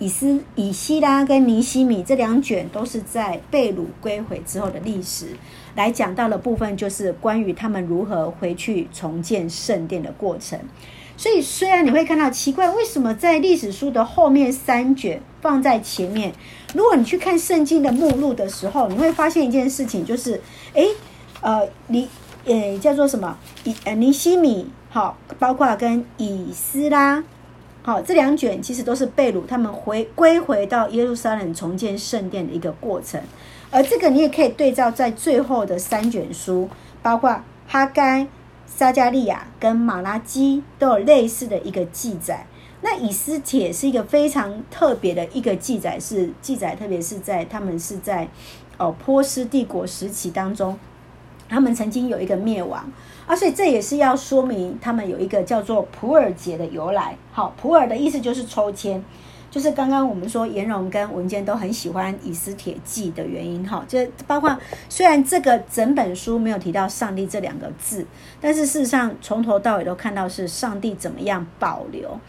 [0.00, 5.28] 以斯以西拉跟尼希米这两卷都是在被掳归回之后的历史，
[5.76, 10.58] 来讲到的部分就是关于他们如何回去重建圣殿的过程。
[11.16, 16.32] 所以虽然你会看到奇怪，为什么在历史书的后面三卷放在前面？
[16.74, 20.40] 如果你去看圣经的目录的时候，你会发现一件事情，就是
[20.74, 20.88] 诶，
[21.40, 22.08] 呃，尼
[22.44, 23.38] 呃叫做什么？
[23.62, 27.24] 以呃尼西米好，包括跟以斯拉。
[27.82, 33.20] 好，这两卷其实都是被掳，他们回归回到耶路撒冷重建圣殿的一个过程。
[33.70, 36.68] 而这个你也可以对照在最后的三卷书，
[37.02, 38.26] 包括哈该、
[38.66, 42.46] 撒迦利亚跟马拉基都有类似的一个记载。
[42.86, 48.28] 那以斯帖是一个非常特别的一个记载，是记载特别是在他们是在
[48.76, 50.78] 哦波斯帝国时期当中，
[51.48, 52.84] 他们曾经有一个灭亡。
[53.26, 57.16] 啊，所以这也是要说明他们有一个叫做普尔节的由来。
[57.32, 59.02] 好，普尔的意思就是抽签，
[59.50, 63.66] 就是刚刚我们说颜荣跟文坚都很喜欢以斯帖记的原因。
[63.66, 64.54] 哈，就包括
[64.90, 68.06] 虽然这个整本书没有提到上帝这两个字，
[68.42, 72.20] 但是事实上从头到尾都看到是上帝怎么样保留。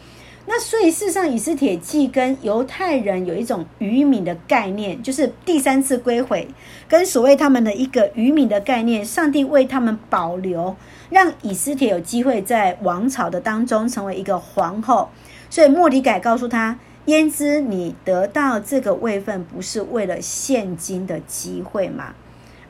[0.48, 6.48] 那所以，事实上，以斯帖记跟犹太人有一种愚民的概念，就是第三次归回，
[6.88, 10.76] 跟所谓他们的一个愚民的概念，上帝为他们保留，
[11.10, 15.10] 让以斯帖有机会在王朝的当中成为一个皇后。
[15.50, 22.14] 所以末底改告诉他：“焉知你得到这个位分，不是为了现今的机会嘛？”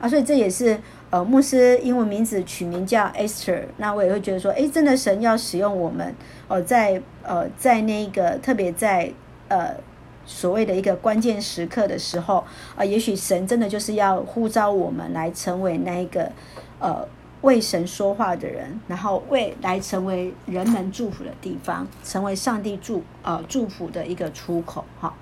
[0.00, 0.80] 啊，所以这也是。
[1.16, 6.14] 呃，牧师英文名字取名叫 Esther，那我也会觉得说，诶，真的神要使用我们
[6.46, 9.10] 哦，在呃，在那个特别在
[9.48, 9.74] 呃
[10.26, 12.44] 所谓的一个关键时刻的时候啊，
[12.76, 16.30] 呃，也许神真的就是要呼召我们来成为那一个
[16.80, 17.08] 呃
[17.40, 24.84] 为神说话的人，然后为来成为人们祝福的地方，成为上帝祝呃祝福的一个出口。
[25.00, 25.14] 哈，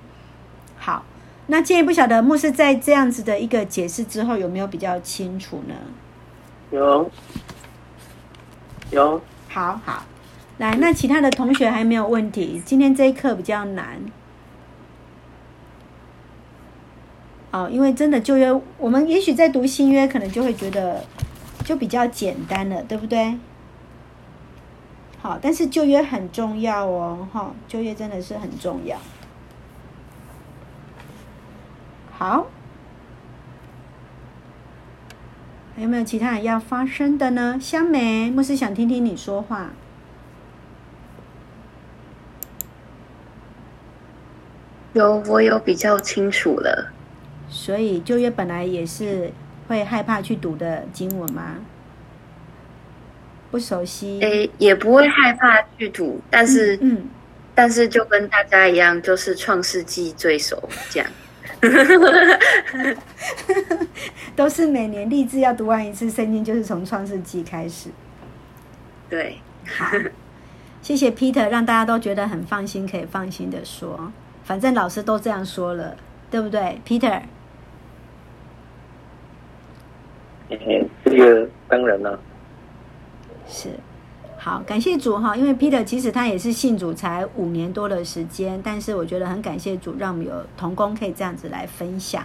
[0.76, 1.04] 好。
[1.46, 5.74] 那建议不晓得牧师在这样子的一个解释之后，有没有比较清楚呢？
[6.70, 7.10] 有，
[8.90, 10.04] 有，好好，
[10.58, 12.62] 来，那其他的同学还没有问题。
[12.64, 14.00] 今天这一课比较难，
[17.50, 21.04] 哦，因为真的旧约，我们也许在读新约，可能就会觉得
[21.64, 23.38] 就比较简单了，对不对？
[25.20, 28.98] 好，但是旧约很重要哦，哈、哦，旧约真的是很重要。
[32.16, 32.46] 好，
[35.74, 37.58] 还有没有其他人要发声的呢？
[37.60, 39.70] 香梅，牧师想听听你说话。
[44.92, 46.92] 有，我有比较清楚了。
[47.48, 49.32] 所以旧约本来也是
[49.66, 51.56] 会害怕去读的经文吗？
[53.50, 54.20] 不熟悉？
[54.20, 57.08] 诶，也不会害怕去读，但是，嗯，嗯，
[57.56, 61.08] 但是就跟大家一样，就是创世纪最熟这样。
[64.36, 67.90] 都是每年立志要读完一次圣经，就是从创世纪开始。
[69.08, 69.86] 对，好，
[70.82, 74.12] 谢谢 Peter，让大家都觉得很放心，可以放心的说，
[74.44, 75.96] 反正老师都这样说了，
[76.30, 77.22] 对不对，Peter？
[80.50, 82.18] 嘿嘿，这个当然了，
[83.48, 83.70] 是。
[84.44, 92.22] 好，感谢主哈，因为 Peter 其实他也是信主才五年多的时间，但是我觉得很感谢主，让我们有同工可以这样子来分享。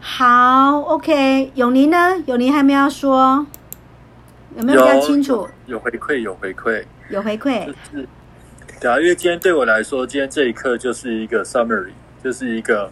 [0.00, 1.96] 好，OK，永宁呢？
[2.26, 3.46] 永宁还没有说，
[4.56, 5.48] 有没有比较清楚？
[5.66, 7.66] 有，有回馈，有回馈，有回馈。
[7.66, 8.08] 就是，
[8.80, 11.92] 对啊，因为今天对我来说，今天这一课就是一个 summary，
[12.24, 12.90] 就是一个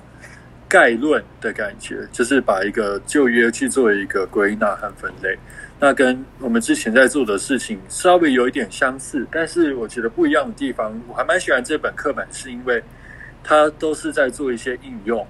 [0.68, 5.36] 概论的感觉，就是把一个旧约去做一个归纳和分类。
[5.85, 12.82] 那跟我们之前在做的事情稍微有一点相似，但是我觉得不一样的地方，我还蛮喜欢这本课本，是因为
[13.43, 15.27] 它都是在做一些应用。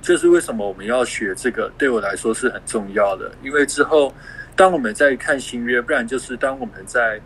[0.00, 3.32] 就是为什么我们要学这个，对我来说是很重要的。
[3.42, 4.14] 因为之后
[4.54, 7.20] 当我们在看新约，不然就是当我们在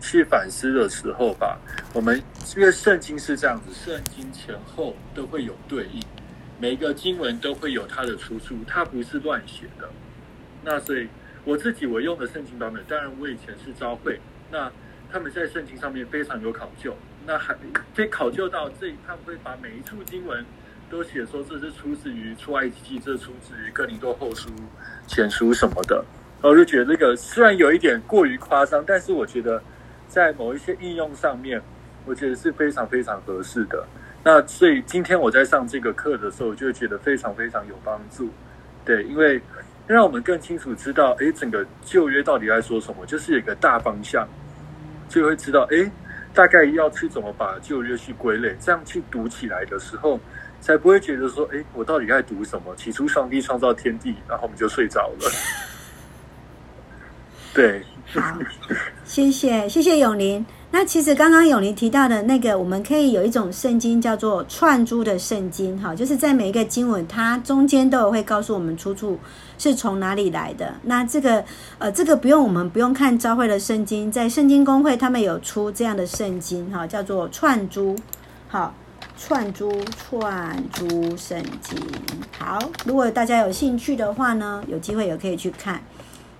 [0.00, 1.58] 去反思的时候吧，
[1.92, 2.16] 我们
[2.56, 6.02] 因为圣经是这样子，圣经前后都会有对应，
[6.58, 9.86] 每一个经文都会有它的出处，它不是乱写的。
[10.64, 11.06] 那所以
[11.46, 14.20] 我自己我用的圣经版本，当然我以前是召会，
[14.50, 14.70] 那
[15.10, 16.94] 他们在圣经上面非常有考究，
[17.24, 17.56] 那还
[17.94, 20.44] 被考究到这，他们会把每一处经文
[20.90, 24.50] 都写说这是出自于出埃及记，这是出自于哥林多后书、
[25.06, 26.04] 前书什么的。
[26.42, 29.62] 然后我就觉得这个虽然有一点过于夸张，但是我觉得。
[30.08, 31.60] 在某一些应用上面，
[32.04, 33.84] 我觉得是非常非常合适的。
[34.22, 38.30] 那所以今天我在上这个课的时候，我就觉得非常非常有帮助。
[38.84, 39.42] 对，因为
[39.86, 44.26] 让我们更清楚知道，诶，整个旧约到底在说什么，就是有一个大方向，
[45.08, 45.90] 就会知道，诶，
[46.34, 50.18] 大概要去怎么把旧约去归类，这样去读起来的时候，
[50.60, 52.74] 才不会觉得说，诶，我到底在读什么？
[52.76, 55.30] 起初上帝创造天地，然后我们就睡着了。
[57.54, 57.82] 对。
[58.12, 58.38] 好，
[59.04, 60.44] 谢谢谢谢永林。
[60.72, 69.18] 那其实刚刚永林提到的那个，我们可以有一种圣经叫做串珠的圣经，哈，就是在每一个经文，它中间都有会告诉我们出处
[69.56, 70.74] 是从哪里来的。
[70.82, 71.42] 那这个
[71.78, 77.96] 呃，这个不用我们不用看召会的圣经，在圣经公会他们有出这样的圣经，哈，叫做串珠，
[78.48, 78.74] 好，
[79.16, 81.78] 串珠串珠圣经。
[82.38, 85.80] 好，如果大家有兴趣的话呢，有机会也可以去看。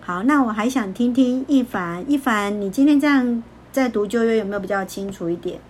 [0.00, 3.42] 好，那我还想听听一凡，一凡，你今天这样
[3.76, 5.60] 在读旧约有没有比较清楚一点？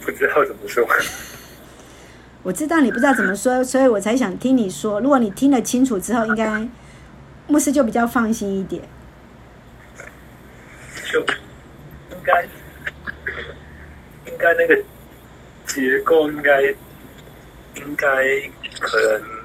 [0.00, 0.82] 不知道怎么说。
[2.42, 4.98] 我知道你不知道怎么说，所以我才想听你说。
[5.02, 6.66] 如果你听得清楚之后，应该
[7.48, 8.82] 牧师就比较放心一点。
[11.04, 11.26] 就应
[12.24, 12.48] 该
[14.24, 14.82] 应该那个
[15.66, 16.62] 结构应该
[17.74, 18.08] 应该
[18.80, 19.35] 可能。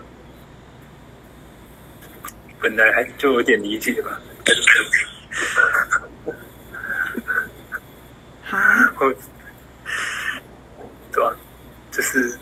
[2.62, 6.36] 本来还就有点理解吧，还是可以。
[8.44, 8.60] 好，
[11.12, 11.36] 对吧？
[11.92, 12.38] 就是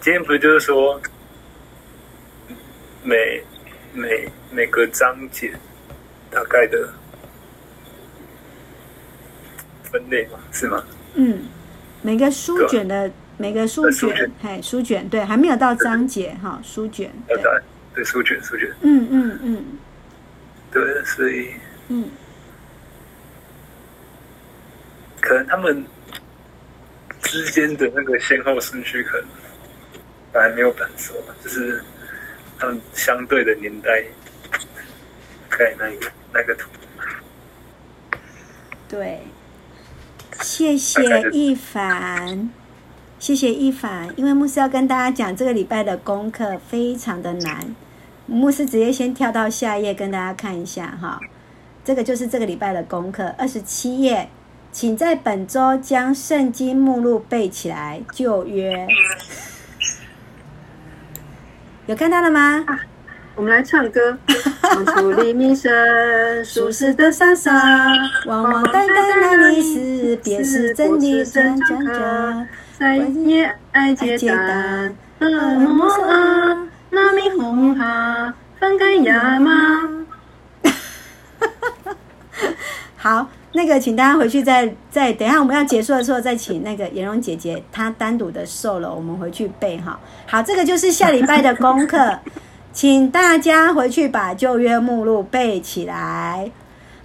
[0.00, 1.00] 今天不是就是说，
[3.02, 3.44] 每
[3.92, 5.52] 每每个章节
[6.30, 6.92] 大概的
[9.84, 10.82] 分类嘛，是吗？
[11.14, 11.44] 嗯，
[12.00, 13.10] 每个书卷的。
[13.42, 17.36] 每个书卷，嘿，书卷对，还没有到章节哈，书卷对，
[17.92, 19.64] 对，书卷，书卷，嗯嗯嗯，
[20.70, 21.50] 对，所以，
[21.88, 22.08] 嗯，
[25.20, 25.84] 可能他们
[27.20, 29.26] 之间的那个先后顺序可能
[30.40, 31.12] 还没有感受，
[31.42, 31.82] 就是
[32.60, 34.04] 他们相对的年代
[35.48, 36.70] 盖那个那个图，
[38.88, 39.20] 对，
[40.42, 42.48] 谢谢一凡。
[43.22, 47.72] 谢谢一凡，因为牧师要跟大家讲这个礼拜的功课非常的难，
[48.26, 51.20] 牧师直接先跳到下一页跟大家看一下哈，
[51.84, 54.28] 这个就是这个礼拜的功课，二十七页，
[54.72, 58.02] 请在本周将圣经目录背起来。
[58.12, 58.88] 旧约
[61.86, 62.64] 有看到了吗？
[62.66, 62.80] 啊，
[63.36, 64.18] 我们来唱歌。
[64.64, 65.70] 往出黎明声，
[66.44, 67.54] 舒适的山上，
[68.26, 72.46] 汪汪淡淡那里是，便是真理真讲者。
[72.82, 75.30] 在耶爱街单，呃
[75.60, 79.88] 么呃，那米红哈，翻开亚吗？
[82.96, 90.00] 好，那个，请大家回去再再等一下，我们要结束的时候再请那个颜蓉姐姐她单独的受了，我们回去背哈。
[90.26, 92.18] 好，这个就是下礼拜的功课，
[92.72, 96.50] 请大家回去把旧约目录背起来。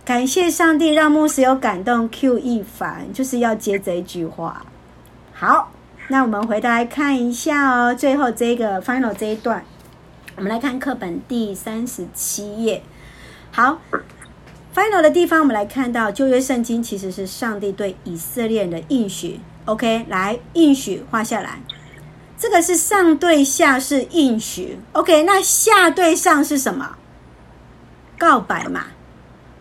[0.04, 4.66] 感谢上帝让牧师有感动，Q 一凡就是要接这一句话。
[5.40, 5.72] 好，
[6.08, 7.94] 那我们回来看一下哦。
[7.94, 9.64] 最后这个 final 这一段，
[10.36, 12.82] 我们来看课本第三十七页。
[13.52, 13.78] 好
[14.74, 19.40] ，final 的地方，我们来看到旧约圣经其实是上帝对以色列人的应许。
[19.66, 21.60] OK，来应许画下来。
[22.36, 24.80] 这个是上对下是应许。
[24.94, 26.96] OK，那下对上是什么？
[28.18, 28.86] 告白嘛，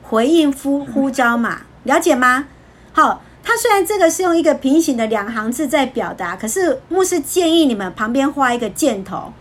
[0.03, 2.47] 回应呼呼召嘛，了解吗？
[2.95, 3.21] 好。
[3.49, 9.33] 它虽然这个是用一个平行的两行字在表达，可是牧师建议你们旁边画一个箭头，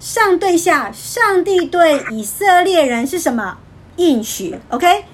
[0.00, 3.58] 上对下，上帝对以色列人是什么
[3.94, 5.04] 应许？OK，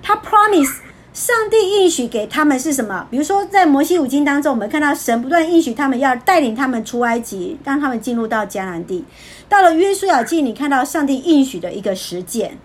[0.00, 0.76] 他 promise
[1.12, 3.04] 上帝应许给他们是什么？
[3.10, 9.04] 比如说在摩西五经当中，我们看到神不断应许他们要带领他们出埃及，让他们进入到迦南地。
[9.48, 12.56] 到了约书亚记，你看到上帝应许的一个实践。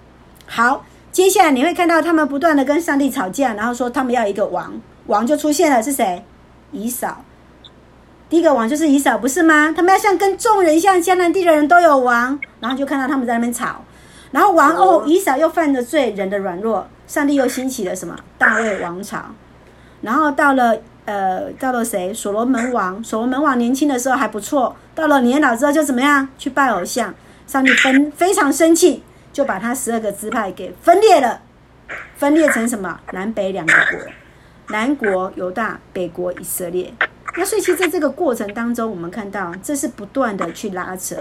[0.46, 4.80] 好，接下来你会看到他们不断的跟上帝吵架，然后说他们要一个王。
[5.08, 6.24] 王就出现了，是谁？
[6.72, 7.24] 以扫。
[8.30, 9.74] 第一个王就是以扫，不是吗？
[9.76, 13.84] 他们要像跟众人像，迦南地的人都有王，然后就看到他们在那边吵，
[14.32, 19.20] 然后王哦，以扫又犯了罪，人的软弱，上帝又兴起了什么大卫王朝，
[20.02, 22.14] 然后到了呃，到了谁？
[22.14, 26.28] 所罗门王，所罗门王年轻的时候还不错，到了年老之后就怎么样？
[26.38, 27.16] 去拜偶像，
[27.48, 29.02] 上帝分非常生气，
[29.32, 31.40] 就把他十二个支派给分裂了，
[32.18, 33.00] 分裂成什么？
[33.14, 34.00] 南北两个国，
[34.70, 36.94] 南国犹大，北国以色列。
[37.36, 41.16] 那所以，其实在这个过程当中，我们看到这是不断的去拉扯。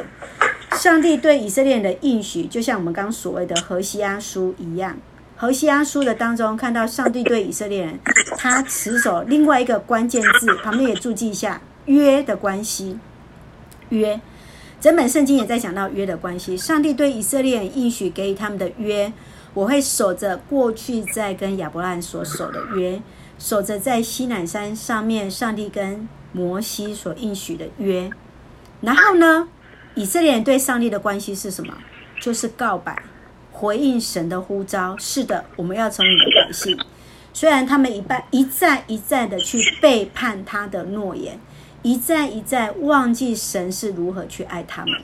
[0.72, 4.96] 上帝对以色列人的应许，就像我们刚所谓的何西阿书一样。
[5.36, 7.98] 何西阿书的当中，看到上帝对以色列人，
[8.38, 12.98] 他持守另外一个关键字，旁边也注记一下约的关系。
[13.90, 14.18] 约，
[14.80, 16.56] 整本圣经也在讲到约的关系。
[16.56, 19.12] 上帝对以色列人应许给予他们的约，
[19.52, 23.00] 我会守着过去在跟亚伯兰所守的约。
[23.38, 28.10] 守着在西南山上面，上帝跟摩西所应许的约，
[28.80, 29.48] 然后呢，
[29.94, 31.74] 以色列人对上帝的关系是什么？
[32.20, 33.02] 就是告白，
[33.52, 34.96] 回应神的呼召。
[34.98, 36.78] 是的，我们要成为你的百姓。
[37.32, 41.38] 虽然他们一半一再一再的去背叛他的诺言，
[41.82, 44.94] 一再一再忘记神是如何去爱他们。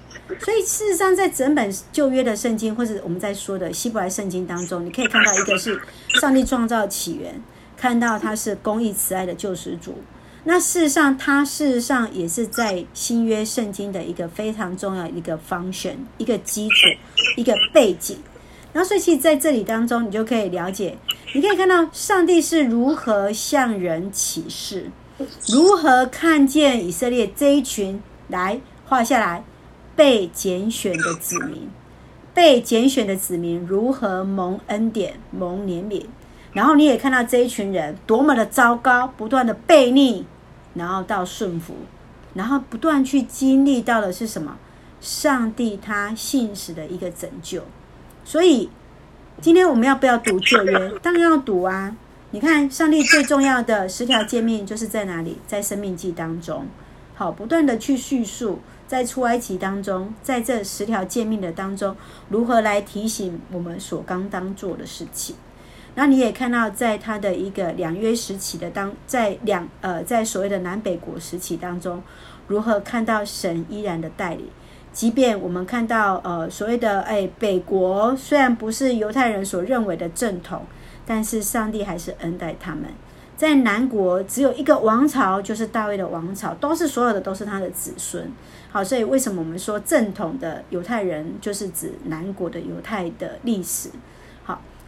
[0.40, 5.78] 所以事实上，在整本旧约的圣经，或者我们在说的希伯来圣经当中，你可以看到一个是
[6.20, 7.40] 上帝创造起源。
[7.82, 9.96] 看到他是公义慈爱的救世主，
[10.44, 16.86] 那事实上，他事实上也是在新约圣经的一个非常重要一个 function，一个基础，
[17.36, 18.18] 一个背景。
[18.72, 20.96] 然后，所以其实在这里当中，你就可以了解，
[21.34, 24.88] 你可以看到上帝是如何向人启示，
[25.48, 29.42] 如何看见以色列这一群来画下来
[29.96, 31.68] 被拣选的子民，
[32.32, 36.04] 被拣选的子民如何蒙恩典、蒙怜悯。
[36.52, 40.24] 然后你也看到这一群人多么的糟糕，不断的悖逆，
[40.74, 41.74] 然后到顺服，
[42.34, 44.56] 然后不断去经历到的是什么？
[45.00, 47.62] 上帝他信实的一个拯救。
[48.24, 48.70] 所以
[49.40, 50.92] 今天我们要不要读旧约？
[51.02, 51.96] 当然要读啊！
[52.30, 55.38] 你看，上帝最重要的十条诫命就是在哪里？
[55.46, 56.66] 在生命记当中，
[57.14, 61.96] 好，不断的去叙述，在出埃及当中，在这十条诫命的当中，
[62.28, 65.34] 如何来提醒我们所刚当做的事情。
[65.94, 72.02] 那你也看到，在他的一个两约时期的当，在两呃，在所谓的南北国时期当中，
[72.47, 74.47] 如何看到神依然的带领？
[74.93, 80.62] 即便我们看到呃所谓的哎北国虽然不是犹太人所认为的正统，
[81.06, 82.85] 但是上帝还是恩待他们。
[83.36, 88.31] 在南国只有一个王朝，就是大卫的王朝，都是所有的都是他的子孙。
[88.70, 93.90] 好，所以为什么我们说正统的犹太人就是指南国的犹太的历史？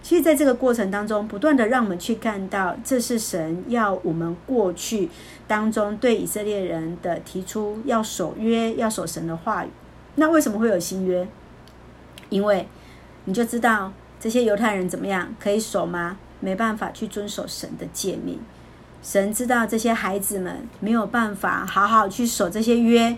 [0.05, 5.09] 其实，在这个过程当中，不断的让我们去看到，这是神要我们过去
[5.49, 9.71] 当中对以色列人的提出，要守约，要守神的话语。
[10.17, 11.27] 那为什么会有新约？
[12.29, 12.69] 因为
[13.25, 16.19] 你就知道这些犹太人怎么样可以守吗？
[16.39, 18.39] 没办法去遵守神的诫命。
[19.03, 23.17] 神知道这些孩子们没有办法好好去守这些约，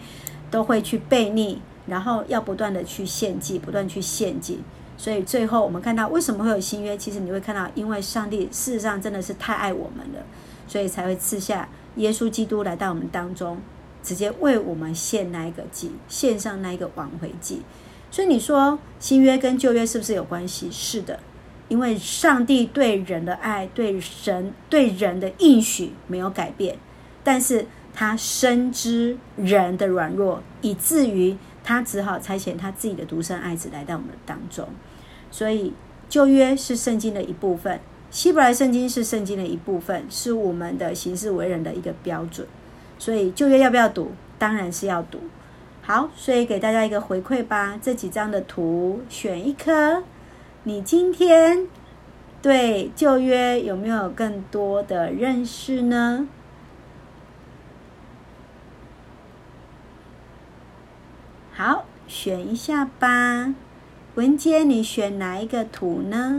[0.52, 4.60] 都会去悖逆，然后要不断的去献祭，不断去献祭。
[4.96, 6.96] 所以最后我们看到为什么会有新约？
[6.96, 10.24] 其实你会看到，因为上帝事实上真的是太爱我们了，
[10.66, 13.58] 所以才会赐下耶稣基督来到我们当中，
[14.02, 17.62] 直接为我们献那一个祭，献上那一个挽回祭。
[18.10, 20.70] 所以你说新约跟旧约是不是有关系？
[20.70, 21.20] 是的，
[21.68, 26.78] 因为上帝对人的爱、对神对人的应许没有改变，
[27.22, 31.36] 但是他深知人的软弱，以至于
[31.66, 34.68] 他只好差遣他自己的独生爱子来到我们当中。
[35.32, 35.74] 所以
[36.08, 37.80] 旧约是圣经的一部分，
[38.12, 42.46] 希伯来圣经是圣经的一部分，是我们的行事为人的一个标准。
[43.00, 44.12] 所以旧约要不要读？
[44.38, 45.18] 当然是要读。
[45.82, 47.78] 好，所以给大家一个回馈吧。
[47.82, 50.04] 这几张的图选一颗，
[50.62, 51.66] 你今天
[52.40, 56.28] 对旧约有没有更多的认识呢？
[61.58, 63.54] 好，选一下吧。
[64.14, 66.36] 文杰，你选哪一个图呢？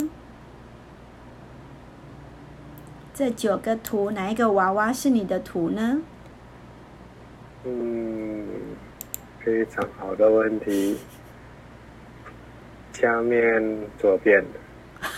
[3.15, 6.03] 这九个图，哪一个娃娃是你的图呢？
[7.63, 8.45] 嗯，
[9.43, 10.99] 非常好的问题。
[12.93, 14.59] 下面左边的。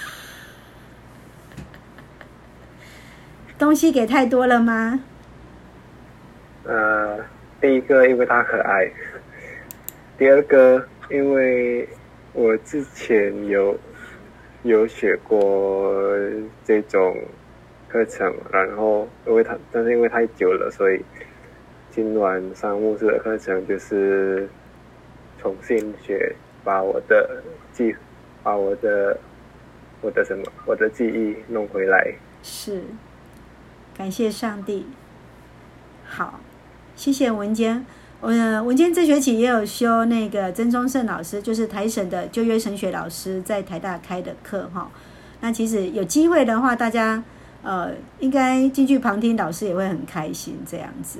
[3.59, 5.01] 东西给太多了吗？
[6.63, 7.19] 呃，
[7.59, 8.89] 第一个因为它可爱，
[10.19, 11.89] 第二个因为。
[12.31, 13.75] 我之前有
[14.61, 15.91] 有学过
[16.63, 17.17] 这种
[17.89, 21.03] 课程，然后因为它，但是因为太久了，所以
[21.89, 24.47] 今晚上牧师的课程就是
[25.39, 26.33] 重新学，
[26.63, 27.43] 把我的
[27.73, 27.95] 记，
[28.43, 29.19] 把我的
[30.01, 32.13] 我的什么，我的记忆弄回来。
[32.43, 32.83] 是，
[33.97, 34.85] 感谢上帝。
[36.05, 36.39] 好，
[36.95, 37.83] 谢谢文坚。
[38.21, 38.29] 我，
[38.63, 44.91] 文坚这学期也有修那个曾宗圣老师，就是台省的旧约神学老师，在台大开的课哈。
[45.39, 47.23] 那其实有机会的话，大家
[47.63, 51.19] 呃应该进去旁听，老师也会很开心这样子。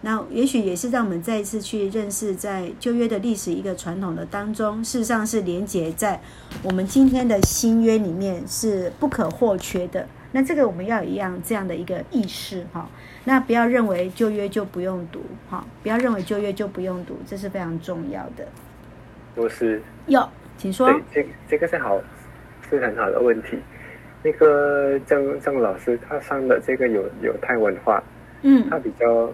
[0.00, 6.18] 那也许也是让我们再一次去认识，在旧约的历史一个传统的当中，事实上是连接在
[6.62, 10.06] 我们今天的新约里面是不可或缺的。
[10.32, 12.88] 那这个我们要有一样这样的一个意识哈。
[13.24, 18.46] 那不要认为旧约就不用读哈，不要认为旧约就不用读，这是非常重要的。
[19.34, 20.90] 我是有，请说。
[20.90, 22.00] 对，这这个是好，
[22.68, 23.58] 是很好的问题。
[24.22, 28.02] 那个郑郑老师他上的这个有有泰文化，
[28.42, 29.32] 嗯，他比较。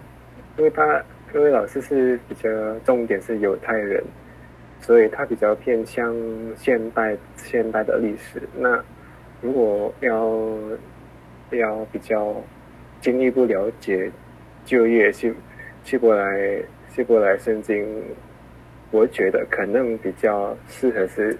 [0.57, 1.03] 因为他，
[1.33, 2.49] 因为老师是比较
[2.85, 4.01] 重点是犹太人，
[4.79, 6.15] 所以他比较偏向
[6.55, 8.41] 现代现代的历史。
[8.57, 8.81] 那
[9.41, 10.39] 如果要
[11.57, 12.41] 要比较
[13.05, 14.11] 进一步了解
[14.65, 15.31] 旧约希
[15.83, 16.59] 希伯来
[16.89, 17.85] 希伯来圣经，
[18.89, 21.37] 我觉得可能比较适合是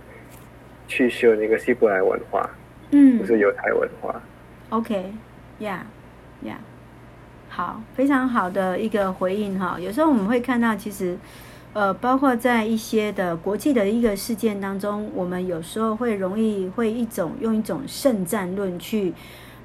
[0.87, 2.47] 去修那个希伯来文化，
[2.91, 4.21] 嗯，不是犹太文化。
[4.69, 6.57] OK，Yeah，Yeah。
[7.49, 9.79] 好，非常好的一个回应哈。
[9.79, 11.17] 有时候我们会看到，其实，
[11.73, 19.11] 呃，包括在一些的国际的一个事件当中，我们有时候会容易会一种用一种圣战论去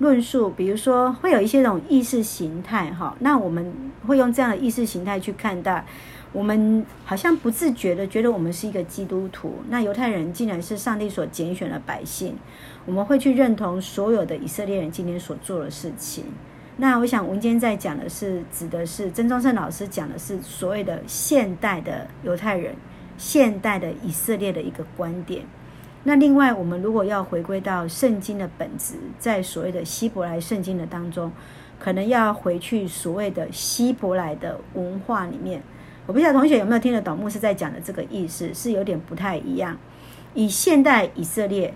[0.00, 3.14] 论述，比如说会有一些这种意识形态哈。
[3.20, 3.72] 那我们
[4.06, 5.84] 会用这样的意识形态去看待，
[6.32, 12.34] 我们好像不自觉的觉得我们是一个基督徒，那犹太人竟然是上帝所拣选的百姓，
[12.86, 16.24] 我们会去认同所有的以色列人今天所做的事情。
[16.78, 22.74] 那我想文坚在讲的是，指的是曾宗盛老师讲的是所谓的现代的犹太人、
[23.18, 25.44] 现代的以色列的一个观点。
[26.04, 31.30] 那另外，我们如果要回归到圣经的本质，在所谓的希伯来圣经的当中，
[31.78, 35.62] 可能要回去所谓的希伯来的文化里面。
[36.06, 39.76] 我不知道同学有没有听得懂牧师在讲的这个意思，是有点不太一样。
[40.32, 41.74] 以现代以色列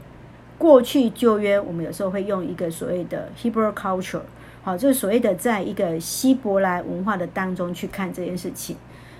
[0.56, 4.22] 过去旧约，我们有时候会用一个所谓的 Hebrew culture。
[4.62, 8.76] 好，就是所谓的在一个希伯来文化的当中去看这件事情。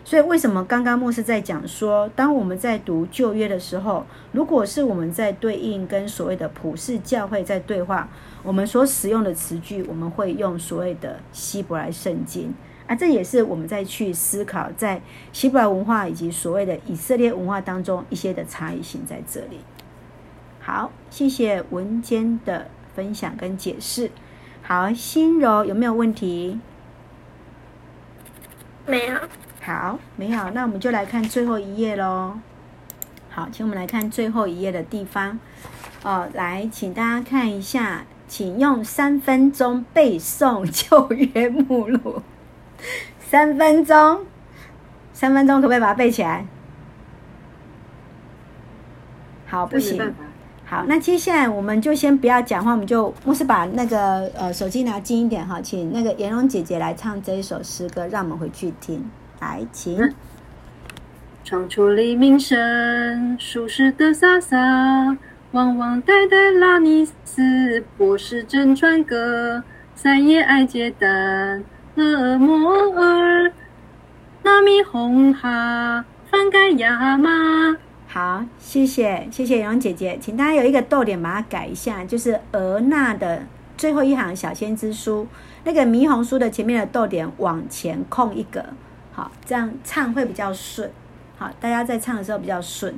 [0.07, 8.11] 所以为什么刚刚牧师在讲说，当我们在读旧约的时候，如果是我们在对应跟所谓的普世教会在对话，
[8.43, 12.53] 我们所使用的词句，我们会用所谓的希伯来圣经
[12.87, 15.01] 啊，这也是我们在去思考在
[15.33, 19.61] 希伯来文化以及所谓的以色列文化当中一些的差异性在这里。
[20.61, 24.11] 好，谢谢文坚的分享跟解释。
[24.61, 26.61] 好，心柔有没有问题？
[28.87, 29.17] 没有。
[29.65, 32.35] 好，没有，那我们就来看最后一页喽。
[33.31, 35.39] 好，请我们来看最后一页的地方。
[36.03, 42.20] 哦，来，请大家看一下，请用三分钟背诵旧约目录。
[43.19, 44.27] 三分钟，
[45.15, 46.45] 三分钟，可不可以把它背起来？
[49.47, 50.15] 好，不行。
[50.66, 59.03] 好，那接下来我们就先不要讲话，我们就牧师把那个呃手机拿近一点哈，请那个颜蓉姐姐来唱这一首诗歌，让我们回去听。
[59.45, 60.11] 来，请。
[61.45, 65.19] 闯出黎明声，舒适的飒飒，
[65.53, 69.62] 汪汪代代拉尼斯，博士真传歌，
[69.95, 71.62] 三叶爱结丹，
[71.97, 73.53] 俄摩尔，
[74.43, 77.77] 纳米红哈，翻盖亚麻。
[78.09, 83.43] 好，谢谢谢谢蓉姐姐，请大家有一个逗点，把它改一下，就是俄纳的
[83.77, 85.27] 最后一行小先知书
[85.65, 88.65] 那个霓虹书的前面的逗点往前空一格，
[89.15, 90.91] 好，这样唱会比较顺。
[91.39, 92.95] 好，大家在唱的时候比较顺。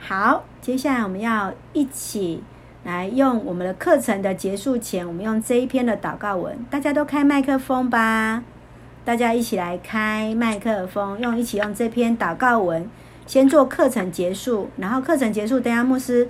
[0.00, 2.42] 好，接下来我们要一起
[2.82, 8.42] 来用我们的课程的结束前，我们用这一篇的祷告文，大家都开麦克风吧。
[9.04, 12.88] 大家一起来开麦克风，用一起用这篇祷告文，
[13.26, 16.28] 先做课程结束，然后课程结束，等下牧师，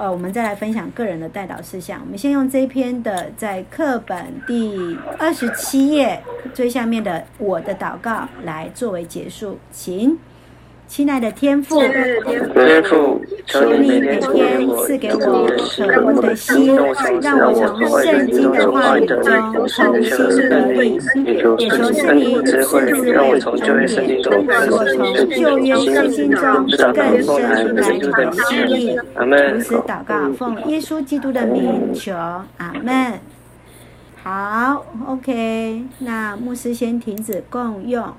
[0.00, 2.00] 呃，我们再来分享个人的代导事项。
[2.02, 6.18] 我们先用这一篇的，在课本第二十七页
[6.54, 10.18] 最下面的“我的祷告”来作为结束，请。
[10.90, 15.48] 亲爱的天父，天父，求你每天赐给我
[15.86, 16.74] 渴慕的心，
[17.22, 19.84] 让我从圣经的话语中重新
[20.48, 24.98] 得力，也求圣灵赐智慧，让我从旧约圣经中更深
[27.76, 28.98] 来讨心意。
[29.14, 33.12] 同时祷告，奉耶稣基督的名求，阿门。
[34.24, 38.12] 好，OK，那牧师先停止共用。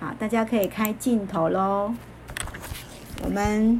[0.00, 1.92] 好，大家可以开镜头喽。
[3.22, 3.78] 我们